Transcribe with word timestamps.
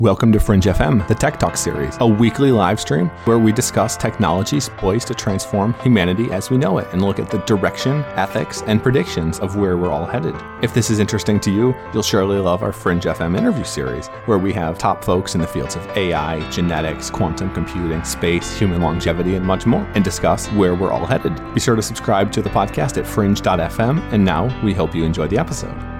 Welcome 0.00 0.32
to 0.32 0.40
Fringe 0.40 0.64
FM, 0.64 1.06
the 1.08 1.14
Tech 1.14 1.38
Talk 1.38 1.58
series, 1.58 1.98
a 2.00 2.06
weekly 2.06 2.52
live 2.52 2.80
stream 2.80 3.08
where 3.26 3.38
we 3.38 3.52
discuss 3.52 3.98
technologies 3.98 4.70
poised 4.78 5.08
to 5.08 5.14
transform 5.14 5.74
humanity 5.74 6.32
as 6.32 6.48
we 6.48 6.56
know 6.56 6.78
it 6.78 6.86
and 6.92 7.02
look 7.02 7.18
at 7.18 7.30
the 7.30 7.40
direction, 7.40 8.02
ethics, 8.16 8.62
and 8.62 8.82
predictions 8.82 9.40
of 9.40 9.56
where 9.56 9.76
we're 9.76 9.90
all 9.90 10.06
headed. 10.06 10.34
If 10.62 10.72
this 10.72 10.88
is 10.88 11.00
interesting 11.00 11.38
to 11.40 11.50
you, 11.50 11.74
you'll 11.92 12.02
surely 12.02 12.38
love 12.38 12.62
our 12.62 12.72
Fringe 12.72 13.04
FM 13.04 13.36
interview 13.36 13.62
series, 13.62 14.06
where 14.24 14.38
we 14.38 14.54
have 14.54 14.78
top 14.78 15.04
folks 15.04 15.34
in 15.34 15.42
the 15.42 15.46
fields 15.46 15.76
of 15.76 15.86
AI, 15.90 16.48
genetics, 16.48 17.10
quantum 17.10 17.52
computing, 17.52 18.02
space, 18.02 18.58
human 18.58 18.80
longevity, 18.80 19.34
and 19.34 19.44
much 19.44 19.66
more, 19.66 19.86
and 19.94 20.02
discuss 20.02 20.46
where 20.52 20.74
we're 20.74 20.92
all 20.92 21.04
headed. 21.04 21.38
Be 21.52 21.60
sure 21.60 21.76
to 21.76 21.82
subscribe 21.82 22.32
to 22.32 22.40
the 22.40 22.48
podcast 22.48 22.96
at 22.96 23.06
fringe.fm, 23.06 24.12
and 24.14 24.24
now 24.24 24.46
we 24.64 24.72
hope 24.72 24.94
you 24.94 25.04
enjoy 25.04 25.28
the 25.28 25.36
episode. 25.36 25.99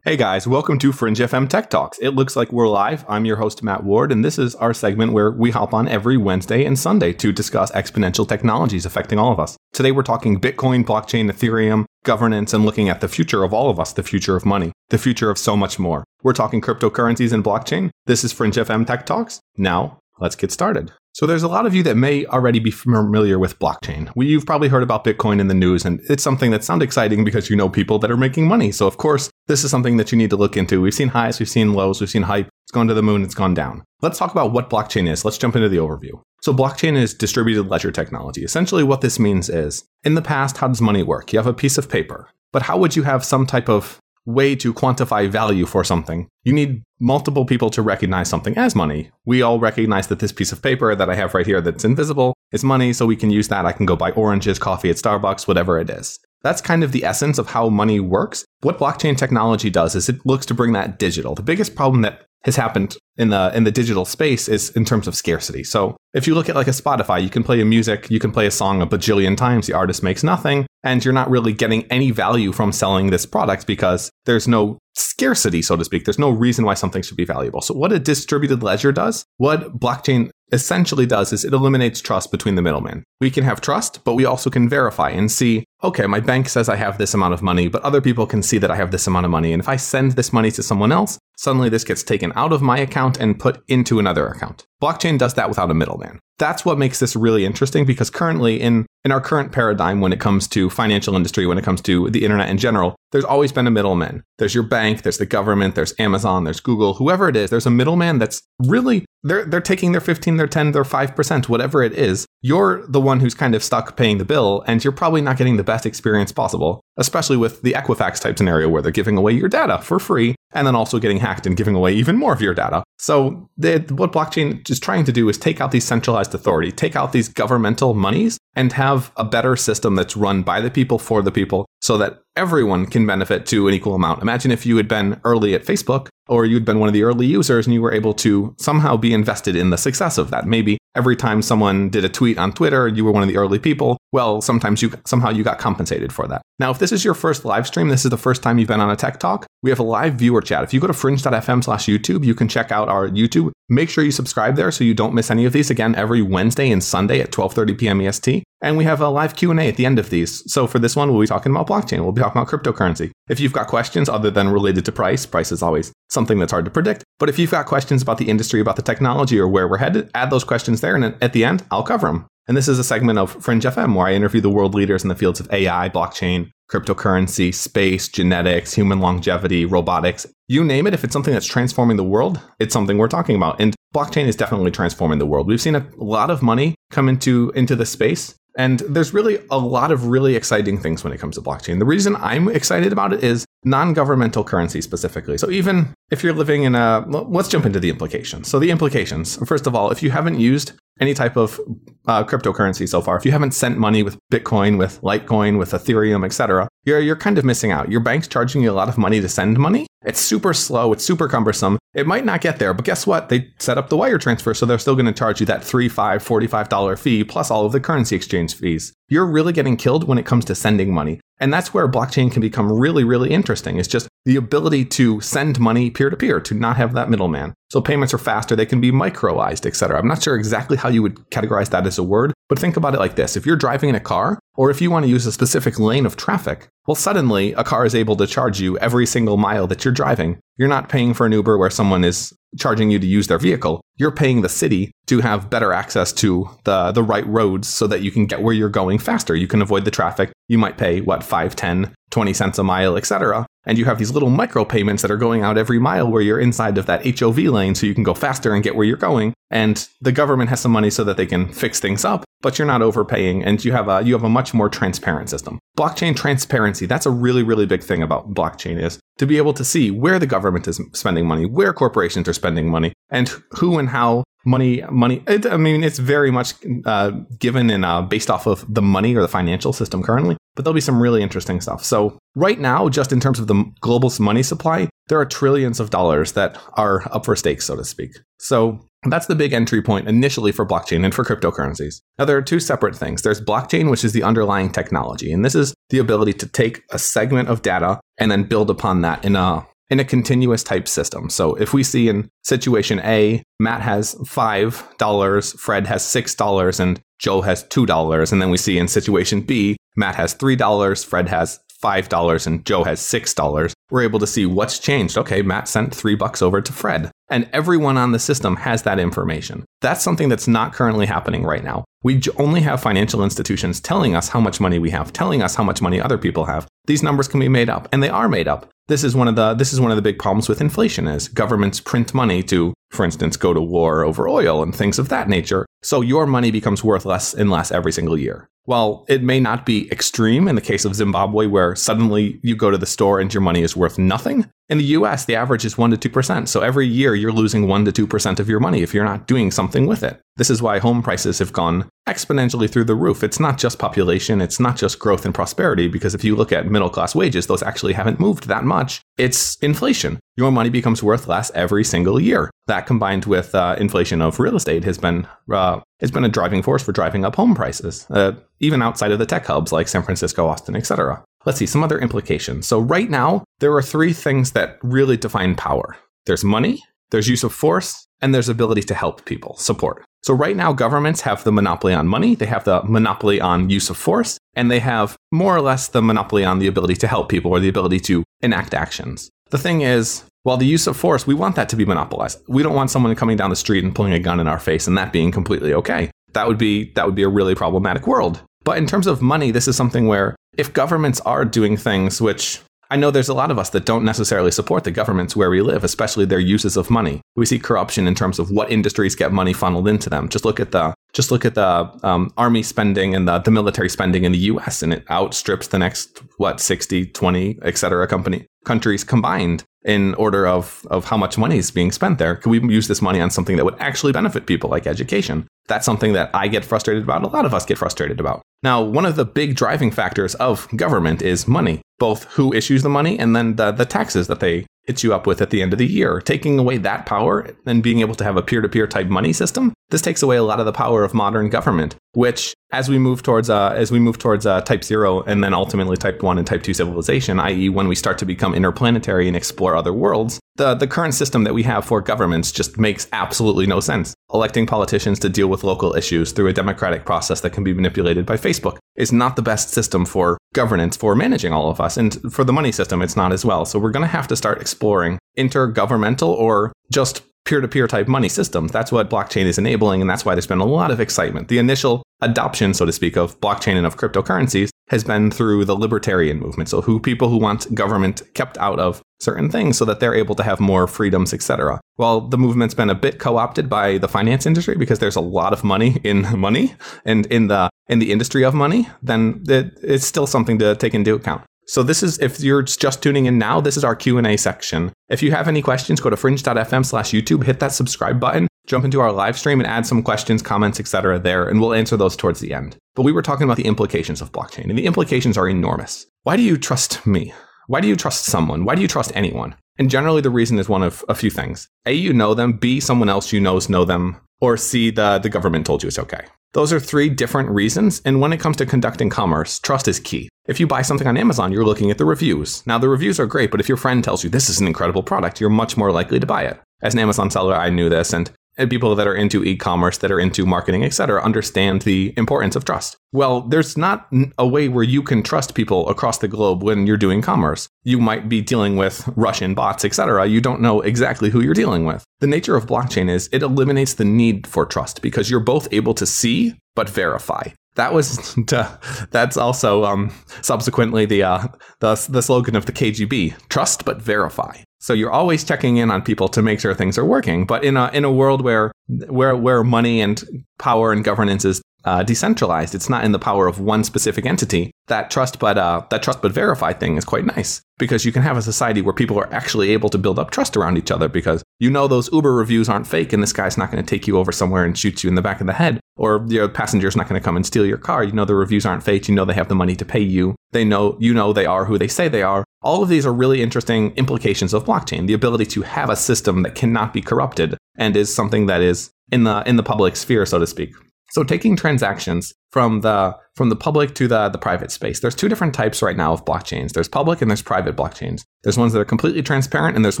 Hey 0.04 0.16
guys, 0.16 0.48
welcome 0.48 0.80
to 0.80 0.90
Fringe 0.90 1.18
FM 1.18 1.48
Tech 1.48 1.70
Talks. 1.70 1.96
It 2.00 2.10
looks 2.10 2.34
like 2.34 2.50
we're 2.50 2.66
live. 2.66 3.04
I'm 3.08 3.24
your 3.24 3.36
host, 3.36 3.62
Matt 3.62 3.84
Ward, 3.84 4.10
and 4.10 4.24
this 4.24 4.36
is 4.36 4.56
our 4.56 4.74
segment 4.74 5.12
where 5.12 5.30
we 5.30 5.52
hop 5.52 5.72
on 5.72 5.86
every 5.86 6.16
Wednesday 6.16 6.64
and 6.64 6.76
Sunday 6.76 7.12
to 7.12 7.30
discuss 7.30 7.70
exponential 7.70 8.28
technologies 8.28 8.84
affecting 8.84 9.20
all 9.20 9.30
of 9.30 9.38
us. 9.38 9.56
Today 9.72 9.92
we're 9.92 10.02
talking 10.02 10.40
Bitcoin, 10.40 10.84
blockchain, 10.84 11.30
Ethereum, 11.30 11.84
governance, 12.02 12.52
and 12.52 12.64
looking 12.64 12.88
at 12.88 13.00
the 13.00 13.06
future 13.06 13.44
of 13.44 13.54
all 13.54 13.70
of 13.70 13.78
us, 13.78 13.92
the 13.92 14.02
future 14.02 14.34
of 14.34 14.44
money, 14.44 14.72
the 14.88 14.98
future 14.98 15.30
of 15.30 15.38
so 15.38 15.56
much 15.56 15.78
more. 15.78 16.02
We're 16.24 16.32
talking 16.32 16.60
cryptocurrencies 16.60 17.32
and 17.32 17.44
blockchain. 17.44 17.90
This 18.06 18.24
is 18.24 18.32
Fringe 18.32 18.56
FM 18.56 18.84
Tech 18.84 19.06
Talks. 19.06 19.38
Now, 19.56 20.00
let's 20.18 20.34
get 20.34 20.50
started. 20.50 20.90
So 21.14 21.26
there's 21.26 21.42
a 21.42 21.48
lot 21.48 21.66
of 21.66 21.74
you 21.74 21.82
that 21.82 21.96
may 21.96 22.24
already 22.24 22.58
be 22.58 22.70
familiar 22.70 23.38
with 23.38 23.58
blockchain. 23.58 24.10
We, 24.16 24.28
you've 24.28 24.46
probably 24.46 24.68
heard 24.68 24.82
about 24.82 25.04
Bitcoin 25.04 25.40
in 25.40 25.48
the 25.48 25.54
news, 25.54 25.84
and 25.84 26.00
it's 26.08 26.22
something 26.22 26.50
that 26.52 26.64
sounds 26.64 26.82
exciting 26.82 27.22
because 27.22 27.50
you 27.50 27.56
know 27.56 27.68
people 27.68 27.98
that 27.98 28.10
are 28.10 28.16
making 28.16 28.48
money. 28.48 28.72
So 28.72 28.86
of 28.86 28.96
course, 28.96 29.30
this 29.46 29.62
is 29.62 29.70
something 29.70 29.98
that 29.98 30.10
you 30.10 30.16
need 30.16 30.30
to 30.30 30.36
look 30.36 30.56
into. 30.56 30.80
We've 30.80 30.94
seen 30.94 31.08
highs, 31.08 31.38
we've 31.38 31.50
seen 31.50 31.74
lows, 31.74 32.00
we've 32.00 32.08
seen 32.08 32.22
hype. 32.22 32.48
It's 32.64 32.72
gone 32.72 32.88
to 32.88 32.94
the 32.94 33.02
moon, 33.02 33.22
it's 33.22 33.34
gone 33.34 33.52
down. 33.52 33.84
Let's 34.00 34.18
talk 34.18 34.32
about 34.32 34.52
what 34.52 34.70
blockchain 34.70 35.06
is. 35.06 35.22
Let's 35.22 35.36
jump 35.36 35.54
into 35.54 35.68
the 35.68 35.76
overview. 35.76 36.22
So 36.40 36.54
blockchain 36.54 36.96
is 36.96 37.12
distributed 37.12 37.68
ledger 37.68 37.92
technology. 37.92 38.42
Essentially 38.42 38.82
what 38.82 39.02
this 39.02 39.18
means 39.18 39.50
is, 39.50 39.84
in 40.04 40.14
the 40.14 40.22
past, 40.22 40.56
how 40.56 40.68
does 40.68 40.80
money 40.80 41.02
work? 41.02 41.32
You 41.32 41.38
have 41.38 41.46
a 41.46 41.52
piece 41.52 41.76
of 41.76 41.90
paper, 41.90 42.30
but 42.52 42.62
how 42.62 42.78
would 42.78 42.96
you 42.96 43.02
have 43.02 43.22
some 43.22 43.44
type 43.44 43.68
of 43.68 43.98
way 44.24 44.54
to 44.56 44.72
quantify 44.72 45.28
value 45.28 45.66
for 45.66 45.84
something, 45.84 46.28
you 46.44 46.52
need 46.52 46.82
multiple 47.00 47.44
people 47.44 47.70
to 47.70 47.82
recognize 47.82 48.28
something 48.28 48.56
as 48.56 48.74
money. 48.74 49.10
We 49.24 49.42
all 49.42 49.58
recognize 49.58 50.06
that 50.08 50.20
this 50.20 50.32
piece 50.32 50.52
of 50.52 50.62
paper 50.62 50.94
that 50.94 51.10
I 51.10 51.14
have 51.14 51.34
right 51.34 51.46
here 51.46 51.60
that's 51.60 51.84
invisible 51.84 52.34
is 52.52 52.62
money, 52.62 52.92
so 52.92 53.06
we 53.06 53.16
can 53.16 53.30
use 53.30 53.48
that. 53.48 53.66
I 53.66 53.72
can 53.72 53.86
go 53.86 53.96
buy 53.96 54.12
oranges, 54.12 54.58
coffee 54.58 54.90
at 54.90 54.96
Starbucks, 54.96 55.48
whatever 55.48 55.78
it 55.78 55.90
is. 55.90 56.18
That's 56.42 56.60
kind 56.60 56.82
of 56.82 56.92
the 56.92 57.04
essence 57.04 57.38
of 57.38 57.48
how 57.48 57.68
money 57.68 58.00
works. 58.00 58.44
What 58.60 58.78
blockchain 58.78 59.16
technology 59.16 59.70
does 59.70 59.94
is 59.94 60.08
it 60.08 60.26
looks 60.26 60.46
to 60.46 60.54
bring 60.54 60.72
that 60.72 60.98
digital. 60.98 61.34
The 61.34 61.42
biggest 61.42 61.74
problem 61.74 62.02
that 62.02 62.26
has 62.44 62.56
happened 62.56 62.96
in 63.16 63.28
the 63.28 63.52
in 63.54 63.64
the 63.64 63.70
digital 63.70 64.04
space 64.04 64.48
is 64.48 64.70
in 64.70 64.84
terms 64.84 65.06
of 65.06 65.14
scarcity. 65.14 65.64
So 65.64 65.96
if 66.14 66.26
you 66.26 66.34
look 66.34 66.48
at 66.48 66.56
like 66.56 66.66
a 66.66 66.70
Spotify, 66.70 67.22
you 67.22 67.30
can 67.30 67.44
play 67.44 67.60
a 67.60 67.64
music, 67.64 68.10
you 68.10 68.18
can 68.18 68.32
play 68.32 68.46
a 68.46 68.50
song 68.50 68.82
a 68.82 68.86
bajillion 68.86 69.36
times, 69.36 69.66
the 69.66 69.74
artist 69.74 70.02
makes 70.02 70.22
nothing, 70.22 70.66
and 70.82 71.04
you're 71.04 71.14
not 71.14 71.30
really 71.30 71.52
getting 71.52 71.84
any 71.84 72.10
value 72.10 72.52
from 72.52 72.72
selling 72.72 73.10
this 73.10 73.26
product 73.26 73.66
because 73.66 74.10
there's 74.24 74.48
no 74.48 74.78
scarcity, 74.94 75.62
so 75.62 75.76
to 75.76 75.84
speak. 75.84 76.04
There's 76.04 76.18
no 76.18 76.30
reason 76.30 76.64
why 76.64 76.74
something 76.74 77.02
should 77.02 77.16
be 77.16 77.24
valuable. 77.24 77.60
So 77.60 77.74
what 77.74 77.92
a 77.92 77.98
distributed 77.98 78.62
ledger 78.62 78.92
does, 78.92 79.24
what 79.36 79.78
blockchain 79.78 80.30
essentially 80.52 81.06
does 81.06 81.32
is 81.32 81.44
it 81.44 81.52
eliminates 81.52 82.00
trust 82.00 82.30
between 82.30 82.54
the 82.54 82.62
middleman. 82.62 83.04
We 83.20 83.30
can 83.30 83.44
have 83.44 83.60
trust, 83.60 84.04
but 84.04 84.14
we 84.14 84.24
also 84.24 84.50
can 84.50 84.68
verify 84.68 85.10
and 85.10 85.30
see, 85.30 85.64
okay, 85.82 86.06
my 86.06 86.20
bank 86.20 86.48
says 86.48 86.68
I 86.68 86.76
have 86.76 86.98
this 86.98 87.14
amount 87.14 87.34
of 87.34 87.42
money, 87.42 87.68
but 87.68 87.82
other 87.82 88.00
people 88.00 88.26
can 88.26 88.42
see 88.42 88.58
that 88.58 88.70
I 88.70 88.76
have 88.76 88.90
this 88.90 89.06
amount 89.06 89.24
of 89.24 89.30
money. 89.30 89.52
And 89.52 89.60
if 89.60 89.68
I 89.68 89.76
send 89.76 90.12
this 90.12 90.32
money 90.32 90.50
to 90.52 90.62
someone 90.62 90.92
else, 90.92 91.18
suddenly 91.36 91.68
this 91.68 91.84
gets 91.84 92.02
taken 92.02 92.32
out 92.36 92.52
of 92.52 92.62
my 92.62 92.78
account 92.78 93.18
and 93.18 93.38
put 93.38 93.62
into 93.68 93.98
another 93.98 94.28
account. 94.28 94.64
Blockchain 94.82 95.18
does 95.18 95.34
that 95.34 95.48
without 95.48 95.70
a 95.70 95.74
middleman. 95.74 96.18
That's 96.38 96.64
what 96.64 96.78
makes 96.78 96.98
this 96.98 97.14
really 97.14 97.44
interesting 97.44 97.84
because 97.84 98.10
currently 98.10 98.60
in 98.60 98.86
in 99.04 99.12
our 99.12 99.20
current 99.20 99.52
paradigm 99.52 100.00
when 100.00 100.12
it 100.12 100.20
comes 100.20 100.46
to 100.48 100.70
financial 100.70 101.16
industry, 101.16 101.46
when 101.46 101.58
it 101.58 101.64
comes 101.64 101.80
to 101.82 102.10
the 102.10 102.24
internet 102.24 102.48
in 102.48 102.58
general, 102.58 102.96
there's 103.10 103.24
always 103.24 103.52
been 103.52 103.66
a 103.66 103.70
middleman. 103.70 104.22
There's 104.38 104.54
your 104.54 104.64
bank, 104.64 105.02
there's 105.02 105.18
the 105.18 105.26
government, 105.26 105.74
there's 105.74 105.94
Amazon, 105.98 106.44
there's 106.44 106.60
Google, 106.60 106.94
whoever 106.94 107.28
it 107.28 107.36
is, 107.36 107.50
there's 107.50 107.66
a 107.66 107.70
middleman 107.70 108.18
that's 108.18 108.42
really 108.66 109.04
they're 109.22 109.44
they're 109.44 109.60
taking 109.60 109.92
their 109.92 110.00
15, 110.00 110.36
their 110.36 110.46
10, 110.46 110.72
their 110.72 110.82
5%, 110.82 111.48
whatever 111.48 111.82
it 111.82 111.92
is. 111.92 112.26
You're 112.40 112.86
the 112.86 113.00
one 113.00 113.20
who's 113.20 113.34
kind 113.34 113.54
of 113.54 113.62
stuck 113.62 113.96
paying 113.96 114.18
the 114.18 114.24
bill 114.24 114.64
and 114.66 114.82
you're 114.82 114.92
probably 114.92 115.20
not 115.20 115.36
getting 115.36 115.56
the 115.56 115.64
best 115.64 115.86
experience 115.86 116.32
possible, 116.32 116.80
especially 116.96 117.36
with 117.36 117.62
the 117.62 117.72
Equifax 117.72 118.20
type 118.20 118.36
scenario 118.36 118.68
where 118.68 118.82
they're 118.82 118.90
giving 118.90 119.16
away 119.16 119.32
your 119.32 119.48
data 119.48 119.78
for 119.78 119.98
free 119.98 120.34
and 120.52 120.66
then 120.66 120.74
also 120.74 120.98
getting 120.98 121.18
hacked 121.18 121.46
and 121.46 121.56
giving 121.56 121.74
away 121.74 121.92
even 121.92 122.16
more 122.16 122.32
of 122.32 122.40
your 122.40 122.54
data. 122.54 122.82
So 122.98 123.48
they, 123.56 123.78
what 123.78 124.12
blockchain 124.12 124.68
is 124.68 124.78
trying 124.78 125.04
to 125.04 125.12
do 125.12 125.28
is 125.28 125.38
take 125.38 125.60
out 125.60 125.70
these 125.70 125.84
centralized 125.84 126.34
authority, 126.34 126.70
take 126.70 126.94
out 126.94 127.12
these 127.12 127.28
governmental 127.28 127.94
monies 127.94 128.38
and 128.54 128.72
have 128.72 129.12
a 129.16 129.24
better 129.24 129.56
system 129.56 129.94
that's 129.94 130.16
run 130.16 130.42
by 130.42 130.60
the 130.60 130.70
people 130.70 130.98
for 130.98 131.22
the 131.22 131.32
people 131.32 131.66
so 131.80 131.96
that 131.98 132.20
everyone 132.36 132.86
can 132.86 133.06
benefit 133.06 133.46
to 133.46 133.68
an 133.68 133.74
equal 133.74 133.94
amount. 133.94 134.22
Imagine 134.22 134.50
if 134.50 134.66
you 134.66 134.76
had 134.76 134.88
been 134.88 135.20
early 135.24 135.54
at 135.54 135.64
Facebook 135.64 136.08
or 136.32 136.46
you'd 136.46 136.64
been 136.64 136.78
one 136.78 136.88
of 136.88 136.94
the 136.94 137.02
early 137.02 137.26
users 137.26 137.66
and 137.66 137.74
you 137.74 137.82
were 137.82 137.92
able 137.92 138.14
to 138.14 138.54
somehow 138.58 138.96
be 138.96 139.12
invested 139.12 139.54
in 139.54 139.68
the 139.68 139.76
success 139.76 140.16
of 140.16 140.30
that. 140.30 140.46
Maybe 140.46 140.78
every 140.96 141.14
time 141.14 141.42
someone 141.42 141.90
did 141.90 142.06
a 142.06 142.08
tweet 142.08 142.38
on 142.38 142.52
Twitter, 142.52 142.88
you 142.88 143.04
were 143.04 143.12
one 143.12 143.22
of 143.22 143.28
the 143.28 143.36
early 143.36 143.58
people. 143.58 143.98
Well, 144.12 144.40
sometimes 144.40 144.80
you 144.80 144.92
somehow 145.04 145.28
you 145.28 145.44
got 145.44 145.58
compensated 145.58 146.10
for 146.10 146.26
that. 146.28 146.40
Now, 146.58 146.70
if 146.70 146.78
this 146.78 146.90
is 146.90 147.04
your 147.04 147.12
first 147.12 147.44
live 147.44 147.66
stream, 147.66 147.88
this 147.88 148.06
is 148.06 148.10
the 148.10 148.16
first 148.16 148.42
time 148.42 148.58
you've 148.58 148.68
been 148.68 148.80
on 148.80 148.90
a 148.90 148.96
tech 148.96 149.20
talk, 149.20 149.46
we 149.62 149.68
have 149.68 149.78
a 149.78 149.84
live 149.84 150.14
viewer 150.14 150.40
chat. 150.40 150.64
If 150.64 150.72
you 150.72 150.80
go 150.80 150.86
to 150.86 150.94
fringe.fm 150.94 151.64
slash 151.64 151.86
YouTube, 151.86 152.24
you 152.24 152.34
can 152.34 152.48
check 152.48 152.72
out 152.72 152.88
our 152.88 153.08
YouTube. 153.08 153.52
Make 153.68 153.90
sure 153.90 154.02
you 154.02 154.10
subscribe 154.10 154.56
there 154.56 154.70
so 154.70 154.84
you 154.84 154.94
don't 154.94 155.14
miss 155.14 155.30
any 155.30 155.44
of 155.44 155.52
these. 155.52 155.70
Again, 155.70 155.94
every 155.94 156.22
Wednesday 156.22 156.70
and 156.70 156.82
Sunday 156.82 157.20
at 157.20 157.30
12:30 157.30 157.78
p.m. 157.78 158.00
EST. 158.00 158.42
And 158.62 158.76
we 158.76 158.84
have 158.84 159.00
a 159.00 159.08
live 159.08 159.34
Q&A 159.34 159.68
at 159.68 159.76
the 159.76 159.84
end 159.84 159.98
of 159.98 160.10
these. 160.10 160.50
So 160.50 160.68
for 160.68 160.78
this 160.78 160.94
one, 160.94 161.10
we'll 161.10 161.20
be 161.20 161.26
talking 161.26 161.50
about 161.50 161.66
blockchain. 161.66 162.00
We'll 162.02 162.12
be 162.12 162.22
talking 162.22 162.40
about 162.40 162.48
cryptocurrency. 162.48 163.10
If 163.28 163.40
you've 163.40 163.52
got 163.52 163.66
questions 163.66 164.08
other 164.08 164.30
than 164.30 164.50
related 164.50 164.84
to 164.84 164.92
price, 164.92 165.26
price 165.26 165.50
is 165.50 165.62
always 165.62 165.92
something 166.10 166.38
that's 166.38 166.52
hard 166.52 166.64
to 166.66 166.70
predict. 166.70 167.02
But 167.18 167.28
if 167.28 167.40
you've 167.40 167.50
got 167.50 167.66
questions 167.66 168.02
about 168.02 168.18
the 168.18 168.28
industry, 168.28 168.60
about 168.60 168.76
the 168.76 168.82
technology, 168.82 169.38
or 169.38 169.48
where 169.48 169.66
we're 169.66 169.78
headed, 169.78 170.10
add 170.14 170.30
those 170.30 170.44
questions 170.44 170.80
there. 170.80 170.94
And 170.94 171.16
at 171.20 171.32
the 171.32 171.44
end, 171.44 171.64
I'll 171.72 171.82
cover 171.82 172.06
them. 172.06 172.26
And 172.46 172.56
this 172.56 172.68
is 172.68 172.78
a 172.78 172.84
segment 172.84 173.18
of 173.18 173.42
Fringe 173.42 173.62
FM 173.62 173.94
where 173.96 174.06
I 174.06 174.14
interview 174.14 174.40
the 174.40 174.50
world 174.50 174.74
leaders 174.74 175.02
in 175.02 175.08
the 175.08 175.14
fields 175.16 175.40
of 175.40 175.52
AI, 175.52 175.88
blockchain, 175.88 176.50
cryptocurrency, 176.70 177.52
space, 177.52 178.08
genetics, 178.08 178.74
human 178.74 179.00
longevity, 179.00 179.64
robotics. 179.64 180.26
You 180.48 180.64
name 180.64 180.86
it, 180.86 180.94
if 180.94 181.04
it's 181.04 181.12
something 181.12 181.34
that's 181.34 181.46
transforming 181.46 181.96
the 181.96 182.04
world, 182.04 182.40
it's 182.58 182.72
something 182.72 182.98
we're 182.98 183.08
talking 183.08 183.36
about. 183.36 183.60
And 183.60 183.74
blockchain 183.94 184.26
is 184.26 184.36
definitely 184.36 184.70
transforming 184.70 185.18
the 185.18 185.26
world. 185.26 185.46
We've 185.48 185.60
seen 185.60 185.76
a 185.76 185.86
lot 185.96 186.30
of 186.30 186.42
money 186.42 186.74
come 186.90 187.08
into 187.08 187.52
into 187.54 187.76
the 187.76 187.86
space 187.86 188.34
and 188.56 188.80
there's 188.80 189.14
really 189.14 189.38
a 189.50 189.58
lot 189.58 189.90
of 189.90 190.06
really 190.06 190.36
exciting 190.36 190.78
things 190.78 191.02
when 191.02 191.12
it 191.12 191.18
comes 191.18 191.36
to 191.36 191.42
blockchain. 191.42 191.78
The 191.78 191.84
reason 191.84 192.16
I'm 192.16 192.48
excited 192.48 192.92
about 192.92 193.12
it 193.12 193.24
is 193.24 193.44
non 193.64 193.94
governmental 193.94 194.44
currency 194.44 194.80
specifically. 194.80 195.38
So, 195.38 195.50
even 195.50 195.94
if 196.10 196.22
you're 196.22 196.34
living 196.34 196.64
in 196.64 196.74
a, 196.74 197.04
let's 197.08 197.48
jump 197.48 197.66
into 197.66 197.80
the 197.80 197.90
implications. 197.90 198.48
So, 198.48 198.58
the 198.58 198.70
implications 198.70 199.36
first 199.46 199.66
of 199.66 199.74
all, 199.74 199.90
if 199.90 200.02
you 200.02 200.10
haven't 200.10 200.38
used 200.38 200.72
any 201.02 201.14
type 201.14 201.36
of 201.36 201.60
uh, 202.06 202.22
cryptocurrency 202.24 202.88
so 202.88 203.02
far, 203.02 203.16
if 203.16 203.26
you 203.26 203.32
haven't 203.32 203.52
sent 203.52 203.76
money 203.76 204.02
with 204.04 204.16
Bitcoin, 204.32 204.78
with 204.78 205.00
Litecoin, 205.02 205.58
with 205.58 205.72
Ethereum, 205.72 206.24
etc., 206.24 206.68
you're, 206.84 207.00
you're 207.00 207.16
kind 207.16 207.38
of 207.38 207.44
missing 207.44 207.72
out. 207.72 207.90
Your 207.90 208.00
bank's 208.00 208.28
charging 208.28 208.62
you 208.62 208.70
a 208.70 208.72
lot 208.72 208.88
of 208.88 208.96
money 208.96 209.20
to 209.20 209.28
send 209.28 209.58
money. 209.58 209.86
It's 210.04 210.20
super 210.20 210.54
slow, 210.54 210.92
it's 210.92 211.04
super 211.04 211.28
cumbersome. 211.28 211.78
It 211.94 212.06
might 212.06 212.24
not 212.24 212.40
get 212.40 212.58
there, 212.58 212.72
but 212.72 212.84
guess 212.84 213.06
what? 213.06 213.28
They 213.28 213.52
set 213.58 213.78
up 213.78 213.88
the 213.88 213.96
wire 213.96 214.18
transfer, 214.18 214.54
so 214.54 214.64
they're 214.64 214.78
still 214.78 214.94
going 214.94 215.06
to 215.06 215.12
charge 215.12 215.40
you 215.40 215.46
that 215.46 215.62
$3, 215.62 215.90
$5, 215.90 216.48
$45 216.48 216.98
fee 216.98 217.24
plus 217.24 217.50
all 217.50 217.66
of 217.66 217.72
the 217.72 217.80
currency 217.80 218.16
exchange 218.16 218.54
fees. 218.54 218.92
You're 219.08 219.26
really 219.26 219.52
getting 219.52 219.76
killed 219.76 220.08
when 220.08 220.18
it 220.18 220.26
comes 220.26 220.44
to 220.46 220.54
sending 220.54 220.94
money. 220.94 221.20
And 221.42 221.52
that's 221.52 221.74
where 221.74 221.88
blockchain 221.88 222.30
can 222.30 222.40
become 222.40 222.72
really, 222.72 223.02
really 223.02 223.30
interesting. 223.30 223.76
It's 223.76 223.88
just 223.88 224.06
the 224.24 224.36
ability 224.36 224.84
to 224.84 225.20
send 225.20 225.58
money 225.58 225.90
peer 225.90 226.08
to 226.08 226.16
peer, 226.16 226.40
to 226.40 226.54
not 226.54 226.76
have 226.76 226.92
that 226.92 227.10
middleman. 227.10 227.52
So 227.68 227.80
payments 227.80 228.14
are 228.14 228.18
faster, 228.18 228.54
they 228.54 228.64
can 228.64 228.80
be 228.80 228.92
microized, 228.92 229.66
etc. 229.66 229.98
I'm 229.98 230.06
not 230.06 230.22
sure 230.22 230.36
exactly 230.36 230.76
how 230.76 230.88
you 230.88 231.02
would 231.02 231.16
categorize 231.30 231.70
that 231.70 231.84
as 231.84 231.98
a 231.98 232.04
word, 232.04 232.32
but 232.48 232.60
think 232.60 232.76
about 232.76 232.94
it 232.94 233.00
like 233.00 233.16
this. 233.16 233.36
If 233.36 233.44
you're 233.44 233.56
driving 233.56 233.88
in 233.88 233.96
a 233.96 234.00
car, 234.00 234.38
or 234.54 234.70
if 234.70 234.80
you 234.80 234.92
want 234.92 235.04
to 235.04 235.10
use 235.10 235.26
a 235.26 235.32
specific 235.32 235.80
lane 235.80 236.06
of 236.06 236.16
traffic, 236.16 236.68
well, 236.86 236.94
suddenly 236.94 237.54
a 237.54 237.64
car 237.64 237.84
is 237.84 237.96
able 237.96 238.14
to 238.16 238.26
charge 238.28 238.60
you 238.60 238.78
every 238.78 239.06
single 239.06 239.36
mile 239.36 239.66
that 239.66 239.84
you're 239.84 239.92
driving. 239.92 240.38
You're 240.56 240.68
not 240.68 240.88
paying 240.88 241.14
for 241.14 241.26
an 241.26 241.32
Uber 241.32 241.56
where 241.58 241.70
someone 241.70 242.04
is 242.04 242.32
charging 242.58 242.90
you 242.90 242.98
to 242.98 243.06
use 243.06 243.26
their 243.26 243.38
vehicle. 243.38 243.80
You're 243.96 244.10
paying 244.10 244.42
the 244.42 244.48
city 244.48 244.92
to 245.06 245.20
have 245.20 245.48
better 245.48 245.72
access 245.72 246.12
to 246.14 246.48
the, 246.64 246.92
the 246.92 247.02
right 247.02 247.26
roads 247.26 247.68
so 247.68 247.86
that 247.86 248.02
you 248.02 248.10
can 248.10 248.26
get 248.26 248.42
where 248.42 248.54
you're 248.54 248.68
going 248.68 248.98
faster. 248.98 249.34
You 249.34 249.46
can 249.46 249.62
avoid 249.62 249.84
the 249.84 249.90
traffic. 249.90 250.30
You 250.48 250.58
might 250.58 250.76
pay, 250.76 251.00
what, 251.00 251.24
5, 251.24 251.56
10, 251.56 251.94
20 252.10 252.32
cents 252.34 252.58
a 252.58 252.64
mile, 252.64 252.96
etc. 252.96 253.46
And 253.64 253.78
you 253.78 253.86
have 253.86 253.98
these 253.98 254.10
little 254.10 254.28
micro 254.28 254.64
payments 254.64 255.02
that 255.02 255.10
are 255.10 255.16
going 255.16 255.42
out 255.42 255.56
every 255.56 255.78
mile 255.78 256.10
where 256.10 256.22
you're 256.22 256.40
inside 256.40 256.76
of 256.76 256.86
that 256.86 257.18
HOV 257.18 257.38
lane 257.38 257.74
so 257.74 257.86
you 257.86 257.94
can 257.94 258.04
go 258.04 258.14
faster 258.14 258.54
and 258.54 258.62
get 258.62 258.76
where 258.76 258.86
you're 258.86 258.96
going. 258.96 259.34
and 259.50 259.88
the 260.00 260.12
government 260.12 260.48
has 260.48 260.60
some 260.60 260.72
money 260.72 260.90
so 260.90 261.04
that 261.04 261.16
they 261.16 261.26
can 261.26 261.46
fix 261.46 261.78
things 261.78 262.04
up, 262.04 262.24
but 262.42 262.58
you're 262.58 262.66
not 262.66 262.82
overpaying 262.82 263.44
and 263.44 263.64
you 263.64 263.72
have 263.72 263.88
a 263.88 264.02
you 264.02 264.12
have 264.12 264.24
a 264.24 264.28
much 264.28 264.52
more 264.52 264.68
transparent 264.68 265.30
system. 265.30 265.58
Blockchain 265.78 266.14
transparency, 266.14 266.86
that's 266.86 267.06
a 267.06 267.10
really 267.10 267.42
really 267.42 267.66
big 267.66 267.82
thing 267.82 268.02
about 268.02 268.34
blockchain 268.34 268.80
is 268.80 268.98
to 269.18 269.26
be 269.26 269.36
able 269.36 269.54
to 269.54 269.64
see 269.64 269.90
where 269.90 270.18
the 270.18 270.26
government 270.26 270.68
is 270.68 270.80
spending 270.92 271.26
money, 271.26 271.46
where 271.46 271.72
corporations 271.72 272.28
are 272.28 272.32
spending 272.32 272.70
money, 272.70 272.92
and 273.10 273.28
who 273.52 273.78
and 273.78 273.88
how 273.88 274.24
money 274.44 274.82
money 274.90 275.22
it, 275.28 275.46
i 275.46 275.56
mean 275.56 275.84
it's 275.84 275.98
very 275.98 276.30
much 276.30 276.54
uh, 276.84 277.12
given 277.38 277.70
and 277.70 277.84
uh, 277.84 278.02
based 278.02 278.30
off 278.30 278.46
of 278.46 278.64
the 278.72 278.82
money 278.82 279.14
or 279.14 279.22
the 279.22 279.28
financial 279.28 279.72
system 279.72 280.02
currently 280.02 280.36
but 280.56 280.64
there'll 280.64 280.74
be 280.74 280.80
some 280.80 281.00
really 281.00 281.22
interesting 281.22 281.60
stuff 281.60 281.84
so 281.84 282.18
right 282.34 282.58
now 282.58 282.88
just 282.88 283.12
in 283.12 283.20
terms 283.20 283.38
of 283.38 283.46
the 283.46 283.64
global 283.80 284.12
money 284.18 284.42
supply 284.42 284.88
there 285.08 285.18
are 285.18 285.26
trillions 285.26 285.80
of 285.80 285.90
dollars 285.90 286.32
that 286.32 286.58
are 286.74 287.02
up 287.12 287.24
for 287.24 287.36
stakes 287.36 287.66
so 287.66 287.76
to 287.76 287.84
speak 287.84 288.12
so 288.38 288.80
that's 289.04 289.26
the 289.26 289.34
big 289.34 289.52
entry 289.52 289.82
point 289.82 290.08
initially 290.08 290.52
for 290.52 290.64
blockchain 290.64 291.04
and 291.04 291.14
for 291.14 291.24
cryptocurrencies. 291.24 292.02
Now, 292.18 292.24
there 292.24 292.36
are 292.36 292.42
two 292.42 292.60
separate 292.60 292.94
things. 292.94 293.22
There's 293.22 293.40
blockchain, 293.40 293.90
which 293.90 294.04
is 294.04 294.12
the 294.12 294.22
underlying 294.22 294.70
technology, 294.70 295.32
and 295.32 295.44
this 295.44 295.54
is 295.54 295.74
the 295.90 295.98
ability 295.98 296.34
to 296.34 296.46
take 296.46 296.82
a 296.90 296.98
segment 296.98 297.48
of 297.48 297.62
data 297.62 298.00
and 298.18 298.30
then 298.30 298.44
build 298.44 298.70
upon 298.70 299.00
that 299.02 299.24
in 299.24 299.34
a 299.34 299.66
in 299.90 300.00
a 300.00 300.04
continuous 300.04 300.62
type 300.62 300.88
system. 300.88 301.28
So 301.28 301.54
if 301.56 301.74
we 301.74 301.82
see 301.82 302.08
in 302.08 302.30
situation 302.44 302.98
A, 303.00 303.42
Matt 303.60 303.82
has 303.82 304.14
$5, 304.14 305.60
Fred 305.60 305.86
has 305.86 306.02
$6, 306.02 306.80
and 306.80 306.98
Joe 307.18 307.42
has 307.42 307.64
$2, 307.64 308.32
and 308.32 308.40
then 308.40 308.48
we 308.48 308.56
see 308.56 308.78
in 308.78 308.88
situation 308.88 309.42
B, 309.42 309.76
Matt 309.94 310.14
has 310.14 310.34
$3, 310.34 311.04
Fred 311.04 311.28
has 311.28 311.60
$5 311.82 312.46
and 312.46 312.64
Joe 312.64 312.84
has 312.84 313.00
$6, 313.00 313.72
we're 313.90 314.02
able 314.02 314.18
to 314.20 314.26
see 314.26 314.46
what's 314.46 314.78
changed. 314.78 315.18
Okay, 315.18 315.42
Matt 315.42 315.68
sent 315.68 315.94
3 315.94 316.14
bucks 316.14 316.40
over 316.40 316.60
to 316.60 316.72
Fred. 316.72 317.10
And 317.28 317.48
everyone 317.52 317.96
on 317.96 318.12
the 318.12 318.18
system 318.18 318.56
has 318.56 318.82
that 318.82 318.98
information. 318.98 319.64
That's 319.80 320.02
something 320.02 320.28
that's 320.28 320.48
not 320.48 320.72
currently 320.74 321.06
happening 321.06 321.44
right 321.44 321.64
now. 321.64 321.84
We 322.02 322.20
only 322.36 322.60
have 322.60 322.82
financial 322.82 323.22
institutions 323.24 323.80
telling 323.80 324.14
us 324.14 324.28
how 324.28 324.40
much 324.40 324.60
money 324.60 324.78
we 324.78 324.90
have, 324.90 325.12
telling 325.12 325.42
us 325.42 325.54
how 325.54 325.64
much 325.64 325.80
money 325.80 326.00
other 326.00 326.18
people 326.18 326.44
have. 326.44 326.66
These 326.86 327.02
numbers 327.02 327.28
can 327.28 327.40
be 327.40 327.48
made 327.48 327.70
up, 327.70 327.88
and 327.92 328.02
they 328.02 328.08
are 328.08 328.28
made 328.28 328.48
up. 328.48 328.68
This 328.88 329.04
is 329.04 329.14
one 329.14 329.28
of 329.28 329.36
the 329.36 329.54
this 329.54 329.72
is 329.72 329.80
one 329.80 329.92
of 329.92 329.96
the 329.96 330.02
big 330.02 330.18
problems 330.18 330.48
with 330.48 330.60
inflation 330.60 331.06
is 331.06 331.28
governments 331.28 331.80
print 331.80 332.12
money 332.12 332.42
to, 332.44 332.74
for 332.90 333.04
instance, 333.04 333.36
go 333.36 333.54
to 333.54 333.60
war 333.60 334.04
over 334.04 334.28
oil 334.28 334.62
and 334.62 334.74
things 334.74 334.98
of 334.98 335.08
that 335.08 335.28
nature. 335.28 335.64
So 335.82 336.00
your 336.00 336.26
money 336.26 336.50
becomes 336.50 336.82
worth 336.82 337.06
less 337.06 337.32
and 337.32 337.50
less 337.50 337.70
every 337.70 337.92
single 337.92 338.18
year. 338.18 338.48
While 338.64 339.04
it 339.08 339.24
may 339.24 339.40
not 339.40 339.66
be 339.66 339.90
extreme 339.90 340.46
in 340.46 340.54
the 340.54 340.60
case 340.60 340.84
of 340.84 340.94
Zimbabwe, 340.94 341.46
where 341.46 341.74
suddenly 341.74 342.38
you 342.42 342.54
go 342.54 342.70
to 342.70 342.78
the 342.78 342.86
store 342.86 343.18
and 343.18 343.32
your 343.32 343.40
money 343.40 343.62
is 343.62 343.76
worth 343.76 343.98
nothing, 343.98 344.48
in 344.68 344.78
the 344.78 344.84
US, 344.84 345.24
the 345.24 345.34
average 345.34 345.64
is 345.64 345.74
1% 345.74 346.00
to 346.00 346.08
2%. 346.08 346.48
So 346.48 346.60
every 346.60 346.86
year 346.86 347.14
you're 347.14 347.32
losing 347.32 347.66
1% 347.66 347.92
to 347.92 348.06
2% 348.06 348.38
of 348.38 348.48
your 348.48 348.60
money 348.60 348.82
if 348.82 348.94
you're 348.94 349.04
not 349.04 349.26
doing 349.26 349.50
something 349.50 349.86
with 349.86 350.02
it. 350.02 350.20
This 350.36 350.48
is 350.48 350.62
why 350.62 350.78
home 350.78 351.02
prices 351.02 351.38
have 351.40 351.52
gone 351.52 351.88
exponentially 352.08 352.68
through 352.68 352.84
the 352.84 352.94
roof. 352.94 353.22
It's 353.22 353.38
not 353.38 353.58
just 353.58 353.78
population, 353.78 354.40
it's 354.40 354.58
not 354.58 354.76
just 354.76 354.98
growth 354.98 355.26
and 355.26 355.34
prosperity, 355.34 355.88
because 355.88 356.14
if 356.14 356.24
you 356.24 356.34
look 356.34 356.52
at 356.52 356.70
middle 356.70 356.88
class 356.88 357.14
wages, 357.14 357.46
those 357.46 357.62
actually 357.62 357.92
haven't 357.92 358.18
moved 358.18 358.48
that 358.48 358.64
much. 358.64 359.02
It's 359.18 359.56
inflation. 359.56 360.18
Your 360.36 360.50
money 360.50 360.70
becomes 360.70 361.02
worth 361.02 361.28
less 361.28 361.50
every 361.50 361.84
single 361.84 362.18
year. 362.18 362.50
That 362.66 362.86
combined 362.86 363.26
with 363.26 363.54
uh, 363.54 363.76
inflation 363.78 364.22
of 364.22 364.40
real 364.40 364.56
estate 364.56 364.84
has 364.84 364.96
been 364.96 365.26
uh, 365.52 365.80
has 366.00 366.10
been 366.10 366.24
a 366.24 366.28
driving 366.28 366.62
force 366.62 366.82
for 366.82 366.92
driving 366.92 367.24
up 367.24 367.36
home 367.36 367.54
prices, 367.54 368.06
uh, 368.10 368.32
even 368.60 368.80
outside 368.80 369.12
of 369.12 369.18
the 369.18 369.26
tech 369.26 369.46
hubs 369.46 369.70
like 369.70 369.88
San 369.88 370.02
Francisco, 370.02 370.46
Austin, 370.46 370.76
etc. 370.76 371.22
Let's 371.44 371.58
see 371.58 371.66
some 371.66 371.82
other 371.84 371.98
implications. 371.98 372.66
So 372.66 372.78
right 372.80 373.10
now, 373.10 373.44
there 373.60 373.74
are 373.74 373.82
three 373.82 374.12
things 374.12 374.52
that 374.52 374.78
really 374.82 375.16
define 375.16 375.56
power. 375.56 375.96
There's 376.24 376.44
money, 376.44 376.82
there's 377.10 377.28
use 377.28 377.44
of 377.44 377.52
force, 377.52 378.06
and 378.22 378.34
there's 378.34 378.48
ability 378.48 378.82
to 378.84 378.94
help 378.94 379.24
people, 379.26 379.56
support. 379.56 380.04
So 380.22 380.32
right 380.32 380.56
now, 380.56 380.72
governments 380.72 381.20
have 381.22 381.42
the 381.42 381.52
monopoly 381.52 381.92
on 381.92 382.06
money, 382.06 382.36
they 382.36 382.46
have 382.46 382.64
the 382.64 382.82
monopoly 382.84 383.40
on 383.40 383.68
use 383.68 383.90
of 383.90 383.96
force, 383.96 384.38
and 384.54 384.70
they 384.70 384.78
have 384.78 385.16
more 385.32 385.54
or 385.54 385.60
less 385.60 385.88
the 385.88 386.00
monopoly 386.00 386.44
on 386.44 386.60
the 386.60 386.68
ability 386.68 386.94
to 386.96 387.08
help 387.08 387.28
people 387.28 387.50
or 387.50 387.58
the 387.58 387.68
ability 387.68 387.98
to 388.00 388.22
enact 388.40 388.72
actions. 388.72 389.28
The 389.50 389.58
thing 389.58 389.80
is, 389.82 390.24
while 390.44 390.56
the 390.56 390.66
use 390.66 390.86
of 390.86 390.96
force, 390.96 391.26
we 391.26 391.34
want 391.34 391.56
that 391.56 391.68
to 391.70 391.76
be 391.76 391.84
monopolized. 391.84 392.40
We 392.48 392.62
don't 392.62 392.74
want 392.74 392.90
someone 392.90 393.14
coming 393.14 393.36
down 393.36 393.50
the 393.50 393.56
street 393.56 393.84
and 393.84 393.94
pulling 393.94 394.12
a 394.12 394.18
gun 394.18 394.40
in 394.40 394.48
our 394.48 394.58
face 394.58 394.86
and 394.86 394.96
that 394.96 395.12
being 395.12 395.30
completely 395.30 395.74
okay. 395.74 396.10
That 396.32 396.48
would 396.48 396.58
be 396.58 396.90
that 396.92 397.04
would 397.04 397.14
be 397.14 397.22
a 397.22 397.28
really 397.28 397.54
problematic 397.54 398.06
world. 398.06 398.40
But 398.64 398.78
in 398.78 398.86
terms 398.86 399.06
of 399.06 399.22
money, 399.22 399.50
this 399.50 399.68
is 399.68 399.76
something 399.76 400.06
where 400.06 400.34
if 400.56 400.72
governments 400.72 401.20
are 401.20 401.44
doing 401.44 401.76
things 401.76 402.20
which 402.20 402.60
I 402.92 402.96
know 402.96 403.10
there's 403.10 403.30
a 403.30 403.34
lot 403.34 403.50
of 403.50 403.58
us 403.58 403.70
that 403.70 403.86
don't 403.86 404.04
necessarily 404.04 404.50
support 404.50 404.84
the 404.84 404.90
governments 404.90 405.34
where 405.34 405.48
we 405.48 405.62
live, 405.62 405.82
especially 405.82 406.26
their 406.26 406.38
uses 406.38 406.76
of 406.76 406.90
money. 406.90 407.22
We 407.36 407.46
see 407.46 407.58
corruption 407.58 408.06
in 408.06 408.14
terms 408.14 408.38
of 408.38 408.50
what 408.50 408.70
industries 408.70 409.14
get 409.14 409.32
money 409.32 409.54
funneled 409.54 409.88
into 409.88 410.10
them. 410.10 410.28
Just 410.28 410.44
look 410.44 410.60
at 410.60 410.72
the 410.72 410.92
just 411.14 411.30
look 411.30 411.46
at 411.46 411.54
the 411.54 411.90
um, 412.02 412.30
army 412.36 412.62
spending 412.62 413.14
and 413.14 413.26
the, 413.26 413.38
the 413.38 413.50
military 413.50 413.88
spending 413.88 414.24
in 414.24 414.32
the 414.32 414.38
U.S. 414.52 414.82
and 414.82 414.92
it 414.92 415.04
outstrips 415.10 415.68
the 415.68 415.78
next 415.78 416.20
what 416.36 416.60
60, 416.60 417.06
20, 417.06 417.60
et 417.62 417.78
cetera, 417.78 418.06
company 418.06 418.46
countries 418.64 419.04
combined 419.04 419.64
in 419.84 420.14
order 420.14 420.46
of 420.46 420.86
of 420.90 421.06
how 421.06 421.16
much 421.16 421.36
money 421.36 421.58
is 421.58 421.70
being 421.70 421.90
spent 421.90 422.18
there. 422.18 422.36
Can 422.36 422.50
we 422.50 422.60
use 422.60 422.88
this 422.88 423.02
money 423.02 423.20
on 423.20 423.30
something 423.30 423.56
that 423.56 423.64
would 423.64 423.80
actually 423.80 424.12
benefit 424.12 424.46
people, 424.46 424.70
like 424.70 424.86
education? 424.86 425.46
That's 425.66 425.84
something 425.84 426.12
that 426.12 426.30
I 426.34 426.48
get 426.48 426.64
frustrated 426.64 427.02
about. 427.02 427.24
A 427.24 427.28
lot 427.28 427.44
of 427.44 427.54
us 427.54 427.64
get 427.64 427.78
frustrated 427.78 428.20
about. 428.20 428.42
Now, 428.62 428.80
one 428.80 429.06
of 429.06 429.16
the 429.16 429.24
big 429.24 429.56
driving 429.56 429.90
factors 429.90 430.34
of 430.36 430.68
government 430.76 431.20
is 431.20 431.48
money, 431.48 431.80
both 431.98 432.24
who 432.24 432.52
issues 432.52 432.82
the 432.82 432.88
money 432.88 433.18
and 433.18 433.34
then 433.34 433.56
the, 433.56 433.72
the 433.72 433.84
taxes 433.84 434.28
that 434.28 434.40
they 434.40 434.66
hit 434.84 435.02
you 435.02 435.14
up 435.14 435.26
with 435.26 435.40
at 435.40 435.50
the 435.50 435.62
end 435.62 435.72
of 435.72 435.78
the 435.78 435.86
year. 435.86 436.20
Taking 436.20 436.58
away 436.58 436.78
that 436.78 437.06
power 437.06 437.54
and 437.66 437.82
being 437.82 438.00
able 438.00 438.14
to 438.16 438.24
have 438.24 438.36
a 438.36 438.42
peer 438.42 438.60
to 438.60 438.68
peer 438.68 438.86
type 438.86 439.06
money 439.06 439.32
system, 439.32 439.72
this 439.90 440.02
takes 440.02 440.22
away 440.22 440.36
a 440.36 440.42
lot 440.42 440.58
of 440.58 440.66
the 440.66 440.72
power 440.72 441.04
of 441.04 441.14
modern 441.14 441.50
government, 441.50 441.94
which 442.14 442.54
as 442.72 442.88
we 442.88 442.98
move 442.98 443.22
towards 443.22 443.50
uh, 443.50 443.74
as 443.76 443.92
we 443.92 443.98
move 443.98 444.18
towards 444.18 444.46
uh, 444.46 444.60
type 444.62 444.82
zero 444.82 445.22
and 445.22 445.44
then 445.44 445.54
ultimately 445.54 445.96
type 445.96 446.22
one 446.22 446.38
and 446.38 446.46
type 446.46 446.62
two 446.62 446.74
civilization, 446.74 447.38
i.e., 447.40 447.68
when 447.68 447.88
we 447.88 447.94
start 447.94 448.18
to 448.18 448.24
become 448.24 448.54
interplanetary 448.54 449.28
and 449.28 449.36
explore 449.36 449.76
other 449.76 449.92
worlds, 449.92 450.40
the 450.56 450.74
the 450.74 450.86
current 450.86 451.14
system 451.14 451.44
that 451.44 451.54
we 451.54 451.62
have 451.62 451.84
for 451.84 452.00
governments 452.00 452.50
just 452.50 452.78
makes 452.78 453.06
absolutely 453.12 453.66
no 453.66 453.80
sense. 453.80 454.14
Electing 454.34 454.66
politicians 454.66 455.18
to 455.18 455.28
deal 455.28 455.48
with 455.48 455.62
local 455.62 455.94
issues 455.94 456.32
through 456.32 456.48
a 456.48 456.54
democratic 456.54 457.04
process 457.04 457.42
that 457.42 457.52
can 457.52 457.62
be 457.62 457.74
manipulated 457.74 458.24
by 458.24 458.36
Facebook 458.38 458.78
is 458.96 459.12
not 459.12 459.36
the 459.36 459.42
best 459.42 459.68
system 459.68 460.06
for 460.06 460.38
governance 460.54 460.96
for 460.96 461.14
managing 461.14 461.52
all 461.52 461.68
of 461.68 461.82
us. 461.82 461.98
And 461.98 462.32
for 462.32 462.42
the 462.42 462.52
money 462.52 462.72
system, 462.72 463.02
it's 463.02 463.16
not 463.16 463.32
as 463.32 463.44
well. 463.44 463.66
So 463.66 463.78
we're 463.78 463.90
going 463.90 464.04
to 464.04 464.06
have 464.06 464.28
to 464.28 464.36
start 464.36 464.62
exploring 464.62 465.18
intergovernmental 465.36 466.28
or 466.28 466.72
just 466.90 467.22
peer 467.44 467.60
to 467.60 467.68
peer 467.68 467.86
type 467.86 468.08
money 468.08 468.28
systems. 468.30 468.72
That's 468.72 468.90
what 468.90 469.10
blockchain 469.10 469.44
is 469.44 469.58
enabling. 469.58 470.00
And 470.00 470.08
that's 470.08 470.24
why 470.24 470.34
there's 470.34 470.46
been 470.46 470.60
a 470.60 470.64
lot 470.64 470.90
of 470.90 470.98
excitement. 470.98 471.48
The 471.48 471.58
initial 471.58 472.02
adoption, 472.22 472.72
so 472.72 472.86
to 472.86 472.92
speak, 472.92 473.16
of 473.16 473.38
blockchain 473.40 473.76
and 473.76 473.84
of 473.84 473.98
cryptocurrencies 473.98 474.70
has 474.88 475.04
been 475.04 475.30
through 475.30 475.64
the 475.64 475.74
libertarian 475.74 476.38
movement. 476.38 476.68
So 476.68 476.82
who 476.82 477.00
people 477.00 477.28
who 477.28 477.38
want 477.38 477.72
government 477.74 478.22
kept 478.34 478.58
out 478.58 478.78
of 478.78 479.00
certain 479.20 479.48
things 479.48 479.78
so 479.78 479.84
that 479.84 480.00
they're 480.00 480.14
able 480.14 480.34
to 480.34 480.42
have 480.42 480.60
more 480.60 480.86
freedoms, 480.86 481.32
etc. 481.32 481.80
While 481.96 482.22
the 482.22 482.38
movement's 482.38 482.74
been 482.74 482.90
a 482.90 482.94
bit 482.94 483.18
co-opted 483.18 483.70
by 483.70 483.98
the 483.98 484.08
finance 484.08 484.46
industry 484.46 484.76
because 484.76 484.98
there's 484.98 485.16
a 485.16 485.20
lot 485.20 485.52
of 485.52 485.64
money 485.64 485.98
in 486.04 486.26
money 486.38 486.74
and 487.04 487.26
in 487.26 487.48
the 487.48 487.70
in 487.88 487.98
the 487.98 488.12
industry 488.12 488.42
of 488.42 488.54
money, 488.54 488.88
then 489.02 489.42
it, 489.48 489.78
it's 489.82 490.06
still 490.06 490.26
something 490.26 490.58
to 490.58 490.74
take 490.76 490.94
into 490.94 491.14
account. 491.14 491.42
So 491.66 491.82
this 491.82 492.02
is 492.02 492.18
if 492.18 492.40
you're 492.40 492.62
just 492.62 493.02
tuning 493.02 493.26
in 493.26 493.38
now, 493.38 493.60
this 493.60 493.76
is 493.76 493.84
our 493.84 493.94
Q&A 493.94 494.36
section. 494.36 494.92
If 495.08 495.22
you 495.22 495.30
have 495.30 495.46
any 495.46 495.62
questions, 495.62 496.00
go 496.00 496.10
to 496.10 496.16
fringe.fm 496.16 496.84
slash 496.84 497.12
YouTube, 497.12 497.44
hit 497.44 497.60
that 497.60 497.72
subscribe 497.72 498.18
button, 498.18 498.48
jump 498.66 498.84
into 498.84 499.00
our 499.00 499.12
live 499.12 499.38
stream 499.38 499.60
and 499.60 499.66
add 499.66 499.86
some 499.86 500.02
questions, 500.02 500.42
comments, 500.42 500.78
etc. 500.80 501.18
there, 501.18 501.48
and 501.48 501.60
we'll 501.60 501.74
answer 501.74 501.96
those 501.96 502.16
towards 502.16 502.40
the 502.40 502.54
end. 502.54 502.76
But 502.94 503.02
we 503.02 503.12
were 503.12 503.22
talking 503.22 503.44
about 503.44 503.56
the 503.56 503.66
implications 503.66 504.20
of 504.20 504.32
blockchain, 504.32 504.68
and 504.68 504.78
the 504.78 504.86
implications 504.86 505.36
are 505.36 505.48
enormous. 505.48 506.06
Why 506.22 506.36
do 506.36 506.42
you 506.42 506.56
trust 506.56 507.06
me? 507.06 507.32
Why 507.66 507.80
do 507.80 507.88
you 507.88 507.96
trust 507.96 508.24
someone? 508.24 508.64
Why 508.64 508.74
do 508.74 508.82
you 508.82 508.88
trust 508.88 509.12
anyone? 509.14 509.54
And 509.78 509.90
generally 509.90 510.20
the 510.20 510.30
reason 510.30 510.58
is 510.58 510.68
one 510.68 510.82
of 510.82 511.04
a 511.08 511.14
few 511.14 511.30
things. 511.30 511.68
A, 511.86 511.92
you 511.92 512.12
know 512.12 512.34
them, 512.34 512.54
B, 512.54 512.80
someone 512.80 513.08
else 513.08 513.32
you 513.32 513.40
knows 513.40 513.68
know 513.68 513.84
them, 513.84 514.20
or 514.40 514.56
C, 514.56 514.90
the, 514.90 515.18
the 515.18 515.28
government 515.28 515.66
told 515.66 515.82
you 515.82 515.86
it's 515.86 515.98
okay. 515.98 516.26
Those 516.52 516.72
are 516.72 516.80
three 516.80 517.08
different 517.08 517.48
reasons. 517.48 518.02
And 518.04 518.20
when 518.20 518.32
it 518.32 518.40
comes 518.40 518.58
to 518.58 518.66
conducting 518.66 519.08
commerce, 519.08 519.58
trust 519.58 519.88
is 519.88 519.98
key. 519.98 520.28
If 520.46 520.60
you 520.60 520.66
buy 520.66 520.82
something 520.82 521.06
on 521.06 521.16
Amazon, 521.16 521.50
you're 521.50 521.64
looking 521.64 521.90
at 521.90 521.96
the 521.96 522.04
reviews. 522.04 522.66
Now, 522.66 522.76
the 522.76 522.88
reviews 522.88 523.18
are 523.18 523.26
great, 523.26 523.50
but 523.50 523.60
if 523.60 523.68
your 523.68 523.78
friend 523.78 524.04
tells 524.04 524.22
you 524.22 524.28
this 524.28 524.50
is 524.50 524.60
an 524.60 524.66
incredible 524.66 525.02
product, 525.02 525.40
you're 525.40 525.48
much 525.48 525.76
more 525.76 525.92
likely 525.92 526.20
to 526.20 526.26
buy 526.26 526.42
it. 526.44 526.60
As 526.82 526.92
an 526.92 527.00
Amazon 527.00 527.30
seller, 527.30 527.54
I 527.54 527.70
knew 527.70 527.88
this, 527.88 528.12
and 528.12 528.30
and 528.58 528.70
people 528.70 528.94
that 528.94 529.06
are 529.06 529.14
into 529.14 529.44
e-commerce 529.44 529.98
that 529.98 530.12
are 530.12 530.20
into 530.20 530.44
marketing 530.46 530.84
etc 530.84 531.22
understand 531.22 531.82
the 531.82 532.12
importance 532.16 532.56
of 532.56 532.64
trust. 532.64 532.96
Well 533.12 533.42
there's 533.42 533.76
not 533.76 534.08
a 534.38 534.46
way 534.46 534.68
where 534.68 534.84
you 534.84 535.02
can 535.02 535.22
trust 535.22 535.54
people 535.54 535.88
across 535.88 536.18
the 536.18 536.28
globe 536.28 536.62
when 536.62 536.86
you're 536.86 536.96
doing 536.96 537.22
commerce. 537.22 537.68
You 537.84 537.98
might 537.98 538.28
be 538.28 538.40
dealing 538.40 538.76
with 538.76 539.08
russian 539.16 539.54
bots 539.54 539.84
etc 539.84 540.26
you 540.26 540.40
don't 540.40 540.60
know 540.60 540.80
exactly 540.80 541.30
who 541.30 541.40
you're 541.40 541.54
dealing 541.54 541.84
with. 541.84 542.04
The 542.20 542.26
nature 542.26 542.56
of 542.56 542.66
blockchain 542.66 543.10
is 543.10 543.28
it 543.32 543.42
eliminates 543.42 543.94
the 543.94 544.04
need 544.04 544.46
for 544.46 544.66
trust 544.66 545.02
because 545.02 545.30
you're 545.30 545.40
both 545.40 545.68
able 545.72 545.94
to 545.94 546.06
see 546.06 546.54
but 546.74 546.88
verify. 546.88 547.48
That 547.74 547.94
was 547.94 548.34
that's 549.10 549.36
also 549.36 549.84
um, 549.84 550.12
subsequently 550.42 551.06
the, 551.06 551.22
uh, 551.22 551.48
the 551.80 552.06
the 552.08 552.22
slogan 552.22 552.56
of 552.56 552.66
the 552.66 552.72
KGB: 552.72 553.48
trust 553.48 553.84
but 553.84 554.00
verify. 554.02 554.58
So 554.82 554.94
you're 554.94 555.12
always 555.12 555.44
checking 555.44 555.76
in 555.76 555.92
on 555.92 556.02
people 556.02 556.28
to 556.30 556.42
make 556.42 556.58
sure 556.58 556.74
things 556.74 556.98
are 556.98 557.04
working. 557.04 557.46
But 557.46 557.62
in 557.62 557.76
a 557.76 557.88
in 557.92 558.04
a 558.04 558.10
world 558.10 558.42
where 558.42 558.72
where 558.88 559.36
where 559.36 559.62
money 559.62 560.00
and 560.00 560.44
power 560.58 560.92
and 560.92 561.04
governance 561.04 561.44
is 561.44 561.62
uh, 561.84 562.02
decentralized. 562.02 562.74
It's 562.74 562.88
not 562.88 563.04
in 563.04 563.12
the 563.12 563.18
power 563.18 563.46
of 563.46 563.60
one 563.60 563.84
specific 563.84 564.26
entity. 564.26 564.70
That 564.88 565.10
trust 565.10 565.38
but 565.38 565.58
uh, 565.58 565.82
that 565.90 566.02
trust 566.02 566.22
but 566.22 566.32
verify 566.32 566.72
thing 566.72 566.96
is 566.96 567.04
quite 567.04 567.24
nice 567.24 567.62
because 567.78 568.04
you 568.04 568.12
can 568.12 568.22
have 568.22 568.36
a 568.36 568.42
society 568.42 568.80
where 568.80 568.92
people 568.92 569.18
are 569.18 569.32
actually 569.32 569.70
able 569.70 569.88
to 569.88 569.98
build 569.98 570.18
up 570.18 570.30
trust 570.30 570.56
around 570.56 570.76
each 570.76 570.90
other 570.90 571.08
because 571.08 571.42
you 571.58 571.70
know 571.70 571.88
those 571.88 572.12
Uber 572.12 572.34
reviews 572.34 572.68
aren't 572.68 572.86
fake 572.86 573.12
and 573.12 573.22
this 573.22 573.32
guy's 573.32 573.56
not 573.58 573.70
going 573.70 573.82
to 573.82 573.88
take 573.88 574.06
you 574.06 574.18
over 574.18 574.32
somewhere 574.32 574.64
and 574.64 574.76
shoot 574.76 575.02
you 575.02 575.08
in 575.08 575.14
the 575.14 575.22
back 575.22 575.40
of 575.40 575.46
the 575.46 575.52
head 575.52 575.80
or 575.96 576.24
your 576.28 576.48
passenger's 576.48 576.96
not 576.96 577.08
going 577.08 577.20
to 577.20 577.24
come 577.24 577.36
and 577.36 577.46
steal 577.46 577.66
your 577.66 577.78
car. 577.78 578.04
You 578.04 578.12
know 578.12 578.24
the 578.24 578.34
reviews 578.34 578.66
aren't 578.66 578.82
fake. 578.82 579.08
You 579.08 579.14
know 579.14 579.24
they 579.24 579.34
have 579.34 579.48
the 579.48 579.54
money 579.54 579.76
to 579.76 579.84
pay 579.84 580.00
you. 580.00 580.34
They 580.52 580.64
know 580.64 580.96
you 581.00 581.14
know 581.14 581.32
they 581.32 581.46
are 581.46 581.64
who 581.64 581.78
they 581.78 581.88
say 581.88 582.08
they 582.08 582.22
are. 582.22 582.44
All 582.62 582.82
of 582.82 582.88
these 582.88 583.06
are 583.06 583.12
really 583.12 583.42
interesting 583.42 583.92
implications 583.96 584.54
of 584.54 584.64
blockchain. 584.64 585.06
The 585.06 585.14
ability 585.14 585.46
to 585.46 585.62
have 585.62 585.90
a 585.90 585.96
system 585.96 586.42
that 586.42 586.54
cannot 586.54 586.92
be 586.92 587.02
corrupted 587.02 587.56
and 587.76 587.96
is 587.96 588.14
something 588.14 588.46
that 588.46 588.60
is 588.60 588.90
in 589.10 589.24
the 589.24 589.42
in 589.46 589.56
the 589.56 589.62
public 589.62 589.96
sphere, 589.96 590.26
so 590.26 590.38
to 590.38 590.46
speak. 590.46 590.74
So 591.12 591.22
taking 591.22 591.56
transactions 591.56 592.32
from 592.50 592.80
the 592.80 593.14
from 593.36 593.50
the 593.50 593.56
public 593.56 593.94
to 593.96 594.08
the 594.08 594.28
the 594.30 594.38
private 594.38 594.70
space. 594.72 595.00
There's 595.00 595.14
two 595.14 595.28
different 595.28 595.54
types 595.54 595.82
right 595.82 595.96
now 595.96 596.12
of 596.12 596.24
blockchains. 596.24 596.72
There's 596.72 596.88
public 596.88 597.20
and 597.20 597.30
there's 597.30 597.42
private 597.42 597.76
blockchains. 597.76 598.22
There's 598.42 598.58
ones 598.58 598.72
that 598.72 598.80
are 598.80 598.86
completely 598.86 599.22
transparent 599.22 599.76
and 599.76 599.84
there's 599.84 600.00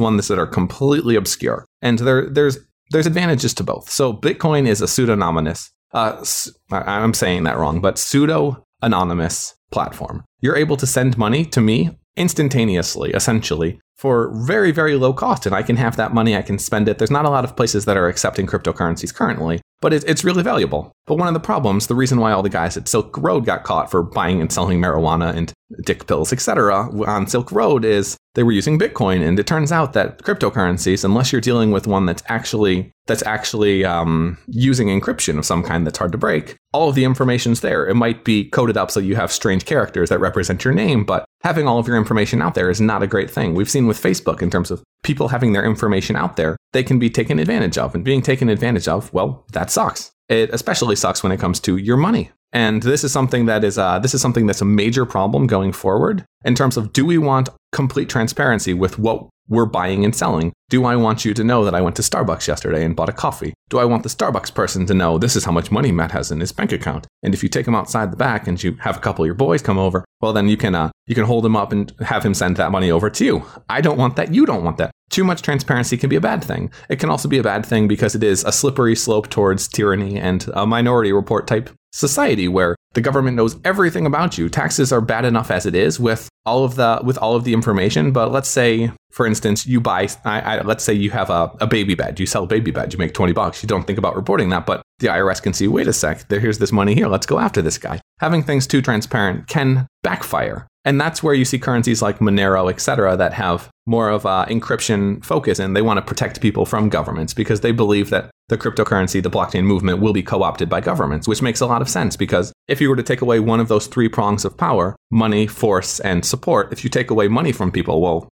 ones 0.00 0.28
that 0.28 0.38
are 0.38 0.46
completely 0.46 1.14
obscure. 1.14 1.66
And 1.82 1.98
there 1.98 2.28
there's 2.28 2.58
there's 2.90 3.06
advantages 3.06 3.52
to 3.54 3.64
both. 3.64 3.90
So 3.90 4.12
Bitcoin 4.12 4.66
is 4.66 4.80
a 4.80 4.86
pseudonymous. 4.86 5.70
Uh, 5.92 6.24
I'm 6.70 7.14
saying 7.14 7.44
that 7.44 7.58
wrong, 7.58 7.80
but 7.82 7.98
pseudo 7.98 8.64
anonymous 8.80 9.54
platform. 9.70 10.24
You're 10.40 10.56
able 10.56 10.76
to 10.78 10.86
send 10.86 11.18
money 11.18 11.44
to 11.46 11.60
me 11.60 11.98
instantaneously, 12.16 13.10
essentially, 13.10 13.80
for 14.02 14.32
very, 14.34 14.72
very 14.72 14.96
low 14.96 15.12
cost. 15.12 15.46
And 15.46 15.54
I 15.54 15.62
can 15.62 15.76
have 15.76 15.94
that 15.94 16.12
money, 16.12 16.36
I 16.36 16.42
can 16.42 16.58
spend 16.58 16.88
it. 16.88 16.98
There's 16.98 17.08
not 17.08 17.24
a 17.24 17.30
lot 17.30 17.44
of 17.44 17.54
places 17.54 17.84
that 17.84 17.96
are 17.96 18.08
accepting 18.08 18.48
cryptocurrencies 18.48 19.14
currently, 19.14 19.60
but 19.80 19.92
it, 19.92 20.02
it's 20.08 20.24
really 20.24 20.42
valuable. 20.42 20.90
But 21.06 21.18
one 21.18 21.28
of 21.28 21.34
the 21.34 21.40
problems, 21.40 21.86
the 21.86 21.94
reason 21.94 22.18
why 22.18 22.32
all 22.32 22.42
the 22.42 22.48
guys 22.48 22.76
at 22.76 22.88
Silk 22.88 23.16
Road 23.16 23.46
got 23.46 23.62
caught 23.62 23.92
for 23.92 24.02
buying 24.02 24.40
and 24.40 24.52
selling 24.52 24.80
marijuana 24.80 25.32
and 25.36 25.52
dick 25.84 26.08
pills, 26.08 26.32
etc., 26.32 26.90
on 27.06 27.28
Silk 27.28 27.52
Road 27.52 27.84
is 27.84 28.16
they 28.34 28.42
were 28.42 28.50
using 28.50 28.76
Bitcoin, 28.76 29.24
and 29.24 29.38
it 29.38 29.46
turns 29.46 29.70
out 29.70 29.92
that 29.92 30.18
cryptocurrencies, 30.18 31.04
unless 31.04 31.30
you're 31.30 31.40
dealing 31.40 31.70
with 31.70 31.86
one 31.86 32.04
that's 32.04 32.24
actually 32.26 32.90
that's 33.06 33.22
actually 33.24 33.84
um, 33.84 34.38
using 34.48 34.88
encryption 34.88 35.38
of 35.38 35.44
some 35.44 35.62
kind 35.62 35.86
that's 35.86 35.98
hard 35.98 36.12
to 36.12 36.18
break, 36.18 36.56
all 36.72 36.88
of 36.88 36.94
the 36.94 37.04
information's 37.04 37.60
there. 37.60 37.86
It 37.86 37.94
might 37.94 38.24
be 38.24 38.44
coded 38.44 38.76
up 38.76 38.90
so 38.90 39.00
you 39.00 39.16
have 39.16 39.32
strange 39.32 39.64
characters 39.64 40.08
that 40.08 40.18
represent 40.18 40.64
your 40.64 40.74
name, 40.74 41.04
but 41.04 41.24
having 41.42 41.66
all 41.66 41.78
of 41.78 41.86
your 41.86 41.96
information 41.96 42.40
out 42.40 42.54
there 42.54 42.70
is 42.70 42.80
not 42.80 43.02
a 43.02 43.06
great 43.06 43.30
thing. 43.30 43.54
We've 43.54 43.70
seen 43.70 43.86
with 43.86 44.02
Facebook 44.02 44.42
in 44.42 44.50
terms 44.50 44.70
of 44.70 44.82
people 45.02 45.28
having 45.28 45.52
their 45.52 45.64
information 45.64 46.16
out 46.16 46.36
there, 46.36 46.56
they 46.72 46.82
can 46.82 46.98
be 46.98 47.10
taken 47.10 47.38
advantage 47.38 47.78
of. 47.78 47.94
And 47.94 48.04
being 48.04 48.22
taken 48.22 48.48
advantage 48.48 48.88
of, 48.88 49.12
well, 49.12 49.44
that 49.52 49.70
sucks. 49.70 50.12
It 50.28 50.50
especially 50.52 50.96
sucks 50.96 51.22
when 51.22 51.32
it 51.32 51.40
comes 51.40 51.60
to 51.60 51.76
your 51.76 51.96
money. 51.96 52.30
And 52.52 52.82
this 52.82 53.02
is 53.02 53.12
something 53.12 53.46
that 53.46 53.64
is 53.64 53.78
uh, 53.78 53.98
this 53.98 54.14
is 54.14 54.20
something 54.20 54.46
that's 54.46 54.60
a 54.60 54.66
major 54.66 55.06
problem 55.06 55.46
going 55.46 55.72
forward 55.72 56.24
in 56.44 56.54
terms 56.54 56.76
of 56.76 56.92
do 56.92 57.06
we 57.06 57.16
want 57.16 57.48
complete 57.72 58.10
transparency 58.10 58.74
with 58.74 58.98
what 58.98 59.26
we're 59.52 59.66
buying 59.66 60.04
and 60.04 60.16
selling. 60.16 60.52
Do 60.70 60.86
I 60.86 60.96
want 60.96 61.26
you 61.26 61.34
to 61.34 61.44
know 61.44 61.64
that 61.64 61.74
I 61.74 61.82
went 61.82 61.96
to 61.96 62.02
Starbucks 62.02 62.48
yesterday 62.48 62.84
and 62.84 62.96
bought 62.96 63.10
a 63.10 63.12
coffee? 63.12 63.52
Do 63.68 63.78
I 63.78 63.84
want 63.84 64.02
the 64.02 64.08
Starbucks 64.08 64.54
person 64.54 64.86
to 64.86 64.94
know 64.94 65.18
this 65.18 65.36
is 65.36 65.44
how 65.44 65.52
much 65.52 65.70
money 65.70 65.92
Matt 65.92 66.12
has 66.12 66.30
in 66.30 66.40
his 66.40 66.52
bank 66.52 66.72
account? 66.72 67.06
And 67.22 67.34
if 67.34 67.42
you 67.42 67.50
take 67.50 67.68
him 67.68 67.74
outside 67.74 68.10
the 68.10 68.16
back 68.16 68.48
and 68.48 68.60
you 68.62 68.76
have 68.80 68.96
a 68.96 69.00
couple 69.00 69.22
of 69.22 69.26
your 69.26 69.34
boys 69.34 69.60
come 69.60 69.78
over, 69.78 70.04
well 70.22 70.32
then 70.32 70.48
you 70.48 70.56
can 70.56 70.74
uh, 70.74 70.90
you 71.06 71.14
can 71.14 71.24
hold 71.24 71.44
him 71.44 71.56
up 71.56 71.70
and 71.70 71.92
have 72.00 72.24
him 72.24 72.32
send 72.32 72.56
that 72.56 72.72
money 72.72 72.90
over 72.90 73.10
to 73.10 73.24
you. 73.24 73.44
I 73.68 73.82
don't 73.82 73.98
want 73.98 74.16
that. 74.16 74.32
You 74.34 74.46
don't 74.46 74.64
want 74.64 74.78
that. 74.78 74.90
Too 75.10 75.24
much 75.24 75.42
transparency 75.42 75.98
can 75.98 76.08
be 76.08 76.16
a 76.16 76.22
bad 76.22 76.42
thing. 76.42 76.70
It 76.88 76.98
can 76.98 77.10
also 77.10 77.28
be 77.28 77.38
a 77.38 77.42
bad 77.42 77.66
thing 77.66 77.86
because 77.86 78.14
it 78.14 78.22
is 78.22 78.42
a 78.44 78.52
slippery 78.52 78.96
slope 78.96 79.28
towards 79.28 79.68
tyranny 79.68 80.18
and 80.18 80.46
a 80.54 80.66
minority 80.66 81.12
report 81.12 81.46
type 81.46 81.68
society 81.92 82.48
where 82.48 82.74
the 82.94 83.00
government 83.00 83.36
knows 83.36 83.56
everything 83.64 84.06
about 84.06 84.38
you. 84.38 84.48
Taxes 84.48 84.92
are 84.92 85.00
bad 85.00 85.24
enough 85.24 85.50
as 85.50 85.66
it 85.66 85.74
is 85.74 85.98
with 85.98 86.28
all 86.44 86.64
of 86.64 86.74
the 86.74 87.00
with 87.04 87.18
all 87.18 87.34
of 87.36 87.44
the 87.44 87.52
information. 87.52 88.12
But 88.12 88.32
let's 88.32 88.48
say, 88.48 88.92
for 89.10 89.26
instance, 89.26 89.66
you 89.66 89.80
buy. 89.80 90.08
I, 90.24 90.40
I, 90.40 90.60
let's 90.62 90.84
say 90.84 90.92
you 90.92 91.10
have 91.10 91.30
a, 91.30 91.52
a 91.60 91.66
baby 91.66 91.94
bed. 91.94 92.20
You 92.20 92.26
sell 92.26 92.44
a 92.44 92.46
baby 92.46 92.70
bed. 92.70 92.92
You 92.92 92.98
make 92.98 93.14
twenty 93.14 93.32
bucks. 93.32 93.62
You 93.62 93.66
don't 93.66 93.86
think 93.86 93.98
about 93.98 94.16
reporting 94.16 94.50
that, 94.50 94.66
but 94.66 94.82
the 94.98 95.08
IRS 95.08 95.42
can 95.42 95.52
see. 95.52 95.68
Wait 95.68 95.86
a 95.86 95.92
sec. 95.92 96.28
There, 96.28 96.40
here's 96.40 96.58
this 96.58 96.72
money 96.72 96.94
here. 96.94 97.08
Let's 97.08 97.26
go 97.26 97.38
after 97.38 97.62
this 97.62 97.78
guy. 97.78 98.00
Having 98.20 98.44
things 98.44 98.66
too 98.66 98.82
transparent 98.82 99.48
can 99.48 99.86
backfire. 100.02 100.66
And 100.84 101.00
that's 101.00 101.22
where 101.22 101.34
you 101.34 101.44
see 101.44 101.58
currencies 101.58 102.02
like 102.02 102.18
Monero, 102.18 102.68
etc., 102.68 103.16
that 103.16 103.34
have 103.34 103.68
more 103.86 104.08
of 104.08 104.24
a 104.24 104.46
encryption 104.48 105.24
focus 105.24 105.58
and 105.58 105.74
they 105.74 105.82
want 105.82 105.98
to 105.98 106.02
protect 106.02 106.40
people 106.40 106.64
from 106.64 106.88
governments 106.88 107.34
because 107.34 107.60
they 107.60 107.72
believe 107.72 108.10
that 108.10 108.30
the 108.48 108.58
cryptocurrency, 108.58 109.22
the 109.22 109.30
blockchain 109.30 109.64
movement 109.64 110.00
will 110.00 110.12
be 110.12 110.22
co-opted 110.22 110.68
by 110.68 110.80
governments, 110.80 111.26
which 111.26 111.42
makes 111.42 111.60
a 111.60 111.66
lot 111.66 111.80
of 111.80 111.88
sense 111.88 112.16
because 112.16 112.52
if 112.68 112.80
you 112.80 112.88
were 112.88 112.96
to 112.96 113.02
take 113.02 113.22
away 113.22 113.40
one 113.40 113.60
of 113.60 113.68
those 113.68 113.86
three 113.86 114.08
prongs 114.08 114.44
of 114.44 114.56
power, 114.56 114.94
money, 115.10 115.46
force, 115.46 116.00
and 116.00 116.24
support, 116.24 116.72
if 116.72 116.84
you 116.84 116.90
take 116.90 117.10
away 117.10 117.28
money 117.28 117.50
from 117.50 117.72
people, 117.72 118.00
well, 118.00 118.28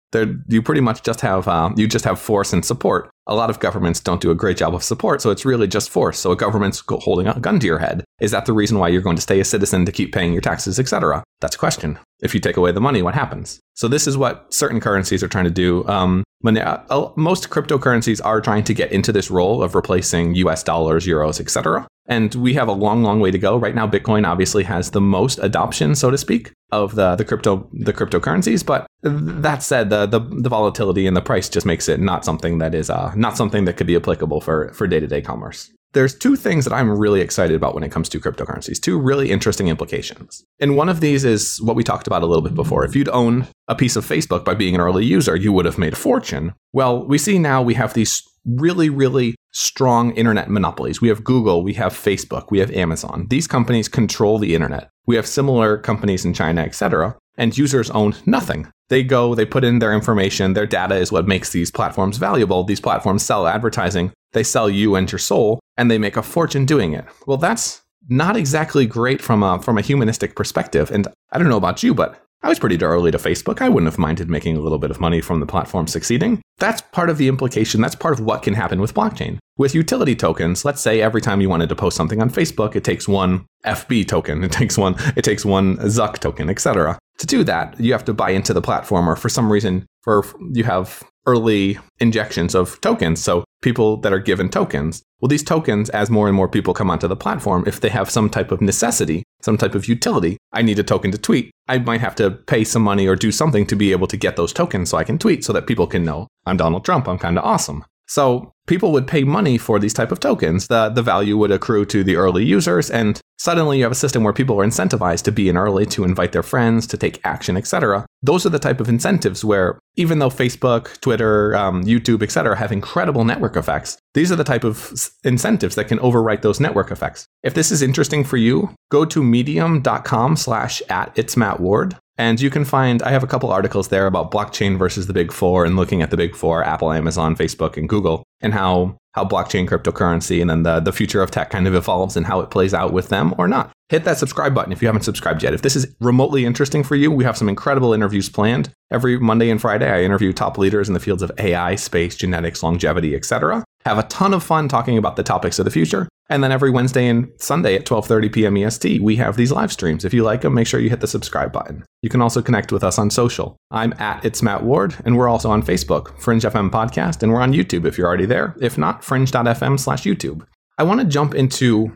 you 0.48 0.62
pretty 0.62 0.80
much 0.80 1.02
just 1.02 1.20
have 1.20 1.48
uh, 1.48 1.70
you 1.76 1.86
just 1.86 2.04
have 2.04 2.20
force 2.20 2.52
and 2.52 2.64
support. 2.64 3.10
A 3.30 3.34
lot 3.36 3.48
of 3.48 3.60
governments 3.60 4.00
don't 4.00 4.20
do 4.20 4.32
a 4.32 4.34
great 4.34 4.56
job 4.56 4.74
of 4.74 4.82
support, 4.82 5.22
so 5.22 5.30
it's 5.30 5.44
really 5.44 5.68
just 5.68 5.88
force. 5.88 6.18
So 6.18 6.32
a 6.32 6.36
government's 6.36 6.82
holding 6.88 7.28
a 7.28 7.38
gun 7.38 7.60
to 7.60 7.66
your 7.66 7.78
head. 7.78 8.04
Is 8.20 8.32
that 8.32 8.44
the 8.44 8.52
reason 8.52 8.78
why 8.78 8.88
you're 8.88 9.02
going 9.02 9.14
to 9.14 9.22
stay 9.22 9.38
a 9.38 9.44
citizen 9.44 9.86
to 9.86 9.92
keep 9.92 10.12
paying 10.12 10.32
your 10.32 10.42
taxes, 10.42 10.80
etc.? 10.80 11.22
That's 11.40 11.54
a 11.54 11.58
question. 11.58 11.96
If 12.22 12.34
you 12.34 12.40
take 12.40 12.56
away 12.56 12.72
the 12.72 12.80
money, 12.80 13.02
what 13.02 13.14
happens? 13.14 13.60
So 13.74 13.86
this 13.86 14.08
is 14.08 14.18
what 14.18 14.52
certain 14.52 14.80
currencies 14.80 15.22
are 15.22 15.28
trying 15.28 15.44
to 15.44 15.50
do. 15.50 15.86
Um, 15.86 16.24
uh, 16.44 17.10
most 17.16 17.50
cryptocurrencies 17.50 18.20
are 18.24 18.40
trying 18.40 18.64
to 18.64 18.74
get 18.74 18.90
into 18.90 19.12
this 19.12 19.30
role 19.30 19.62
of 19.62 19.76
replacing 19.76 20.34
U.S. 20.34 20.64
dollars, 20.64 21.06
euros, 21.06 21.40
etc. 21.40 21.86
And 22.06 22.34
we 22.34 22.54
have 22.54 22.68
a 22.68 22.72
long, 22.72 23.02
long 23.02 23.20
way 23.20 23.30
to 23.30 23.38
go. 23.38 23.56
Right 23.56 23.74
now, 23.74 23.86
Bitcoin 23.86 24.26
obviously 24.26 24.64
has 24.64 24.90
the 24.90 25.00
most 25.00 25.38
adoption, 25.40 25.94
so 25.94 26.10
to 26.10 26.18
speak, 26.18 26.52
of 26.72 26.94
the, 26.94 27.14
the 27.16 27.24
crypto 27.24 27.68
the 27.72 27.92
cryptocurrencies. 27.92 28.64
But 28.66 28.86
that 29.02 29.62
said, 29.62 29.90
the, 29.90 30.06
the, 30.06 30.20
the 30.20 30.48
volatility 30.48 31.06
in 31.06 31.14
the 31.14 31.20
price 31.20 31.48
just 31.48 31.66
makes 31.66 31.88
it 31.88 32.00
not 32.00 32.24
something 32.24 32.58
that 32.58 32.74
is 32.74 32.90
uh, 32.90 33.12
not 33.14 33.36
something 33.36 33.64
that 33.66 33.76
could 33.76 33.86
be 33.86 33.96
applicable 33.96 34.40
for 34.40 34.72
for 34.72 34.86
day 34.86 35.00
to 35.00 35.06
day 35.06 35.22
commerce. 35.22 35.70
There's 35.92 36.14
two 36.14 36.36
things 36.36 36.64
that 36.64 36.72
I'm 36.72 36.88
really 36.88 37.20
excited 37.20 37.56
about 37.56 37.74
when 37.74 37.82
it 37.82 37.90
comes 37.90 38.08
to 38.10 38.20
cryptocurrencies, 38.20 38.80
two 38.80 38.96
really 38.96 39.32
interesting 39.32 39.66
implications. 39.66 40.44
And 40.60 40.76
one 40.76 40.88
of 40.88 41.00
these 41.00 41.24
is 41.24 41.60
what 41.62 41.74
we 41.74 41.82
talked 41.82 42.06
about 42.06 42.22
a 42.22 42.26
little 42.26 42.42
bit 42.42 42.54
before. 42.54 42.84
If 42.84 42.94
you'd 42.94 43.08
own 43.08 43.48
a 43.66 43.74
piece 43.74 43.96
of 43.96 44.06
Facebook 44.06 44.44
by 44.44 44.54
being 44.54 44.76
an 44.76 44.80
early 44.80 45.04
user, 45.04 45.34
you 45.34 45.52
would 45.52 45.64
have 45.64 45.78
made 45.78 45.94
a 45.94 45.96
fortune. 45.96 46.54
Well, 46.72 47.04
we 47.04 47.18
see 47.18 47.40
now 47.40 47.60
we 47.60 47.74
have 47.74 47.94
these 47.94 48.22
really, 48.44 48.88
really 48.88 49.34
strong 49.52 50.12
internet 50.12 50.48
monopolies. 50.48 51.00
We 51.00 51.08
have 51.08 51.24
Google, 51.24 51.62
we 51.62 51.74
have 51.74 51.92
Facebook, 51.92 52.50
we 52.50 52.58
have 52.58 52.70
Amazon. 52.72 53.26
These 53.30 53.46
companies 53.46 53.88
control 53.88 54.38
the 54.38 54.54
internet. 54.54 54.90
We 55.06 55.16
have 55.16 55.26
similar 55.26 55.78
companies 55.78 56.24
in 56.24 56.34
China, 56.34 56.62
etc. 56.62 57.16
And 57.36 57.56
users 57.56 57.90
own 57.90 58.14
nothing. 58.26 58.70
They 58.88 59.02
go, 59.02 59.34
they 59.34 59.44
put 59.46 59.64
in 59.64 59.78
their 59.78 59.92
information, 59.92 60.54
their 60.54 60.66
data 60.66 60.96
is 60.96 61.12
what 61.12 61.28
makes 61.28 61.50
these 61.50 61.70
platforms 61.70 62.18
valuable. 62.18 62.64
These 62.64 62.80
platforms 62.80 63.22
sell 63.22 63.46
advertising, 63.46 64.12
they 64.32 64.42
sell 64.42 64.68
you 64.68 64.94
and 64.96 65.10
your 65.10 65.18
soul, 65.18 65.60
and 65.76 65.90
they 65.90 65.98
make 65.98 66.16
a 66.16 66.22
fortune 66.22 66.66
doing 66.66 66.92
it. 66.92 67.04
Well, 67.26 67.36
that's 67.36 67.82
not 68.08 68.36
exactly 68.36 68.86
great 68.86 69.20
from 69.20 69.42
a 69.42 69.60
from 69.62 69.78
a 69.78 69.82
humanistic 69.82 70.34
perspective. 70.34 70.90
And 70.90 71.06
I 71.30 71.38
don't 71.38 71.48
know 71.48 71.56
about 71.56 71.82
you, 71.82 71.94
but 71.94 72.20
I 72.42 72.48
was 72.48 72.58
pretty 72.58 72.82
early 72.82 73.10
to 73.10 73.18
Facebook. 73.18 73.60
I 73.60 73.68
wouldn't 73.68 73.92
have 73.92 73.98
minded 73.98 74.30
making 74.30 74.56
a 74.56 74.60
little 74.60 74.78
bit 74.78 74.90
of 74.90 74.98
money 74.98 75.20
from 75.20 75.40
the 75.40 75.46
platform 75.46 75.86
succeeding. 75.86 76.40
That's 76.58 76.80
part 76.80 77.10
of 77.10 77.18
the 77.18 77.28
implication. 77.28 77.82
That's 77.82 77.94
part 77.94 78.18
of 78.18 78.24
what 78.24 78.42
can 78.42 78.54
happen 78.54 78.80
with 78.80 78.94
blockchain. 78.94 79.38
With 79.58 79.74
utility 79.74 80.16
tokens, 80.16 80.64
let's 80.64 80.80
say 80.80 81.02
every 81.02 81.20
time 81.20 81.42
you 81.42 81.50
wanted 81.50 81.68
to 81.68 81.76
post 81.76 81.98
something 81.98 82.22
on 82.22 82.30
Facebook, 82.30 82.74
it 82.74 82.82
takes 82.82 83.06
one 83.06 83.44
FB 83.66 84.08
token, 84.08 84.42
it 84.42 84.52
takes 84.52 84.78
one, 84.78 84.94
it 85.16 85.22
takes 85.22 85.44
one 85.44 85.76
Zuck 85.78 86.18
token, 86.18 86.48
etc. 86.48 86.98
To 87.20 87.26
do 87.26 87.44
that, 87.44 87.78
you 87.78 87.92
have 87.92 88.04
to 88.06 88.14
buy 88.14 88.30
into 88.30 88.52
the 88.52 88.62
platform, 88.62 89.08
or 89.08 89.14
for 89.14 89.28
some 89.28 89.52
reason, 89.52 89.86
for 90.02 90.24
you 90.52 90.64
have 90.64 91.02
early 91.26 91.78
injections 91.98 92.54
of 92.54 92.80
tokens. 92.80 93.20
So 93.22 93.44
people 93.62 93.98
that 93.98 94.12
are 94.12 94.18
given 94.18 94.48
tokens. 94.48 95.02
Well, 95.20 95.28
these 95.28 95.44
tokens, 95.44 95.90
as 95.90 96.10
more 96.10 96.28
and 96.28 96.36
more 96.36 96.48
people 96.48 96.72
come 96.72 96.90
onto 96.90 97.06
the 97.06 97.16
platform, 97.16 97.64
if 97.66 97.80
they 97.80 97.90
have 97.90 98.08
some 98.08 98.30
type 98.30 98.50
of 98.50 98.62
necessity, 98.62 99.22
some 99.42 99.58
type 99.58 99.74
of 99.74 99.86
utility, 99.86 100.38
I 100.52 100.62
need 100.62 100.78
a 100.78 100.82
token 100.82 101.10
to 101.12 101.18
tweet. 101.18 101.50
I 101.68 101.78
might 101.78 102.00
have 102.00 102.14
to 102.16 102.30
pay 102.30 102.64
some 102.64 102.82
money 102.82 103.06
or 103.06 103.16
do 103.16 103.30
something 103.30 103.66
to 103.66 103.76
be 103.76 103.92
able 103.92 104.06
to 104.06 104.16
get 104.16 104.36
those 104.36 104.54
tokens 104.54 104.88
so 104.88 104.96
I 104.96 105.04
can 105.04 105.18
tweet 105.18 105.44
so 105.44 105.52
that 105.52 105.66
people 105.66 105.86
can 105.86 106.04
know 106.04 106.26
I'm 106.46 106.56
Donald 106.56 106.86
Trump. 106.86 107.06
I'm 107.06 107.18
kind 107.18 107.38
of 107.38 107.44
awesome. 107.44 107.84
So 108.08 108.52
people 108.70 108.92
would 108.92 109.08
pay 109.08 109.24
money 109.24 109.58
for 109.58 109.80
these 109.80 109.92
type 109.92 110.12
of 110.12 110.20
tokens. 110.20 110.68
The, 110.68 110.90
the 110.90 111.02
value 111.02 111.36
would 111.36 111.50
accrue 111.50 111.84
to 111.86 112.04
the 112.04 112.14
early 112.14 112.44
users, 112.44 112.88
and 112.88 113.20
suddenly 113.36 113.78
you 113.78 113.82
have 113.82 113.90
a 113.90 113.96
system 113.96 114.22
where 114.22 114.32
people 114.32 114.60
are 114.60 114.64
incentivized 114.64 115.24
to 115.24 115.32
be 115.32 115.48
in 115.48 115.56
early, 115.56 115.84
to 115.86 116.04
invite 116.04 116.30
their 116.30 116.44
friends, 116.44 116.86
to 116.86 116.96
take 116.96 117.20
action, 117.24 117.56
etc. 117.56 118.06
Those 118.22 118.46
are 118.46 118.50
the 118.50 118.60
type 118.60 118.80
of 118.80 118.88
incentives 118.88 119.44
where 119.44 119.80
even 119.96 120.20
though 120.20 120.30
Facebook, 120.30 121.00
Twitter, 121.00 121.56
um, 121.56 121.82
YouTube, 121.82 122.22
etc., 122.22 122.56
have 122.56 122.70
incredible 122.70 123.24
network 123.24 123.56
effects, 123.56 123.98
these 124.14 124.30
are 124.30 124.36
the 124.36 124.44
type 124.44 124.62
of 124.62 124.94
incentives 125.24 125.74
that 125.74 125.88
can 125.88 125.98
overwrite 125.98 126.42
those 126.42 126.60
network 126.60 126.92
effects. 126.92 127.26
If 127.42 127.54
this 127.54 127.72
is 127.72 127.82
interesting 127.82 128.22
for 128.22 128.36
you, 128.36 128.72
go 128.92 129.04
to 129.04 129.24
medium.com 129.24 130.36
slash 130.36 130.80
at 130.88 131.12
it's 131.16 131.36
Matt 131.36 131.58
Ward 131.58 131.96
and 132.20 132.38
you 132.38 132.50
can 132.50 132.66
find, 132.66 133.02
I 133.02 133.12
have 133.12 133.22
a 133.22 133.26
couple 133.26 133.50
articles 133.50 133.88
there 133.88 134.06
about 134.06 134.30
blockchain 134.30 134.78
versus 134.78 135.06
the 135.06 135.14
big 135.14 135.32
four 135.32 135.64
and 135.64 135.74
looking 135.74 136.02
at 136.02 136.10
the 136.10 136.18
big 136.18 136.36
four 136.36 136.62
Apple, 136.62 136.92
Amazon, 136.92 137.34
Facebook, 137.34 137.78
and 137.78 137.88
Google, 137.88 138.24
and 138.42 138.52
how 138.52 138.98
how 139.14 139.24
blockchain 139.24 139.66
cryptocurrency 139.66 140.40
and 140.40 140.48
then 140.48 140.62
the, 140.62 140.78
the 140.78 140.92
future 140.92 141.20
of 141.20 141.32
tech 141.32 141.50
kind 141.50 141.66
of 141.66 141.74
evolves 141.74 142.16
and 142.16 142.26
how 142.26 142.38
it 142.40 142.50
plays 142.50 142.72
out 142.72 142.92
with 142.92 143.08
them 143.08 143.34
or 143.38 143.48
not. 143.48 143.72
Hit 143.88 144.04
that 144.04 144.18
subscribe 144.18 144.54
button 144.54 144.70
if 144.70 144.80
you 144.80 144.86
haven't 144.86 145.02
subscribed 145.02 145.42
yet. 145.42 145.52
If 145.52 145.62
this 145.62 145.74
is 145.74 145.96
remotely 145.98 146.44
interesting 146.44 146.84
for 146.84 146.94
you, 146.94 147.10
we 147.10 147.24
have 147.24 147.36
some 147.36 147.48
incredible 147.48 147.92
interviews 147.92 148.28
planned. 148.28 148.70
Every 148.92 149.18
Monday 149.18 149.50
and 149.50 149.60
Friday, 149.60 149.90
I 149.90 150.04
interview 150.04 150.32
top 150.32 150.58
leaders 150.58 150.88
in 150.88 150.94
the 150.94 151.00
fields 151.00 151.22
of 151.22 151.32
AI, 151.38 151.74
space, 151.74 152.14
genetics, 152.14 152.62
longevity, 152.62 153.16
etc. 153.16 153.64
Have 153.86 153.98
a 153.98 154.02
ton 154.04 154.34
of 154.34 154.42
fun 154.42 154.68
talking 154.68 154.98
about 154.98 155.16
the 155.16 155.22
topics 155.22 155.58
of 155.58 155.64
the 155.64 155.70
future. 155.70 156.08
And 156.28 156.44
then 156.44 156.52
every 156.52 156.70
Wednesday 156.70 157.08
and 157.08 157.28
Sunday 157.38 157.74
at 157.74 157.86
12:30 157.86 158.32
p.m. 158.32 158.56
EST, 158.56 159.00
we 159.00 159.16
have 159.16 159.36
these 159.36 159.50
live 159.50 159.72
streams. 159.72 160.04
If 160.04 160.14
you 160.14 160.22
like 160.22 160.42
them, 160.42 160.54
make 160.54 160.66
sure 160.66 160.78
you 160.78 160.90
hit 160.90 161.00
the 161.00 161.06
subscribe 161.06 161.52
button. 161.52 161.84
You 162.02 162.10
can 162.10 162.22
also 162.22 162.40
connect 162.40 162.72
with 162.72 162.84
us 162.84 162.98
on 162.98 163.10
social. 163.10 163.56
I'm 163.70 163.92
at 163.94 164.24
It's 164.24 164.42
Matt 164.42 164.62
Ward, 164.62 164.94
and 165.04 165.16
we're 165.16 165.28
also 165.28 165.50
on 165.50 165.62
Facebook, 165.62 166.16
Fringe 166.20 166.42
FM 166.42 166.70
Podcast, 166.70 167.22
and 167.22 167.32
we're 167.32 167.40
on 167.40 167.52
YouTube 167.52 167.84
if 167.84 167.98
you're 167.98 168.06
already 168.06 168.26
there. 168.26 168.54
If 168.60 168.78
not, 168.78 169.02
fringe.fm 169.02 169.80
slash 169.80 170.04
YouTube. 170.04 170.46
I 170.78 170.84
want 170.84 171.00
to 171.00 171.06
jump 171.06 171.34
into 171.34 171.92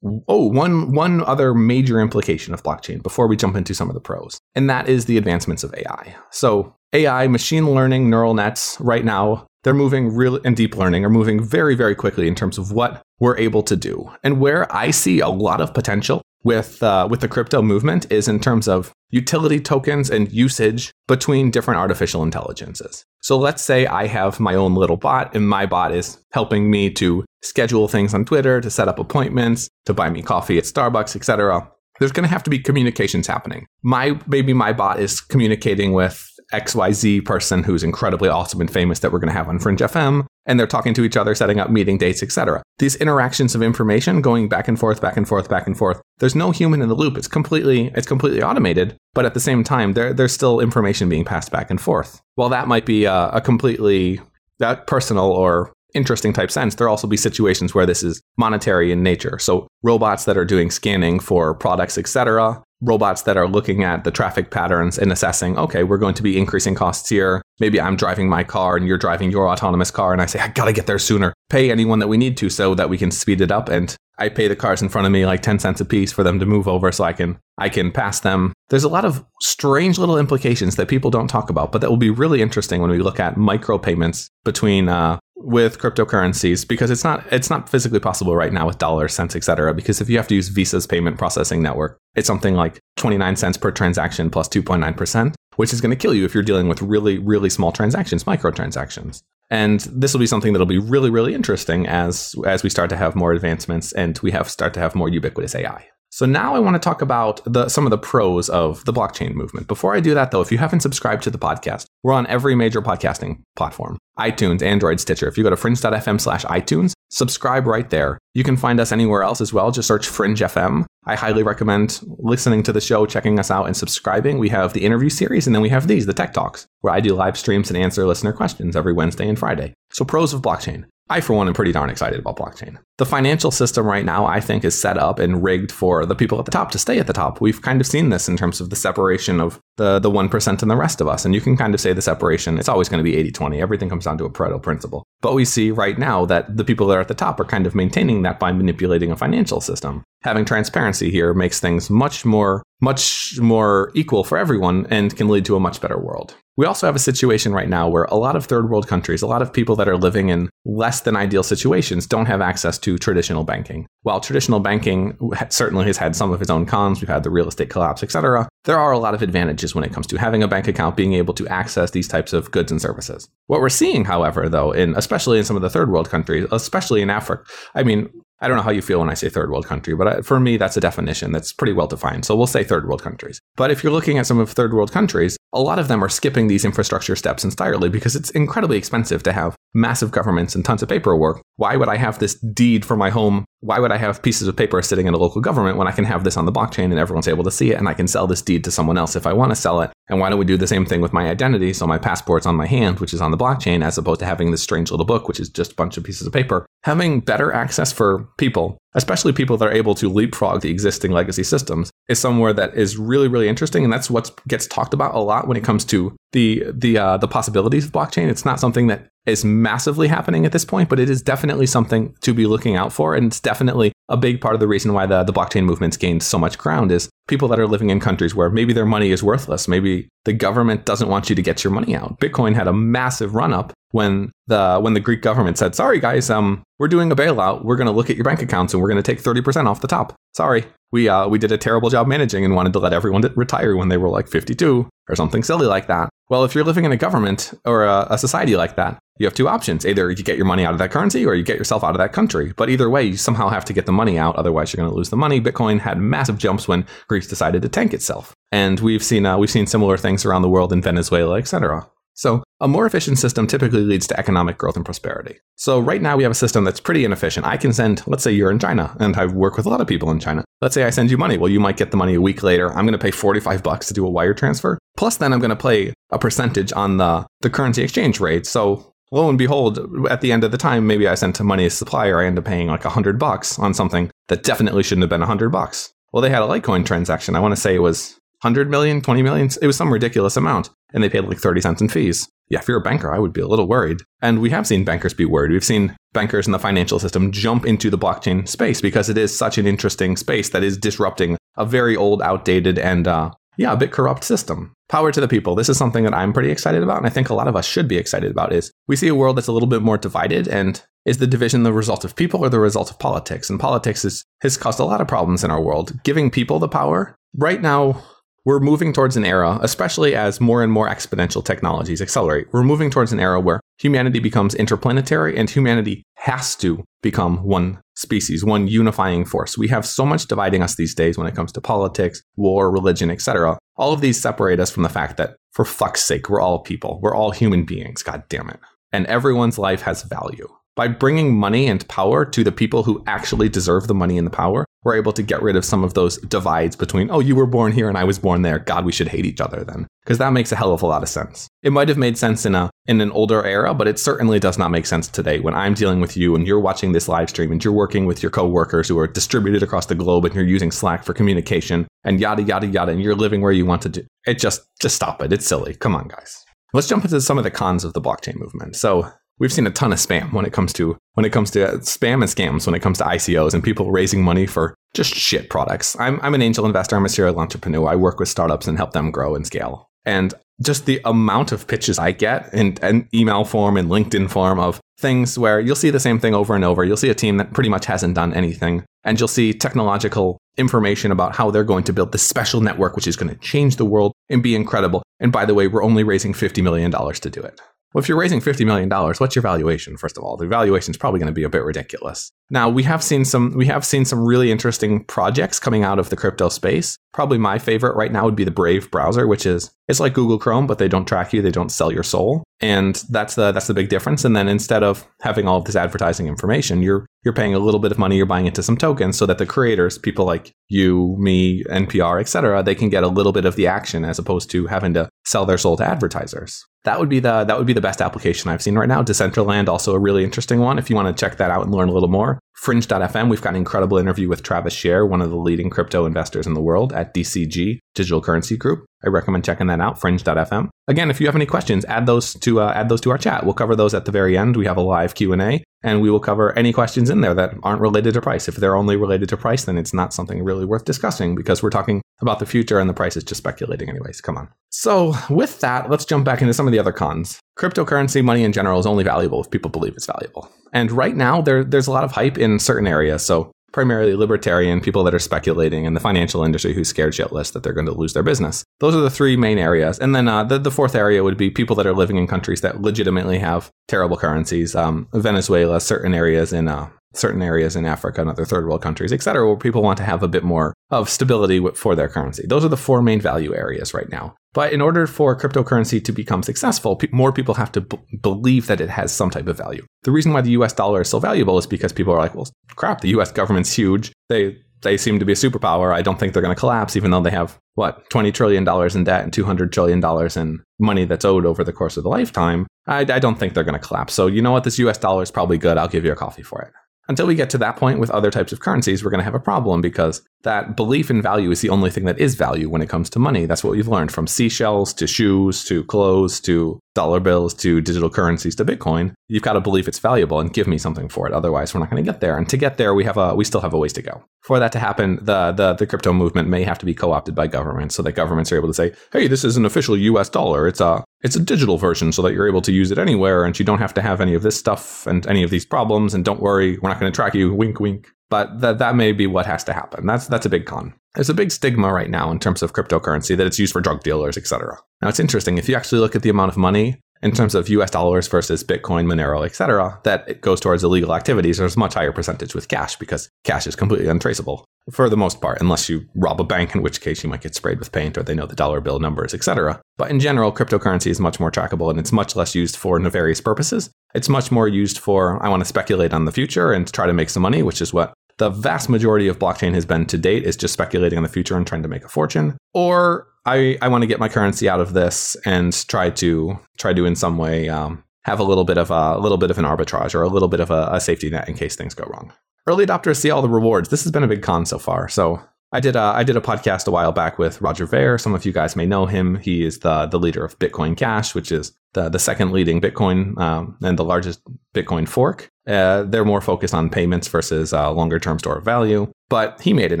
oh 0.26 0.48
one 0.48 0.92
one 0.92 1.22
other 1.24 1.54
major 1.54 2.00
implication 2.00 2.52
of 2.52 2.62
blockchain 2.62 3.02
before 3.02 3.28
we 3.28 3.36
jump 3.36 3.54
into 3.54 3.74
some 3.74 3.88
of 3.88 3.94
the 3.94 4.00
pros, 4.00 4.40
and 4.56 4.68
that 4.68 4.88
is 4.88 5.04
the 5.04 5.18
advancements 5.18 5.62
of 5.62 5.74
AI. 5.74 6.16
So 6.30 6.74
AI, 6.92 7.28
machine 7.28 7.70
learning, 7.70 8.10
neural 8.10 8.34
nets, 8.34 8.76
right 8.80 9.04
now 9.04 9.46
they're 9.62 9.74
moving 9.74 10.14
really 10.14 10.40
and 10.44 10.56
deep 10.56 10.76
learning 10.76 11.04
are 11.04 11.10
moving 11.10 11.42
very 11.42 11.74
very 11.74 11.94
quickly 11.94 12.28
in 12.28 12.34
terms 12.34 12.58
of 12.58 12.72
what 12.72 13.02
we're 13.18 13.36
able 13.36 13.62
to 13.62 13.76
do. 13.76 14.10
And 14.24 14.40
where 14.40 14.70
I 14.74 14.90
see 14.90 15.20
a 15.20 15.28
lot 15.28 15.60
of 15.60 15.74
potential 15.74 16.22
with 16.42 16.82
uh, 16.82 17.06
with 17.10 17.20
the 17.20 17.28
crypto 17.28 17.62
movement 17.62 18.10
is 18.10 18.26
in 18.26 18.40
terms 18.40 18.66
of 18.66 18.92
utility 19.10 19.60
tokens 19.60 20.10
and 20.10 20.32
usage 20.32 20.92
between 21.06 21.50
different 21.50 21.78
artificial 21.78 22.22
intelligences. 22.22 23.04
So 23.20 23.36
let's 23.38 23.62
say 23.62 23.86
I 23.86 24.06
have 24.06 24.40
my 24.40 24.54
own 24.54 24.74
little 24.74 24.96
bot, 24.96 25.34
and 25.34 25.48
my 25.48 25.66
bot 25.66 25.92
is 25.92 26.18
helping 26.32 26.70
me 26.70 26.90
to 26.92 27.24
schedule 27.42 27.88
things 27.88 28.14
on 28.14 28.24
Twitter, 28.24 28.60
to 28.60 28.70
set 28.70 28.88
up 28.88 28.98
appointments, 28.98 29.68
to 29.86 29.94
buy 29.94 30.08
me 30.10 30.22
coffee 30.22 30.58
at 30.58 30.64
Starbucks, 30.64 31.16
etc. 31.16 31.70
There's 31.98 32.12
going 32.12 32.24
to 32.24 32.32
have 32.32 32.44
to 32.44 32.50
be 32.50 32.58
communications 32.58 33.26
happening. 33.26 33.66
My 33.82 34.18
maybe 34.26 34.54
my 34.54 34.72
bot 34.72 35.00
is 35.00 35.20
communicating 35.20 35.92
with 35.92 36.29
XYZ 36.52 37.24
person 37.24 37.62
who's 37.62 37.82
incredibly 37.82 38.28
awesome 38.28 38.60
and 38.60 38.70
famous 38.70 38.98
that 39.00 39.12
we're 39.12 39.18
going 39.18 39.32
to 39.32 39.36
have 39.36 39.48
on 39.48 39.58
Fringe 39.58 39.78
FM, 39.78 40.26
and 40.46 40.58
they're 40.58 40.66
talking 40.66 40.94
to 40.94 41.04
each 41.04 41.16
other, 41.16 41.34
setting 41.34 41.60
up 41.60 41.70
meeting 41.70 41.98
dates, 41.98 42.22
etc. 42.22 42.62
These 42.78 42.96
interactions 42.96 43.54
of 43.54 43.62
information 43.62 44.20
going 44.20 44.48
back 44.48 44.68
and 44.68 44.78
forth, 44.78 45.00
back 45.00 45.16
and 45.16 45.28
forth, 45.28 45.48
back 45.48 45.66
and 45.66 45.76
forth. 45.76 46.00
There's 46.18 46.34
no 46.34 46.50
human 46.50 46.82
in 46.82 46.88
the 46.88 46.94
loop. 46.94 47.16
It's 47.16 47.28
completely 47.28 47.92
it's 47.94 48.06
completely 48.06 48.42
automated, 48.42 48.96
but 49.14 49.24
at 49.24 49.34
the 49.34 49.40
same 49.40 49.62
time, 49.62 49.92
there, 49.92 50.12
there's 50.12 50.32
still 50.32 50.60
information 50.60 51.08
being 51.08 51.24
passed 51.24 51.52
back 51.52 51.70
and 51.70 51.80
forth. 51.80 52.20
While 52.34 52.48
that 52.48 52.68
might 52.68 52.86
be 52.86 53.04
a, 53.04 53.28
a 53.28 53.40
completely 53.40 54.20
that 54.58 54.86
personal 54.86 55.30
or 55.30 55.72
interesting 55.94 56.32
type 56.32 56.50
sense, 56.50 56.76
there 56.76 56.88
also 56.88 57.06
be 57.06 57.16
situations 57.16 57.74
where 57.74 57.86
this 57.86 58.02
is 58.02 58.20
monetary 58.36 58.92
in 58.92 59.02
nature. 59.02 59.38
So 59.38 59.66
robots 59.82 60.24
that 60.24 60.36
are 60.36 60.44
doing 60.44 60.70
scanning 60.70 61.18
for 61.18 61.54
products, 61.54 61.98
etc 61.98 62.62
robots 62.80 63.22
that 63.22 63.36
are 63.36 63.46
looking 63.46 63.84
at 63.84 64.04
the 64.04 64.10
traffic 64.10 64.50
patterns 64.50 64.98
and 64.98 65.12
assessing, 65.12 65.58
okay, 65.58 65.82
we're 65.82 65.98
going 65.98 66.14
to 66.14 66.22
be 66.22 66.38
increasing 66.38 66.74
costs 66.74 67.08
here. 67.08 67.42
Maybe 67.58 67.80
I'm 67.80 67.96
driving 67.96 68.28
my 68.28 68.44
car 68.44 68.76
and 68.76 68.86
you're 68.86 68.98
driving 68.98 69.30
your 69.30 69.48
autonomous 69.48 69.90
car, 69.90 70.12
and 70.12 70.22
I 70.22 70.26
say, 70.26 70.38
I 70.38 70.48
gotta 70.48 70.72
get 70.72 70.86
there 70.86 70.98
sooner. 70.98 71.34
Pay 71.48 71.70
anyone 71.70 71.98
that 71.98 72.08
we 72.08 72.16
need 72.16 72.36
to 72.38 72.48
so 72.48 72.74
that 72.74 72.88
we 72.88 72.98
can 72.98 73.10
speed 73.10 73.40
it 73.40 73.52
up. 73.52 73.68
And 73.68 73.94
I 74.18 74.28
pay 74.28 74.48
the 74.48 74.56
cars 74.56 74.82
in 74.82 74.90
front 74.90 75.06
of 75.06 75.12
me 75.12 75.24
like 75.24 75.40
10 75.40 75.58
cents 75.58 75.80
a 75.80 75.84
piece 75.84 76.12
for 76.12 76.22
them 76.22 76.38
to 76.40 76.46
move 76.46 76.68
over 76.68 76.92
so 76.92 77.04
I 77.04 77.14
can 77.14 77.38
I 77.56 77.68
can 77.68 77.90
pass 77.90 78.20
them. 78.20 78.52
There's 78.68 78.84
a 78.84 78.88
lot 78.88 79.04
of 79.04 79.24
strange 79.40 79.98
little 79.98 80.18
implications 80.18 80.76
that 80.76 80.88
people 80.88 81.10
don't 81.10 81.28
talk 81.28 81.50
about, 81.50 81.72
but 81.72 81.80
that 81.80 81.90
will 81.90 81.96
be 81.96 82.10
really 82.10 82.40
interesting 82.40 82.80
when 82.80 82.90
we 82.90 82.98
look 82.98 83.20
at 83.20 83.36
micropayments 83.36 84.28
between 84.44 84.88
uh, 84.88 85.18
with 85.42 85.78
cryptocurrencies 85.78 86.66
because 86.68 86.90
it's 86.90 87.04
not 87.04 87.24
it's 87.32 87.50
not 87.50 87.68
physically 87.68 87.98
possible 87.98 88.36
right 88.36 88.52
now 88.52 88.66
with 88.66 88.78
dollars, 88.78 89.14
cents, 89.14 89.34
etc. 89.34 89.74
Because 89.74 90.00
if 90.00 90.08
you 90.08 90.16
have 90.16 90.28
to 90.28 90.34
use 90.34 90.48
Visa's 90.48 90.86
payment 90.86 91.18
processing 91.18 91.62
network, 91.62 91.98
it's 92.14 92.26
something 92.26 92.54
like 92.54 92.80
29 92.96 93.36
cents 93.36 93.56
per 93.56 93.70
transaction 93.70 94.30
plus 94.30 94.48
2.9 94.48 94.96
percent, 94.96 95.36
which 95.56 95.72
is 95.72 95.80
going 95.80 95.90
to 95.90 95.96
kill 95.96 96.14
you 96.14 96.24
if 96.24 96.34
you're 96.34 96.42
dealing 96.42 96.68
with 96.68 96.82
really 96.82 97.18
really 97.18 97.50
small 97.50 97.72
transactions, 97.72 98.24
microtransactions. 98.24 99.22
And 99.52 99.80
this 99.80 100.12
will 100.12 100.20
be 100.20 100.26
something 100.26 100.52
that'll 100.52 100.66
be 100.66 100.78
really 100.78 101.10
really 101.10 101.34
interesting 101.34 101.86
as 101.86 102.34
as 102.46 102.62
we 102.62 102.70
start 102.70 102.90
to 102.90 102.96
have 102.96 103.16
more 103.16 103.32
advancements 103.32 103.92
and 103.92 104.18
we 104.20 104.30
have 104.30 104.48
start 104.48 104.74
to 104.74 104.80
have 104.80 104.94
more 104.94 105.08
ubiquitous 105.08 105.54
AI. 105.54 105.89
So 106.10 106.26
now 106.26 106.56
I 106.56 106.58
want 106.58 106.74
to 106.74 106.80
talk 106.80 107.02
about 107.02 107.40
the, 107.44 107.68
some 107.68 107.86
of 107.86 107.90
the 107.90 107.98
pros 107.98 108.48
of 108.48 108.84
the 108.84 108.92
blockchain 108.92 109.34
movement. 109.34 109.68
Before 109.68 109.94
I 109.94 110.00
do 110.00 110.12
that, 110.14 110.32
though, 110.32 110.40
if 110.40 110.50
you 110.50 110.58
haven't 110.58 110.80
subscribed 110.80 111.22
to 111.22 111.30
the 111.30 111.38
podcast, 111.38 111.86
we're 112.02 112.12
on 112.12 112.26
every 112.26 112.56
major 112.56 112.82
podcasting 112.82 113.40
platform 113.56 113.96
iTunes, 114.18 114.60
Android, 114.60 115.00
Stitcher. 115.00 115.28
If 115.28 115.38
you 115.38 115.44
go 115.44 115.50
to 115.50 115.56
fringe.fm 115.56 116.20
slash 116.20 116.44
iTunes, 116.44 116.92
subscribe 117.10 117.66
right 117.66 117.88
there. 117.88 118.18
You 118.34 118.44
can 118.44 118.56
find 118.56 118.78
us 118.78 118.92
anywhere 118.92 119.22
else 119.22 119.40
as 119.40 119.52
well. 119.52 119.70
Just 119.70 119.88
search 119.88 120.08
Fringe 120.08 120.40
FM. 120.40 120.84
I 121.06 121.14
highly 121.14 121.42
recommend 121.42 122.00
listening 122.18 122.62
to 122.64 122.72
the 122.72 122.80
show, 122.82 123.06
checking 123.06 123.38
us 123.38 123.50
out, 123.50 123.64
and 123.66 123.76
subscribing. 123.76 124.38
We 124.38 124.50
have 124.50 124.74
the 124.74 124.84
interview 124.84 125.08
series, 125.08 125.46
and 125.46 125.54
then 125.54 125.62
we 125.62 125.70
have 125.70 125.88
these, 125.88 126.06
the 126.06 126.12
Tech 126.12 126.34
Talks, 126.34 126.66
where 126.80 126.92
I 126.92 127.00
do 127.00 127.14
live 127.14 127.38
streams 127.38 127.70
and 127.70 127.78
answer 127.78 128.04
listener 128.04 128.32
questions 128.32 128.76
every 128.76 128.92
Wednesday 128.92 129.28
and 129.28 129.38
Friday. 129.38 129.72
So, 129.90 130.04
pros 130.04 130.34
of 130.34 130.42
blockchain. 130.42 130.84
I, 131.10 131.20
for 131.20 131.34
one, 131.34 131.48
am 131.48 131.54
pretty 131.54 131.72
darn 131.72 131.90
excited 131.90 132.20
about 132.20 132.36
blockchain. 132.36 132.78
The 132.98 133.04
financial 133.04 133.50
system 133.50 133.84
right 133.84 134.04
now, 134.04 134.26
I 134.26 134.40
think, 134.40 134.64
is 134.64 134.80
set 134.80 134.96
up 134.96 135.18
and 135.18 135.42
rigged 135.42 135.72
for 135.72 136.06
the 136.06 136.14
people 136.14 136.38
at 136.38 136.44
the 136.44 136.52
top 136.52 136.70
to 136.70 136.78
stay 136.78 137.00
at 137.00 137.08
the 137.08 137.12
top. 137.12 137.40
We've 137.40 137.60
kind 137.60 137.80
of 137.80 137.86
seen 137.88 138.10
this 138.10 138.28
in 138.28 138.36
terms 138.36 138.60
of 138.60 138.70
the 138.70 138.76
separation 138.76 139.40
of 139.40 139.58
the, 139.76 139.98
the 139.98 140.10
1% 140.10 140.62
and 140.62 140.70
the 140.70 140.76
rest 140.76 141.00
of 141.00 141.08
us. 141.08 141.24
And 141.24 141.34
you 141.34 141.40
can 141.40 141.56
kind 141.56 141.74
of 141.74 141.80
say 141.80 141.92
the 141.92 142.00
separation, 142.00 142.58
it's 142.58 142.68
always 142.68 142.88
going 142.88 143.04
to 143.04 143.10
be 143.10 143.16
80 143.16 143.32
20. 143.32 143.60
Everything 143.60 143.88
comes 143.88 144.04
down 144.04 144.18
to 144.18 144.24
a 144.24 144.30
Pareto 144.30 144.62
principle. 144.62 145.02
But 145.20 145.34
we 145.34 145.44
see 145.44 145.72
right 145.72 145.98
now 145.98 146.24
that 146.26 146.56
the 146.56 146.64
people 146.64 146.86
that 146.86 146.96
are 146.96 147.00
at 147.00 147.08
the 147.08 147.14
top 147.14 147.40
are 147.40 147.44
kind 147.44 147.66
of 147.66 147.74
maintaining 147.74 148.22
that 148.22 148.38
by 148.38 148.52
manipulating 148.52 149.10
a 149.10 149.16
financial 149.16 149.60
system. 149.60 150.04
Having 150.22 150.44
transparency 150.44 151.10
here 151.10 151.32
makes 151.32 151.60
things 151.60 151.88
much 151.88 152.24
more 152.24 152.62
much 152.82 153.38
more 153.40 153.92
equal 153.94 154.24
for 154.24 154.38
everyone 154.38 154.86
and 154.90 155.14
can 155.14 155.28
lead 155.28 155.44
to 155.44 155.56
a 155.56 155.60
much 155.60 155.80
better 155.80 155.98
world. 155.98 156.34
We 156.56 156.66
also 156.66 156.86
have 156.86 156.96
a 156.96 157.00
situation 157.00 157.52
right 157.52 157.68
now 157.68 157.88
where 157.88 158.04
a 158.04 158.16
lot 158.16 158.36
of 158.36 158.44
third 158.44 158.68
world 158.68 158.86
countries, 158.86 159.22
a 159.22 159.26
lot 159.26 159.40
of 159.40 159.52
people 159.52 159.76
that 159.76 159.88
are 159.88 159.96
living 159.96 160.28
in 160.28 160.50
less 160.64 161.00
than 161.02 161.16
ideal 161.16 161.42
situations 161.42 162.06
don't 162.06 162.26
have 162.26 162.40
access 162.40 162.78
to 162.78 162.98
traditional 162.98 163.44
banking. 163.44 163.86
While 164.02 164.20
traditional 164.20 164.60
banking 164.60 165.16
certainly 165.48 165.86
has 165.86 165.96
had 165.96 166.16
some 166.16 166.32
of 166.32 166.42
its 166.42 166.50
own 166.50 166.66
cons, 166.66 167.00
we've 167.00 167.08
had 167.08 167.22
the 167.22 167.30
real 167.30 167.48
estate 167.48 167.70
collapse, 167.70 168.02
etc. 168.02 168.48
There 168.64 168.78
are 168.78 168.92
a 168.92 168.98
lot 168.98 169.14
of 169.14 169.22
advantages 169.22 169.74
when 169.74 169.84
it 169.84 169.92
comes 169.92 170.06
to 170.08 170.18
having 170.18 170.42
a 170.42 170.48
bank 170.48 170.68
account, 170.68 170.96
being 170.96 171.14
able 171.14 171.34
to 171.34 171.48
access 171.48 171.92
these 171.92 172.08
types 172.08 172.32
of 172.32 172.50
goods 172.50 172.70
and 172.70 172.80
services. 172.80 173.28
What 173.46 173.60
we're 173.60 173.70
seeing, 173.70 174.04
however, 174.04 174.48
though, 174.48 174.72
in 174.72 174.94
especially 174.96 175.38
in 175.38 175.44
some 175.44 175.56
of 175.56 175.62
the 175.62 175.70
third 175.70 175.90
world 175.90 176.10
countries, 176.10 176.46
especially 176.50 177.00
in 177.00 177.08
Africa, 177.08 177.44
I 177.74 177.84
mean, 177.84 178.10
I 178.42 178.48
don't 178.48 178.56
know 178.56 178.62
how 178.62 178.70
you 178.70 178.80
feel 178.80 179.00
when 179.00 179.10
I 179.10 179.14
say 179.14 179.28
third 179.28 179.50
world 179.50 179.66
country, 179.66 179.94
but 179.94 180.06
uh, 180.06 180.22
for 180.22 180.40
me, 180.40 180.56
that's 180.56 180.76
a 180.76 180.80
definition 180.80 181.30
that's 181.30 181.52
pretty 181.52 181.74
well 181.74 181.86
defined. 181.86 182.24
So 182.24 182.34
we'll 182.34 182.46
say 182.46 182.64
third 182.64 182.86
world 182.86 183.02
countries. 183.02 183.38
But 183.56 183.70
if 183.70 183.84
you're 183.84 183.92
looking 183.92 184.18
at 184.18 184.26
some 184.26 184.38
of 184.38 184.50
third 184.50 184.72
world 184.72 184.92
countries, 184.92 185.36
a 185.52 185.60
lot 185.60 185.78
of 185.78 185.88
them 185.88 186.02
are 186.02 186.08
skipping 186.08 186.46
these 186.46 186.64
infrastructure 186.64 187.16
steps 187.16 187.44
entirely 187.44 187.88
because 187.88 188.16
it's 188.16 188.30
incredibly 188.30 188.78
expensive 188.78 189.22
to 189.24 189.32
have 189.32 189.56
massive 189.74 190.10
governments 190.10 190.54
and 190.54 190.64
tons 190.64 190.82
of 190.82 190.88
paperwork. 190.88 191.42
Why 191.56 191.76
would 191.76 191.88
I 191.88 191.96
have 191.96 192.18
this 192.18 192.34
deed 192.34 192.84
for 192.84 192.96
my 192.96 193.10
home? 193.10 193.44
Why 193.60 193.78
would 193.78 193.92
I 193.92 193.98
have 193.98 194.22
pieces 194.22 194.48
of 194.48 194.56
paper 194.56 194.80
sitting 194.80 195.06
in 195.06 195.12
a 195.12 195.18
local 195.18 195.42
government 195.42 195.76
when 195.76 195.86
I 195.86 195.92
can 195.92 196.04
have 196.04 196.24
this 196.24 196.36
on 196.36 196.46
the 196.46 196.52
blockchain 196.52 196.84
and 196.84 196.98
everyone's 196.98 197.28
able 197.28 197.44
to 197.44 197.50
see 197.50 197.72
it 197.72 197.78
and 197.78 197.88
I 197.88 197.94
can 197.94 198.08
sell 198.08 198.26
this 198.26 198.40
deed 198.40 198.64
to 198.64 198.70
someone 198.70 198.96
else 198.96 199.16
if 199.16 199.26
I 199.26 199.34
want 199.34 199.50
to 199.50 199.56
sell 199.56 199.80
it? 199.82 199.90
And 200.08 200.18
why 200.18 200.30
don't 200.30 200.38
we 200.38 200.44
do 200.44 200.56
the 200.56 200.66
same 200.66 200.86
thing 200.86 201.00
with 201.00 201.12
my 201.12 201.28
identity? 201.28 201.72
So 201.72 201.86
my 201.86 201.98
passport's 201.98 202.46
on 202.46 202.56
my 202.56 202.66
hand, 202.66 203.00
which 203.00 203.12
is 203.12 203.20
on 203.20 203.30
the 203.30 203.36
blockchain, 203.36 203.84
as 203.84 203.98
opposed 203.98 204.20
to 204.20 204.26
having 204.26 204.50
this 204.50 204.62
strange 204.62 204.90
little 204.90 205.06
book, 205.06 205.28
which 205.28 205.38
is 205.38 205.48
just 205.48 205.72
a 205.72 205.76
bunch 205.76 205.96
of 205.96 206.04
pieces 206.04 206.26
of 206.26 206.32
paper. 206.32 206.66
Having 206.84 207.20
better 207.20 207.52
access 207.52 207.92
for 207.92 208.28
people, 208.36 208.78
especially 208.94 209.32
people 209.32 209.56
that 209.56 209.68
are 209.68 209.72
able 209.72 209.94
to 209.94 210.08
leapfrog 210.08 210.62
the 210.62 210.70
existing 210.70 211.10
legacy 211.10 211.42
systems, 211.42 211.90
is 212.08 212.18
somewhere 212.18 212.52
that 212.52 212.74
is 212.74 212.96
really, 212.96 213.28
really 213.28 213.48
interesting. 213.48 213.84
And 213.84 213.92
that's 213.92 214.10
what 214.10 214.38
gets 214.48 214.66
talked 214.66 214.94
about 214.94 215.14
a 215.14 215.18
lot 215.18 215.46
when 215.48 215.56
it 215.56 215.64
comes 215.64 215.84
to 215.86 216.14
the 216.32 216.64
the 216.72 216.98
uh, 216.98 217.16
the 217.16 217.28
possibilities 217.28 217.84
of 217.86 217.92
blockchain. 217.92 218.28
It's 218.28 218.44
not 218.44 218.60
something 218.60 218.86
that 218.88 219.08
is 219.26 219.44
massively 219.44 220.08
happening 220.08 220.46
at 220.46 220.52
this 220.52 220.64
point, 220.64 220.88
but 220.88 220.98
it 220.98 221.10
is 221.10 221.22
definitely 221.22 221.66
something 221.66 222.14
to 222.22 222.32
be 222.32 222.46
looking 222.46 222.76
out 222.76 222.92
for. 222.92 223.14
And 223.14 223.26
it's 223.26 223.40
definitely 223.40 223.92
a 224.08 224.16
big 224.16 224.40
part 224.40 224.54
of 224.54 224.60
the 224.60 224.68
reason 224.68 224.92
why 224.92 225.06
the, 225.06 225.22
the 225.24 225.32
blockchain 225.32 225.64
movement's 225.64 225.96
gained 225.96 226.22
so 226.22 226.38
much 226.38 226.58
ground 226.58 226.90
is 226.90 227.08
people 227.28 227.46
that 227.48 227.60
are 227.60 227.66
living 227.66 227.90
in 227.90 228.00
countries 228.00 228.34
where 228.34 228.50
maybe 228.50 228.72
their 228.72 228.86
money 228.86 229.10
is 229.10 229.22
worthless. 229.22 229.68
Maybe 229.68 230.08
the 230.24 230.32
government 230.32 230.84
doesn't 230.86 231.08
want 231.08 231.28
you 231.28 231.36
to 231.36 231.42
get 231.42 231.62
your 231.62 231.72
money 231.72 231.94
out. 231.94 232.18
Bitcoin 232.18 232.54
had 232.54 232.66
a 232.66 232.72
massive 232.72 233.34
run 233.34 233.52
up 233.52 233.72
when 233.92 234.32
the 234.46 234.78
when 234.80 234.94
the 234.94 235.00
Greek 235.00 235.22
government 235.22 235.58
said, 235.58 235.74
"Sorry 235.74 236.00
guys, 236.00 236.30
um, 236.30 236.62
we're 236.78 236.88
doing 236.88 237.10
a 237.10 237.16
bailout. 237.16 237.64
We're 237.64 237.76
going 237.76 237.86
to 237.86 237.92
look 237.92 238.10
at 238.10 238.16
your 238.16 238.24
bank 238.24 238.42
accounts 238.42 238.72
and 238.72 238.82
we're 238.82 238.88
going 238.88 239.02
to 239.02 239.14
take 239.14 239.22
30% 239.22 239.66
off 239.66 239.80
the 239.80 239.88
top." 239.88 240.14
Sorry. 240.34 240.64
We 240.92 241.08
uh 241.08 241.28
we 241.28 241.38
did 241.38 241.52
a 241.52 241.58
terrible 241.58 241.88
job 241.88 242.08
managing 242.08 242.44
and 242.44 242.56
wanted 242.56 242.72
to 242.72 242.80
let 242.80 242.92
everyone 242.92 243.22
retire 243.36 243.76
when 243.76 243.88
they 243.88 243.96
were 243.96 244.08
like 244.08 244.26
52 244.26 244.88
or 245.08 245.16
something 245.16 245.42
silly 245.42 245.66
like 245.66 245.86
that. 245.86 246.10
Well, 246.28 246.44
if 246.44 246.54
you're 246.54 246.64
living 246.64 246.84
in 246.84 246.92
a 246.92 246.96
government 246.96 247.52
or 247.64 247.84
a, 247.84 248.06
a, 248.10 248.18
society 248.18 248.54
like 248.54 248.76
that, 248.76 249.00
you 249.18 249.26
have 249.26 249.34
two 249.34 249.48
options. 249.48 249.84
Either 249.84 250.10
you 250.10 250.22
get 250.22 250.36
your 250.36 250.46
money 250.46 250.64
out 250.64 250.72
of 250.72 250.78
that 250.78 250.92
currency 250.92 251.26
or 251.26 251.34
you 251.34 251.42
get 251.42 251.58
yourself 251.58 251.82
out 251.82 251.90
of 251.90 251.98
that 251.98 252.12
country. 252.12 252.52
But 252.56 252.70
either 252.70 252.88
way, 252.88 253.02
you 253.02 253.16
somehow 253.16 253.48
have 253.48 253.64
to 253.64 253.72
get 253.72 253.86
the 253.86 253.92
money 253.92 254.16
out. 254.16 254.36
Otherwise, 254.36 254.72
you're 254.72 254.80
going 254.80 254.90
to 254.90 254.96
lose 254.96 255.10
the 255.10 255.16
money. 255.16 255.40
Bitcoin 255.40 255.80
had 255.80 255.98
massive 255.98 256.38
jumps 256.38 256.68
when 256.68 256.86
Greece 257.08 257.26
decided 257.26 257.62
to 257.62 257.68
tank 257.68 257.92
itself. 257.92 258.32
And 258.52 258.78
we've 258.78 259.02
seen, 259.02 259.26
uh, 259.26 259.36
we've 259.36 259.50
seen 259.50 259.66
similar 259.66 259.96
things 259.96 260.24
around 260.24 260.42
the 260.42 260.48
world 260.48 260.72
in 260.72 260.80
Venezuela, 260.80 261.36
etc. 261.38 261.88
So 262.14 262.44
a 262.60 262.68
more 262.68 262.86
efficient 262.86 263.18
system 263.18 263.46
typically 263.46 263.80
leads 263.80 264.06
to 264.08 264.18
economic 264.18 264.58
growth 264.58 264.76
and 264.76 264.84
prosperity. 264.84 265.38
So 265.56 265.80
right 265.80 266.02
now 266.02 266.16
we 266.16 266.22
have 266.24 266.32
a 266.32 266.36
system 266.36 266.64
that's 266.64 266.80
pretty 266.80 267.04
inefficient. 267.04 267.46
I 267.46 267.56
can 267.56 267.72
send, 267.72 268.06
let's 268.06 268.22
say 268.22 268.32
you're 268.32 268.50
in 268.50 268.58
China, 268.58 268.94
and 269.00 269.16
I 269.16 269.26
work 269.26 269.56
with 269.56 269.66
a 269.66 269.70
lot 269.70 269.80
of 269.80 269.86
people 269.86 270.10
in 270.10 270.20
China. 270.20 270.44
Let's 270.60 270.74
say 270.74 270.84
I 270.84 270.90
send 270.90 271.10
you 271.10 271.16
money. 271.16 271.38
Well, 271.38 271.50
you 271.50 271.60
might 271.60 271.78
get 271.78 271.90
the 271.90 271.96
money 271.96 272.14
a 272.14 272.20
week 272.20 272.42
later. 272.42 272.68
I'm 272.70 272.84
going 272.84 272.92
to 272.92 272.98
pay 272.98 273.10
45 273.10 273.62
bucks 273.62 273.88
to 273.88 273.94
do 273.94 274.06
a 274.06 274.10
wire 274.10 274.34
transfer. 274.34 274.78
Plus, 274.96 275.16
then 275.16 275.32
I'm 275.32 275.40
going 275.40 275.50
to 275.50 275.56
pay 275.56 275.94
a 276.10 276.18
percentage 276.18 276.72
on 276.74 276.98
the, 276.98 277.26
the 277.40 277.48
currency 277.48 277.82
exchange 277.82 278.20
rate. 278.20 278.46
So 278.46 278.92
lo 279.10 279.28
and 279.28 279.38
behold, 279.38 279.78
at 280.10 280.20
the 280.20 280.32
end 280.32 280.44
of 280.44 280.50
the 280.50 280.58
time, 280.58 280.86
maybe 280.86 281.08
I 281.08 281.14
sent 281.14 281.40
money 281.40 281.64
as 281.64 281.74
supplier. 281.74 282.20
I 282.20 282.26
end 282.26 282.38
up 282.38 282.44
paying 282.44 282.66
like 282.66 282.84
100 282.84 283.18
bucks 283.18 283.58
on 283.58 283.72
something 283.72 284.10
that 284.28 284.42
definitely 284.42 284.82
shouldn't 284.82 285.02
have 285.02 285.10
been 285.10 285.20
100 285.20 285.48
bucks. 285.48 285.92
Well, 286.12 286.20
they 286.20 286.30
had 286.30 286.42
a 286.42 286.46
Litecoin 286.46 286.84
transaction. 286.84 287.36
I 287.36 287.40
want 287.40 287.52
to 287.52 287.60
say 287.60 287.74
it 287.74 287.82
was 287.82 288.18
100 288.42 288.68
million, 288.68 289.00
20 289.00 289.22
million. 289.22 289.48
It 289.62 289.66
was 289.66 289.76
some 289.76 289.92
ridiculous 289.92 290.36
amount. 290.36 290.70
And 290.92 291.02
they 291.02 291.08
paid 291.08 291.20
like 291.20 291.38
30 291.38 291.60
cents 291.60 291.80
in 291.80 291.88
fees. 291.88 292.28
Yeah, 292.50 292.58
if 292.58 292.68
you're 292.68 292.78
a 292.78 292.82
banker, 292.82 293.12
I 293.12 293.18
would 293.18 293.32
be 293.32 293.40
a 293.40 293.46
little 293.46 293.68
worried. 293.68 294.02
And 294.20 294.40
we 294.40 294.50
have 294.50 294.66
seen 294.66 294.84
bankers 294.84 295.14
be 295.14 295.24
worried. 295.24 295.52
We've 295.52 295.64
seen 295.64 295.96
bankers 296.12 296.46
in 296.46 296.52
the 296.52 296.58
financial 296.58 296.98
system 296.98 297.30
jump 297.30 297.64
into 297.64 297.90
the 297.90 297.98
blockchain 297.98 298.46
space 298.48 298.80
because 298.80 299.08
it 299.08 299.16
is 299.16 299.36
such 299.36 299.56
an 299.56 299.66
interesting 299.66 300.16
space 300.16 300.50
that 300.50 300.64
is 300.64 300.76
disrupting 300.76 301.38
a 301.56 301.64
very 301.64 301.96
old, 301.96 302.20
outdated, 302.22 302.78
and 302.78 303.06
uh, 303.06 303.30
yeah, 303.56 303.72
a 303.72 303.76
bit 303.76 303.92
corrupt 303.92 304.24
system. 304.24 304.72
Power 304.88 305.12
to 305.12 305.20
the 305.20 305.28
people. 305.28 305.54
This 305.54 305.68
is 305.68 305.78
something 305.78 306.04
that 306.04 306.14
I'm 306.14 306.32
pretty 306.32 306.50
excited 306.50 306.82
about, 306.82 306.98
and 306.98 307.06
I 307.06 307.10
think 307.10 307.30
a 307.30 307.34
lot 307.34 307.46
of 307.46 307.54
us 307.54 307.66
should 307.66 307.86
be 307.86 307.98
excited 307.98 308.30
about. 308.30 308.52
Is 308.52 308.72
we 308.88 308.96
see 308.96 309.08
a 309.08 309.14
world 309.14 309.36
that's 309.36 309.46
a 309.46 309.52
little 309.52 309.68
bit 309.68 309.82
more 309.82 309.98
divided, 309.98 310.48
and 310.48 310.82
is 311.04 311.18
the 311.18 311.26
division 311.26 311.62
the 311.62 311.72
result 311.72 312.04
of 312.04 312.16
people 312.16 312.40
or 312.40 312.48
the 312.48 312.58
result 312.58 312.90
of 312.90 312.98
politics? 312.98 313.48
And 313.48 313.60
politics 313.60 314.04
is, 314.04 314.24
has 314.42 314.56
caused 314.56 314.80
a 314.80 314.84
lot 314.84 315.00
of 315.00 315.08
problems 315.08 315.44
in 315.44 315.50
our 315.50 315.60
world. 315.60 315.92
Giving 316.04 316.30
people 316.30 316.58
the 316.58 316.68
power 316.68 317.14
right 317.36 317.60
now, 317.60 318.02
we're 318.44 318.60
moving 318.60 318.92
towards 318.92 319.16
an 319.16 319.24
era, 319.24 319.58
especially 319.60 320.14
as 320.14 320.40
more 320.40 320.62
and 320.62 320.72
more 320.72 320.88
exponential 320.88 321.44
technologies 321.44 322.00
accelerate. 322.00 322.46
We're 322.52 322.62
moving 322.62 322.90
towards 322.90 323.12
an 323.12 323.20
era 323.20 323.38
where 323.38 323.60
humanity 323.78 324.18
becomes 324.18 324.54
interplanetary 324.54 325.36
and 325.36 325.48
humanity 325.48 326.04
has 326.14 326.56
to 326.56 326.84
become 327.02 327.44
one 327.44 327.80
species, 327.96 328.44
one 328.44 328.66
unifying 328.66 329.24
force. 329.24 329.58
We 329.58 329.68
have 329.68 329.84
so 329.84 330.06
much 330.06 330.26
dividing 330.26 330.62
us 330.62 330.76
these 330.76 330.94
days 330.94 331.18
when 331.18 331.26
it 331.26 331.34
comes 331.34 331.52
to 331.52 331.60
politics, 331.60 332.22
war, 332.36 332.70
religion, 332.70 333.10
etc. 333.10 333.58
All 333.76 333.92
of 333.92 334.00
these 334.00 334.20
separate 334.20 334.60
us 334.60 334.70
from 334.70 334.84
the 334.84 334.88
fact 334.88 335.18
that, 335.18 335.36
for 335.52 335.64
fuck's 335.64 336.02
sake, 336.02 336.30
we're 336.30 336.40
all 336.40 336.60
people. 336.60 336.98
We're 337.02 337.14
all 337.14 337.32
human 337.32 337.64
beings, 337.64 338.02
god 338.02 338.24
damn 338.28 338.48
it. 338.48 338.60
And 338.92 339.06
everyone's 339.06 339.58
life 339.58 339.82
has 339.82 340.02
value 340.02 340.48
by 340.76 340.88
bringing 340.88 341.36
money 341.36 341.66
and 341.66 341.86
power 341.88 342.24
to 342.24 342.42
the 342.42 342.52
people 342.52 342.84
who 342.84 343.02
actually 343.06 343.48
deserve 343.48 343.86
the 343.86 343.94
money 343.94 344.16
and 344.16 344.26
the 344.26 344.30
power, 344.30 344.64
we're 344.82 344.96
able 344.96 345.12
to 345.12 345.22
get 345.22 345.42
rid 345.42 345.56
of 345.56 345.64
some 345.64 345.84
of 345.84 345.94
those 345.94 346.18
divides 346.18 346.74
between, 346.74 347.10
oh, 347.10 347.20
you 347.20 347.36
were 347.36 347.46
born 347.46 347.72
here 347.72 347.88
and 347.88 347.98
I 347.98 348.04
was 348.04 348.18
born 348.18 348.42
there. 348.42 348.58
God, 348.58 348.84
we 348.84 348.92
should 348.92 349.08
hate 349.08 349.26
each 349.26 349.40
other 349.40 349.62
then. 349.64 349.86
Because 350.04 350.18
that 350.18 350.32
makes 350.32 350.50
a 350.50 350.56
hell 350.56 350.72
of 350.72 350.82
a 350.82 350.86
lot 350.86 351.02
of 351.02 351.08
sense. 351.08 351.48
It 351.62 351.72
might 351.72 351.88
have 351.88 351.98
made 351.98 352.16
sense 352.16 352.46
in 352.46 352.54
a 352.54 352.70
in 352.86 353.00
an 353.00 353.12
older 353.12 353.44
era, 353.44 353.74
but 353.74 353.86
it 353.86 353.98
certainly 353.98 354.40
does 354.40 354.58
not 354.58 354.70
make 354.70 354.86
sense 354.86 355.06
today 355.06 355.38
when 355.38 355.54
I'm 355.54 355.74
dealing 355.74 356.00
with 356.00 356.16
you 356.16 356.34
and 356.34 356.46
you're 356.46 356.58
watching 356.58 356.92
this 356.92 357.08
live 357.08 357.28
stream 357.28 357.52
and 357.52 357.62
you're 357.62 357.72
working 357.72 358.06
with 358.06 358.22
your 358.22 358.30
coworkers 358.30 358.88
who 358.88 358.98
are 358.98 359.06
distributed 359.06 359.62
across 359.62 359.86
the 359.86 359.94
globe 359.94 360.24
and 360.24 360.34
you're 360.34 360.44
using 360.44 360.72
Slack 360.72 361.04
for 361.04 361.12
communication 361.12 361.86
and 362.04 362.18
yada 362.18 362.42
yada 362.42 362.66
yada 362.66 362.92
and 362.92 363.02
you're 363.02 363.14
living 363.14 363.42
where 363.42 363.52
you 363.52 363.66
want 363.66 363.82
to 363.82 363.88
do. 363.90 364.02
It 364.26 364.38
just 364.38 364.62
just 364.80 364.96
stop 364.96 365.22
it. 365.22 365.32
It's 365.32 365.46
silly. 365.46 365.74
Come 365.74 365.94
on, 365.94 366.08
guys. 366.08 366.44
Let's 366.72 366.88
jump 366.88 367.04
into 367.04 367.20
some 367.20 367.36
of 367.36 367.44
the 367.44 367.50
cons 367.50 367.84
of 367.84 367.92
the 367.92 368.00
blockchain 368.00 368.36
movement. 368.36 368.76
So 368.76 369.10
we've 369.40 369.52
seen 369.52 369.66
a 369.66 369.70
ton 369.70 369.92
of 369.92 369.98
spam 369.98 370.32
when 370.32 370.44
it 370.44 370.52
comes 370.52 370.72
to 370.74 370.96
when 371.14 371.24
it 371.24 371.32
comes 371.32 371.50
to 371.50 371.66
uh, 371.66 371.74
spam 371.78 372.22
and 372.22 372.24
scams 372.24 372.66
when 372.66 372.74
it 372.74 372.80
comes 372.80 372.98
to 372.98 373.04
ICOs 373.04 373.54
and 373.54 373.64
people 373.64 373.90
raising 373.90 374.22
money 374.22 374.46
for 374.46 374.74
just 374.94 375.12
shit 375.14 375.50
products. 375.50 375.98
I'm 375.98 376.20
I'm 376.22 376.34
an 376.34 376.42
angel 376.42 376.66
investor. 376.66 376.94
I'm 376.94 377.04
a 377.04 377.08
serial 377.08 377.40
entrepreneur. 377.40 377.88
I 377.88 377.96
work 377.96 378.20
with 378.20 378.28
startups 378.28 378.68
and 378.68 378.76
help 378.76 378.92
them 378.92 379.10
grow 379.10 379.34
and 379.34 379.46
scale. 379.46 379.88
And 380.04 380.32
just 380.62 380.86
the 380.86 381.00
amount 381.04 381.52
of 381.52 381.66
pitches 381.66 381.98
I 381.98 382.12
get 382.12 382.52
in 382.52 382.76
an 382.82 383.08
email 383.14 383.44
form 383.44 383.76
and 383.76 383.88
LinkedIn 383.88 384.30
form 384.30 384.60
of 384.60 384.80
things 384.98 385.38
where 385.38 385.58
you'll 385.58 385.76
see 385.76 385.90
the 385.90 386.00
same 386.00 386.18
thing 386.18 386.34
over 386.34 386.54
and 386.54 386.64
over. 386.64 386.84
You'll 386.84 386.98
see 386.98 387.08
a 387.08 387.14
team 387.14 387.38
that 387.38 387.54
pretty 387.54 387.70
much 387.70 387.86
hasn't 387.86 388.14
done 388.14 388.34
anything. 388.34 388.84
And 389.02 389.18
you'll 389.18 389.28
see 389.28 389.54
technological 389.54 390.36
information 390.58 391.10
about 391.10 391.34
how 391.34 391.50
they're 391.50 391.64
going 391.64 391.84
to 391.84 391.92
build 391.92 392.12
this 392.12 392.26
special 392.26 392.60
network, 392.60 392.96
which 392.96 393.06
is 393.06 393.16
going 393.16 393.30
to 393.30 393.40
change 393.40 393.76
the 393.76 393.86
world 393.86 394.12
and 394.28 394.42
be 394.42 394.54
incredible. 394.54 395.02
And 395.18 395.32
by 395.32 395.46
the 395.46 395.54
way, 395.54 395.66
we're 395.68 395.82
only 395.82 396.04
raising 396.04 396.34
$50 396.34 396.62
million 396.62 396.90
to 396.90 397.30
do 397.30 397.40
it. 397.40 397.60
Well, 397.92 398.00
if 398.02 398.08
you're 398.08 398.18
raising 398.18 398.40
$50 398.40 398.64
million, 398.64 398.88
what's 398.88 399.34
your 399.34 399.42
valuation, 399.42 399.96
first 399.96 400.16
of 400.16 400.22
all? 400.22 400.36
The 400.36 400.46
valuation 400.46 400.92
is 400.92 400.96
probably 400.96 401.18
going 401.18 401.26
to 401.26 401.32
be 401.32 401.42
a 401.42 401.48
bit 401.48 401.64
ridiculous. 401.64 402.30
Now, 402.48 402.68
we 402.68 402.84
have 402.84 403.02
seen 403.02 403.24
some 403.24 403.52
we 403.56 403.66
have 403.66 403.84
seen 403.84 404.04
some 404.04 404.24
really 404.24 404.52
interesting 404.52 405.04
projects 405.04 405.58
coming 405.58 405.82
out 405.82 405.98
of 405.98 406.08
the 406.08 406.16
crypto 406.16 406.48
space. 406.48 406.96
Probably 407.12 407.38
my 407.38 407.58
favorite 407.58 407.96
right 407.96 408.12
now 408.12 408.24
would 408.24 408.36
be 408.36 408.44
the 408.44 408.50
Brave 408.52 408.90
browser, 408.90 409.26
which 409.26 409.44
is 409.44 409.70
it's 409.88 410.00
like 410.00 410.14
Google 410.14 410.38
Chrome, 410.38 410.66
but 410.66 410.78
they 410.78 410.88
don't 410.88 411.06
track 411.06 411.32
you, 411.32 411.42
they 411.42 411.50
don't 411.50 411.70
sell 411.70 411.92
your 411.92 412.02
soul. 412.02 412.44
And 412.60 413.02
that's 413.08 413.34
the 413.34 413.50
that's 413.50 413.66
the 413.66 413.74
big 413.74 413.88
difference. 413.88 414.24
And 414.24 414.36
then 414.36 414.48
instead 414.48 414.82
of 414.84 415.06
having 415.22 415.48
all 415.48 415.58
of 415.58 415.64
this 415.64 415.76
advertising 415.76 416.26
information, 416.26 416.82
you're 416.82 417.06
you're 417.24 417.34
paying 417.34 417.54
a 417.54 417.60
little 417.60 417.80
bit 417.80 417.92
of 417.92 417.98
money, 417.98 418.16
you're 418.16 418.26
buying 418.26 418.46
into 418.46 418.62
some 418.62 418.76
tokens 418.76 419.16
so 419.16 419.26
that 419.26 419.38
the 419.38 419.46
creators, 419.46 419.98
people 419.98 420.24
like 420.24 420.52
you, 420.68 421.16
me, 421.18 421.64
NPR, 421.64 422.20
etc., 422.20 422.62
they 422.62 422.74
can 422.74 422.88
get 422.88 423.04
a 423.04 423.08
little 423.08 423.32
bit 423.32 423.44
of 423.44 423.56
the 423.56 423.66
action 423.66 424.04
as 424.04 424.18
opposed 424.18 424.50
to 424.50 424.66
having 424.66 424.94
to 424.94 425.08
sell 425.24 425.46
their 425.46 425.58
soul 425.58 425.76
to 425.76 425.84
advertisers 425.84 426.66
that 426.84 426.98
would 426.98 427.08
be 427.08 427.20
the 427.20 427.44
that 427.44 427.58
would 427.58 427.66
be 427.66 427.72
the 427.72 427.80
best 427.80 428.00
application 428.00 428.50
I've 428.50 428.62
seen 428.62 428.76
right 428.76 428.88
now. 428.88 429.02
Decentraland 429.02 429.68
also 429.68 429.94
a 429.94 429.98
really 429.98 430.24
interesting 430.24 430.60
one. 430.60 430.78
If 430.78 430.88
you 430.88 430.96
want 430.96 431.14
to 431.14 431.20
check 431.20 431.36
that 431.38 431.50
out 431.50 431.64
and 431.64 431.74
learn 431.74 431.88
a 431.88 431.92
little 431.92 432.08
more, 432.08 432.38
Fringe.fm. 432.54 433.28
We've 433.28 433.40
got 433.40 433.50
an 433.50 433.56
incredible 433.56 433.98
interview 433.98 434.28
with 434.28 434.42
Travis 434.42 434.74
Scher, 434.74 435.08
one 435.08 435.20
of 435.20 435.30
the 435.30 435.36
leading 435.36 435.70
crypto 435.70 436.06
investors 436.06 436.46
in 436.46 436.54
the 436.54 436.60
world 436.60 436.92
at 436.92 437.14
DCG 437.14 437.78
Digital 437.94 438.20
Currency 438.20 438.56
Group. 438.56 438.84
I 439.04 439.08
recommend 439.08 439.44
checking 439.44 439.66
that 439.68 439.80
out. 439.80 440.00
Fringe.fm. 440.00 440.68
Again, 440.88 441.10
if 441.10 441.20
you 441.20 441.26
have 441.26 441.36
any 441.36 441.46
questions, 441.46 441.84
add 441.86 442.06
those 442.06 442.34
to 442.34 442.60
uh, 442.60 442.72
add 442.74 442.88
those 442.88 443.00
to 443.02 443.10
our 443.10 443.18
chat. 443.18 443.44
We'll 443.44 443.54
cover 443.54 443.74
those 443.74 443.94
at 443.94 444.04
the 444.04 444.12
very 444.12 444.36
end. 444.36 444.56
We 444.56 444.66
have 444.66 444.76
a 444.76 444.82
live 444.82 445.14
Q 445.14 445.32
and 445.32 445.42
A, 445.42 445.64
and 445.82 446.02
we 446.02 446.10
will 446.10 446.20
cover 446.20 446.56
any 446.58 446.72
questions 446.72 447.10
in 447.10 447.20
there 447.20 447.34
that 447.34 447.54
aren't 447.62 447.80
related 447.80 448.14
to 448.14 448.20
price. 448.20 448.48
If 448.48 448.56
they're 448.56 448.76
only 448.76 448.96
related 448.96 449.28
to 449.30 449.36
price, 449.36 449.64
then 449.64 449.78
it's 449.78 449.94
not 449.94 450.12
something 450.12 450.42
really 450.42 450.64
worth 450.64 450.84
discussing 450.84 451.34
because 451.34 451.62
we're 451.62 451.70
talking 451.70 452.02
about 452.20 452.38
the 452.38 452.46
future 452.46 452.78
and 452.78 452.88
the 452.88 452.94
price 452.94 453.16
is 453.16 453.24
just 453.24 453.38
speculating, 453.38 453.88
anyways. 453.88 454.20
Come 454.20 454.36
on. 454.36 454.48
So, 454.70 455.14
with 455.28 455.60
that, 455.60 455.90
let's 455.90 456.04
jump 456.04 456.24
back 456.24 456.42
into 456.42 456.54
some 456.54 456.66
of 456.66 456.72
the 456.72 456.78
other 456.78 456.92
cons. 456.92 457.40
Cryptocurrency, 457.58 458.22
money 458.22 458.44
in 458.44 458.52
general, 458.52 458.78
is 458.78 458.86
only 458.86 459.04
valuable 459.04 459.42
if 459.42 459.50
people 459.50 459.70
believe 459.70 459.94
it's 459.94 460.06
valuable. 460.06 460.50
And 460.72 460.92
right 460.92 461.16
now, 461.16 461.40
there, 461.40 461.64
there's 461.64 461.86
a 461.86 461.92
lot 461.92 462.04
of 462.04 462.12
hype 462.12 462.38
in 462.38 462.58
certain 462.58 462.86
areas. 462.86 463.24
So, 463.24 463.50
primarily 463.72 464.14
libertarian, 464.14 464.80
people 464.80 465.04
that 465.04 465.14
are 465.14 465.18
speculating, 465.18 465.86
and 465.86 465.96
the 465.96 466.00
financial 466.00 466.44
industry 466.44 466.74
who's 466.74 466.88
scared 466.88 467.12
shitless 467.12 467.52
that 467.52 467.62
they're 467.62 467.72
going 467.72 467.86
to 467.86 467.92
lose 467.92 468.12
their 468.12 468.22
business. 468.22 468.64
Those 468.80 468.94
are 468.94 469.00
the 469.00 469.10
three 469.10 469.36
main 469.36 469.58
areas. 469.58 469.98
And 469.98 470.14
then 470.14 470.28
uh, 470.28 470.44
the, 470.44 470.58
the 470.58 470.70
fourth 470.70 470.94
area 470.94 471.22
would 471.22 471.36
be 471.36 471.50
people 471.50 471.76
that 471.76 471.86
are 471.86 471.94
living 471.94 472.16
in 472.16 472.26
countries 472.26 472.60
that 472.62 472.80
legitimately 472.80 473.38
have 473.38 473.70
terrible 473.88 474.16
currencies. 474.16 474.74
Um, 474.74 475.08
Venezuela, 475.12 475.80
certain 475.80 476.14
areas 476.14 476.52
in 476.52 476.68
uh, 476.68 476.88
certain 477.12 477.42
areas 477.42 477.74
in 477.76 477.86
Africa 477.86 478.20
and 478.20 478.30
other 478.30 478.44
third 478.44 478.66
world 478.66 478.82
countries, 478.82 479.12
et 479.12 479.22
cetera, 479.22 479.46
where 479.46 479.56
people 479.56 479.82
want 479.82 479.96
to 479.96 480.04
have 480.04 480.22
a 480.22 480.28
bit 480.28 480.44
more 480.44 480.72
of 480.90 481.08
stability 481.08 481.60
for 481.74 481.96
their 481.96 482.08
currency. 482.08 482.44
Those 482.46 482.64
are 482.64 482.68
the 482.68 482.76
four 482.76 483.02
main 483.02 483.20
value 483.20 483.54
areas 483.54 483.92
right 483.92 484.08
now. 484.08 484.36
But 484.52 484.72
in 484.72 484.80
order 484.80 485.06
for 485.06 485.38
cryptocurrency 485.38 486.02
to 486.04 486.12
become 486.12 486.42
successful, 486.42 486.96
pe- 486.96 487.08
more 487.12 487.32
people 487.32 487.54
have 487.54 487.70
to 487.72 487.82
b- 487.82 487.98
believe 488.20 488.66
that 488.66 488.80
it 488.80 488.90
has 488.90 489.12
some 489.12 489.30
type 489.30 489.46
of 489.46 489.56
value. 489.56 489.84
The 490.02 490.10
reason 490.10 490.32
why 490.32 490.40
the 490.40 490.50
US 490.52 490.72
dollar 490.72 491.02
is 491.02 491.08
so 491.08 491.20
valuable 491.20 491.58
is 491.58 491.66
because 491.66 491.92
people 491.92 492.12
are 492.12 492.18
like, 492.18 492.34
well, 492.34 492.48
crap, 492.74 493.00
the 493.00 493.10
US 493.10 493.30
government's 493.30 493.72
huge. 493.72 494.12
They 494.28 494.56
they 494.82 494.96
seem 494.96 495.18
to 495.18 495.26
be 495.26 495.32
a 495.32 495.36
superpower. 495.36 495.92
I 495.92 496.00
don't 496.02 496.18
think 496.18 496.32
they're 496.32 496.42
going 496.42 496.54
to 496.54 496.58
collapse, 496.58 496.96
even 496.96 497.10
though 497.10 497.20
they 497.20 497.30
have 497.30 497.58
what 497.74 498.08
twenty 498.10 498.32
trillion 498.32 498.64
dollars 498.64 498.96
in 498.96 499.04
debt 499.04 499.22
and 499.22 499.32
two 499.32 499.44
hundred 499.44 499.72
trillion 499.72 500.00
dollars 500.00 500.36
in 500.36 500.60
money 500.78 501.04
that's 501.04 501.24
owed 501.24 501.46
over 501.46 501.62
the 501.62 501.72
course 501.72 501.96
of 501.96 502.02
the 502.02 502.08
lifetime. 502.08 502.66
I, 502.86 503.00
I 503.00 503.18
don't 503.18 503.38
think 503.38 503.54
they're 503.54 503.64
going 503.64 503.78
to 503.78 503.86
collapse. 503.86 504.14
So 504.14 504.26
you 504.26 504.42
know 504.42 504.52
what, 504.52 504.64
this 504.64 504.78
U.S. 504.78 504.98
dollar 504.98 505.22
is 505.22 505.30
probably 505.30 505.58
good. 505.58 505.76
I'll 505.76 505.88
give 505.88 506.04
you 506.04 506.12
a 506.12 506.16
coffee 506.16 506.42
for 506.42 506.62
it. 506.62 506.72
Until 507.10 507.26
we 507.26 507.34
get 507.34 507.50
to 507.50 507.58
that 507.58 507.74
point 507.74 507.98
with 507.98 508.08
other 508.10 508.30
types 508.30 508.52
of 508.52 508.60
currencies, 508.60 509.02
we're 509.02 509.10
going 509.10 509.18
to 509.18 509.24
have 509.24 509.34
a 509.34 509.40
problem 509.40 509.80
because 509.80 510.22
that 510.44 510.76
belief 510.76 511.10
in 511.10 511.20
value 511.20 511.50
is 511.50 511.60
the 511.60 511.68
only 511.68 511.90
thing 511.90 512.04
that 512.04 512.20
is 512.20 512.36
value 512.36 512.68
when 512.68 512.82
it 512.82 512.88
comes 512.88 513.10
to 513.10 513.18
money. 513.18 513.46
That's 513.46 513.64
what 513.64 513.72
we've 513.72 513.88
learned 513.88 514.12
from 514.12 514.28
seashells 514.28 514.94
to 514.94 515.08
shoes 515.08 515.64
to 515.64 515.82
clothes 515.82 516.38
to 516.42 516.78
dollar 516.94 517.18
bills 517.18 517.52
to 517.54 517.80
digital 517.80 518.10
currencies 518.10 518.54
to 518.54 518.64
Bitcoin. 518.64 519.12
You've 519.26 519.42
got 519.42 519.54
to 519.54 519.60
believe 519.60 519.88
it's 519.88 519.98
valuable 519.98 520.38
and 520.38 520.52
give 520.52 520.68
me 520.68 520.78
something 520.78 521.08
for 521.08 521.26
it. 521.26 521.32
Otherwise, 521.32 521.74
we're 521.74 521.80
not 521.80 521.90
going 521.90 522.04
to 522.04 522.08
get 522.08 522.20
there. 522.20 522.38
And 522.38 522.48
to 522.48 522.56
get 522.56 522.76
there, 522.76 522.94
we 522.94 523.02
have 523.02 523.16
a 523.16 523.34
we 523.34 523.44
still 523.44 523.60
have 523.60 523.74
a 523.74 523.78
ways 523.78 523.92
to 523.94 524.02
go. 524.02 524.22
For 524.42 524.60
that 524.60 524.70
to 524.70 524.78
happen, 524.78 525.18
the 525.20 525.50
the, 525.50 525.74
the 525.74 525.88
crypto 525.88 526.12
movement 526.12 526.48
may 526.48 526.62
have 526.62 526.78
to 526.78 526.86
be 526.86 526.94
co-opted 526.94 527.34
by 527.34 527.48
governments 527.48 527.96
so 527.96 528.04
that 528.04 528.12
governments 528.12 528.52
are 528.52 528.56
able 528.56 528.68
to 528.68 528.74
say, 528.74 528.92
"Hey, 529.12 529.26
this 529.26 529.42
is 529.42 529.56
an 529.56 529.64
official 529.64 529.96
US 529.96 530.28
dollar. 530.28 530.68
It's 530.68 530.80
a 530.80 531.02
it's 531.22 531.36
a 531.36 531.40
digital 531.40 531.76
version 531.76 532.12
so 532.12 532.22
that 532.22 532.32
you're 532.32 532.48
able 532.48 532.62
to 532.62 532.72
use 532.72 532.90
it 532.90 532.98
anywhere 532.98 533.44
and 533.44 533.58
you 533.58 533.64
don't 533.64 533.78
have 533.78 533.94
to 533.94 534.02
have 534.02 534.20
any 534.20 534.34
of 534.34 534.42
this 534.42 534.58
stuff 534.58 535.06
and 535.06 535.26
any 535.26 535.42
of 535.42 535.50
these 535.50 535.66
problems 535.66 536.14
and 536.14 536.24
don't 536.24 536.40
worry, 536.40 536.78
we're 536.78 536.88
not 536.88 536.98
going 536.98 537.12
to 537.12 537.16
track 537.16 537.34
you. 537.34 537.54
Wink 537.54 537.80
wink." 537.80 538.08
But 538.30 538.60
that 538.60 538.78
that 538.78 538.94
may 538.94 539.10
be 539.12 539.26
what 539.26 539.46
has 539.46 539.64
to 539.64 539.72
happen. 539.72 540.06
That's 540.06 540.28
that's 540.28 540.46
a 540.46 540.50
big 540.50 540.64
con. 540.64 540.94
There's 541.14 541.28
a 541.28 541.34
big 541.34 541.50
stigma 541.50 541.92
right 541.92 542.08
now 542.08 542.30
in 542.30 542.38
terms 542.38 542.62
of 542.62 542.72
cryptocurrency 542.72 543.36
that 543.36 543.46
it's 543.46 543.58
used 543.58 543.72
for 543.72 543.80
drug 543.80 544.02
dealers, 544.02 544.36
etc. 544.36 544.78
Now 545.02 545.08
it's 545.08 545.18
interesting 545.18 545.58
if 545.58 545.68
you 545.68 545.74
actually 545.74 546.00
look 546.00 546.14
at 546.14 546.22
the 546.22 546.30
amount 546.30 546.52
of 546.52 546.56
money 546.56 547.00
in 547.22 547.32
terms 547.32 547.54
of 547.54 547.68
US 547.68 547.90
dollars 547.90 548.28
versus 548.28 548.64
Bitcoin, 548.64 549.06
Monero, 549.06 549.44
etc., 549.44 550.00
that 550.04 550.28
it 550.28 550.40
goes 550.40 550.60
towards 550.60 550.82
illegal 550.84 551.14
activities, 551.14 551.58
there's 551.58 551.76
a 551.76 551.78
much 551.78 551.94
higher 551.94 552.12
percentage 552.12 552.54
with 552.54 552.68
cash 552.68 552.96
because 552.96 553.28
cash 553.44 553.66
is 553.66 553.76
completely 553.76 554.08
untraceable 554.08 554.64
for 554.90 555.08
the 555.08 555.16
most 555.16 555.40
part, 555.40 555.60
unless 555.60 555.88
you 555.88 556.06
rob 556.14 556.40
a 556.40 556.44
bank, 556.44 556.74
in 556.74 556.82
which 556.82 557.00
case 557.00 557.22
you 557.22 557.30
might 557.30 557.42
get 557.42 557.54
sprayed 557.54 557.78
with 557.78 557.92
paint 557.92 558.16
or 558.16 558.22
they 558.22 558.34
know 558.34 558.46
the 558.46 558.56
dollar 558.56 558.80
bill 558.80 558.98
numbers, 558.98 559.34
etc. 559.34 559.80
But 559.96 560.10
in 560.10 560.20
general, 560.20 560.52
cryptocurrency 560.52 561.10
is 561.10 561.20
much 561.20 561.38
more 561.38 561.50
trackable 561.50 561.90
and 561.90 561.98
it's 561.98 562.12
much 562.12 562.34
less 562.34 562.54
used 562.54 562.76
for 562.76 562.98
nefarious 562.98 563.40
purposes. 563.40 563.90
It's 564.14 564.28
much 564.28 564.50
more 564.50 564.66
used 564.66 564.98
for, 564.98 565.42
I 565.44 565.48
want 565.48 565.60
to 565.60 565.68
speculate 565.68 566.12
on 566.12 566.24
the 566.24 566.32
future 566.32 566.72
and 566.72 566.90
try 566.92 567.06
to 567.06 567.12
make 567.12 567.30
some 567.30 567.42
money, 567.42 567.62
which 567.62 567.80
is 567.80 567.92
what 567.92 568.12
the 568.40 568.48
vast 568.48 568.88
majority 568.88 569.28
of 569.28 569.38
blockchain 569.38 569.74
has 569.74 569.84
been 569.84 570.06
to 570.06 570.16
date 570.16 570.44
is 570.44 570.56
just 570.56 570.72
speculating 570.72 571.18
on 571.18 571.22
the 571.22 571.28
future 571.28 571.56
and 571.56 571.66
trying 571.66 571.82
to 571.82 571.88
make 571.88 572.04
a 572.04 572.08
fortune. 572.08 572.56
Or 572.72 573.28
I, 573.44 573.76
I 573.82 573.88
want 573.88 574.02
to 574.02 574.06
get 574.06 574.18
my 574.18 574.30
currency 574.30 574.66
out 574.66 574.80
of 574.80 574.94
this 574.94 575.36
and 575.44 575.72
try 575.88 576.08
to 576.10 576.58
try 576.78 576.94
to 576.94 577.04
in 577.04 577.14
some 577.14 577.36
way 577.36 577.68
um, 577.68 578.02
have 578.22 578.40
a 578.40 578.42
little 578.42 578.64
bit 578.64 578.78
of 578.78 578.90
a, 578.90 579.14
a, 579.16 579.20
little 579.20 579.36
bit 579.36 579.50
of 579.50 579.58
an 579.58 579.66
arbitrage 579.66 580.14
or 580.14 580.22
a 580.22 580.28
little 580.28 580.48
bit 580.48 580.60
of 580.60 580.70
a, 580.70 580.88
a 580.90 581.00
safety 581.00 581.28
net 581.28 581.50
in 581.50 581.54
case 581.54 581.76
things 581.76 581.94
go 581.94 582.04
wrong. 582.04 582.32
Early 582.66 582.86
adopters 582.86 583.16
see 583.16 583.30
all 583.30 583.42
the 583.42 583.48
rewards. 583.48 583.90
This 583.90 584.04
has 584.04 584.12
been 584.12 584.24
a 584.24 584.28
big 584.28 584.42
con 584.42 584.64
so 584.64 584.78
far. 584.78 585.06
So 585.08 585.42
I 585.72 585.80
did 585.80 585.94
a, 585.94 586.00
I 586.00 586.24
did 586.24 586.36
a 586.36 586.40
podcast 586.40 586.88
a 586.88 586.90
while 586.90 587.12
back 587.12 587.38
with 587.38 587.60
Roger 587.60 587.86
Ver. 587.86 588.18
Some 588.18 588.34
of 588.34 588.44
you 588.44 588.52
guys 588.52 588.74
may 588.74 588.86
know 588.86 589.06
him. 589.06 589.36
He 589.36 589.64
is 589.64 589.78
the 589.80 590.06
the 590.06 590.18
leader 590.18 590.44
of 590.44 590.58
Bitcoin 590.58 590.96
Cash, 590.96 591.34
which 591.34 591.52
is 591.52 591.72
the 591.94 592.08
the 592.08 592.18
second 592.18 592.50
leading 592.50 592.80
Bitcoin 592.80 593.38
um, 593.38 593.76
and 593.82 593.98
the 593.98 594.04
largest 594.04 594.40
Bitcoin 594.74 595.08
fork. 595.08 595.48
Uh, 595.68 596.02
they're 596.02 596.24
more 596.24 596.40
focused 596.40 596.74
on 596.74 596.90
payments 596.90 597.28
versus 597.28 597.72
uh, 597.72 597.92
longer 597.92 598.18
term 598.18 598.38
store 598.38 598.58
of 598.58 598.64
value. 598.64 599.10
But 599.28 599.60
he 599.60 599.72
made 599.72 599.92
an 599.92 600.00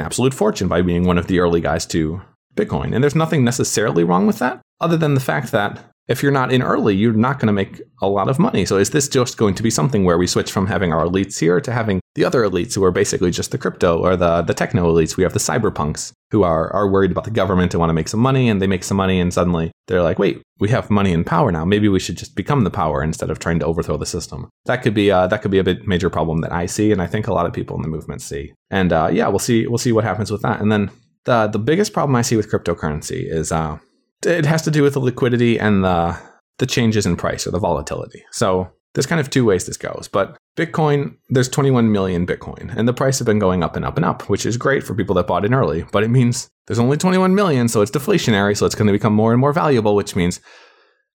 absolute 0.00 0.34
fortune 0.34 0.66
by 0.66 0.82
being 0.82 1.04
one 1.04 1.18
of 1.18 1.28
the 1.28 1.38
early 1.38 1.60
guys 1.60 1.86
to 1.86 2.20
Bitcoin, 2.56 2.92
and 2.92 3.04
there's 3.04 3.14
nothing 3.14 3.44
necessarily 3.44 4.02
wrong 4.02 4.26
with 4.26 4.40
that, 4.40 4.60
other 4.80 4.96
than 4.96 5.14
the 5.14 5.20
fact 5.20 5.52
that 5.52 5.78
if 6.08 6.24
you're 6.24 6.32
not 6.32 6.52
in 6.52 6.60
early, 6.60 6.96
you're 6.96 7.12
not 7.12 7.38
going 7.38 7.46
to 7.46 7.52
make 7.52 7.80
a 8.02 8.08
lot 8.08 8.28
of 8.28 8.40
money. 8.40 8.66
So 8.66 8.76
is 8.76 8.90
this 8.90 9.08
just 9.08 9.36
going 9.36 9.54
to 9.54 9.62
be 9.62 9.70
something 9.70 10.04
where 10.04 10.18
we 10.18 10.26
switch 10.26 10.50
from 10.50 10.66
having 10.66 10.92
our 10.92 11.04
elites 11.04 11.38
here 11.38 11.60
to 11.60 11.72
having 11.72 12.00
the 12.14 12.24
other 12.24 12.42
elites 12.42 12.74
who 12.74 12.84
are 12.84 12.90
basically 12.90 13.30
just 13.30 13.50
the 13.50 13.58
crypto 13.58 13.98
or 13.98 14.16
the, 14.16 14.42
the 14.42 14.54
techno 14.54 14.92
elites? 14.92 15.16
We 15.16 15.22
have 15.22 15.32
the 15.32 15.38
cyberpunks 15.38 16.12
who 16.30 16.42
are, 16.42 16.72
are 16.72 16.88
worried 16.88 17.10
about 17.10 17.24
the 17.24 17.30
government 17.30 17.74
and 17.74 17.80
want 17.80 17.90
to 17.90 17.94
make 17.94 18.08
some 18.08 18.20
money 18.20 18.48
and 18.48 18.60
they 18.60 18.66
make 18.66 18.84
some 18.84 18.96
money 18.96 19.20
and 19.20 19.32
suddenly 19.32 19.70
they're 19.86 20.02
like, 20.02 20.18
wait, 20.18 20.42
we 20.58 20.68
have 20.68 20.90
money 20.90 21.12
and 21.12 21.26
power 21.26 21.50
now. 21.50 21.64
Maybe 21.64 21.88
we 21.88 22.00
should 22.00 22.16
just 22.16 22.36
become 22.36 22.64
the 22.64 22.70
power 22.70 23.02
instead 23.02 23.30
of 23.30 23.38
trying 23.38 23.58
to 23.60 23.66
overthrow 23.66 23.96
the 23.96 24.06
system. 24.06 24.48
That 24.66 24.82
could 24.82 24.94
be 24.94 25.10
uh, 25.10 25.26
that 25.28 25.42
could 25.42 25.50
be 25.50 25.58
a 25.58 25.64
bit 25.64 25.86
major 25.86 26.10
problem 26.10 26.40
that 26.42 26.52
I 26.52 26.66
see 26.66 26.92
and 26.92 27.02
I 27.02 27.06
think 27.06 27.26
a 27.26 27.34
lot 27.34 27.46
of 27.46 27.52
people 27.52 27.76
in 27.76 27.82
the 27.82 27.88
movement 27.88 28.22
see. 28.22 28.52
And 28.70 28.92
uh, 28.92 29.10
yeah, 29.12 29.28
we'll 29.28 29.38
see 29.38 29.66
we'll 29.66 29.78
see 29.78 29.92
what 29.92 30.04
happens 30.04 30.30
with 30.30 30.42
that. 30.42 30.60
And 30.60 30.70
then 30.70 30.90
the 31.24 31.48
the 31.48 31.58
biggest 31.58 31.92
problem 31.92 32.16
I 32.16 32.22
see 32.22 32.36
with 32.36 32.50
cryptocurrency 32.50 33.30
is 33.30 33.52
uh, 33.52 33.78
it 34.24 34.46
has 34.46 34.62
to 34.62 34.70
do 34.70 34.82
with 34.82 34.94
the 34.94 35.00
liquidity 35.00 35.58
and 35.58 35.84
the 35.84 36.18
the 36.58 36.66
changes 36.66 37.06
in 37.06 37.16
price 37.16 37.46
or 37.46 37.50
the 37.50 37.58
volatility. 37.58 38.22
So 38.30 38.70
there's 38.94 39.06
kind 39.06 39.20
of 39.20 39.30
two 39.30 39.44
ways 39.44 39.66
this 39.66 39.76
goes. 39.76 40.08
But 40.10 40.36
Bitcoin, 40.56 41.16
there's 41.28 41.48
21 41.48 41.92
million 41.92 42.26
Bitcoin, 42.26 42.74
and 42.76 42.88
the 42.88 42.92
price 42.92 43.18
has 43.18 43.26
been 43.26 43.38
going 43.38 43.62
up 43.62 43.76
and 43.76 43.84
up 43.84 43.96
and 43.96 44.04
up, 44.04 44.28
which 44.28 44.44
is 44.44 44.56
great 44.56 44.82
for 44.84 44.94
people 44.94 45.14
that 45.16 45.26
bought 45.26 45.44
in 45.44 45.54
early. 45.54 45.84
But 45.92 46.04
it 46.04 46.08
means 46.08 46.48
there's 46.66 46.78
only 46.78 46.96
21 46.96 47.34
million, 47.34 47.68
so 47.68 47.80
it's 47.82 47.90
deflationary, 47.90 48.56
so 48.56 48.66
it's 48.66 48.74
going 48.74 48.88
to 48.88 48.92
become 48.92 49.14
more 49.14 49.32
and 49.32 49.40
more 49.40 49.52
valuable, 49.52 49.94
which 49.94 50.16
means 50.16 50.40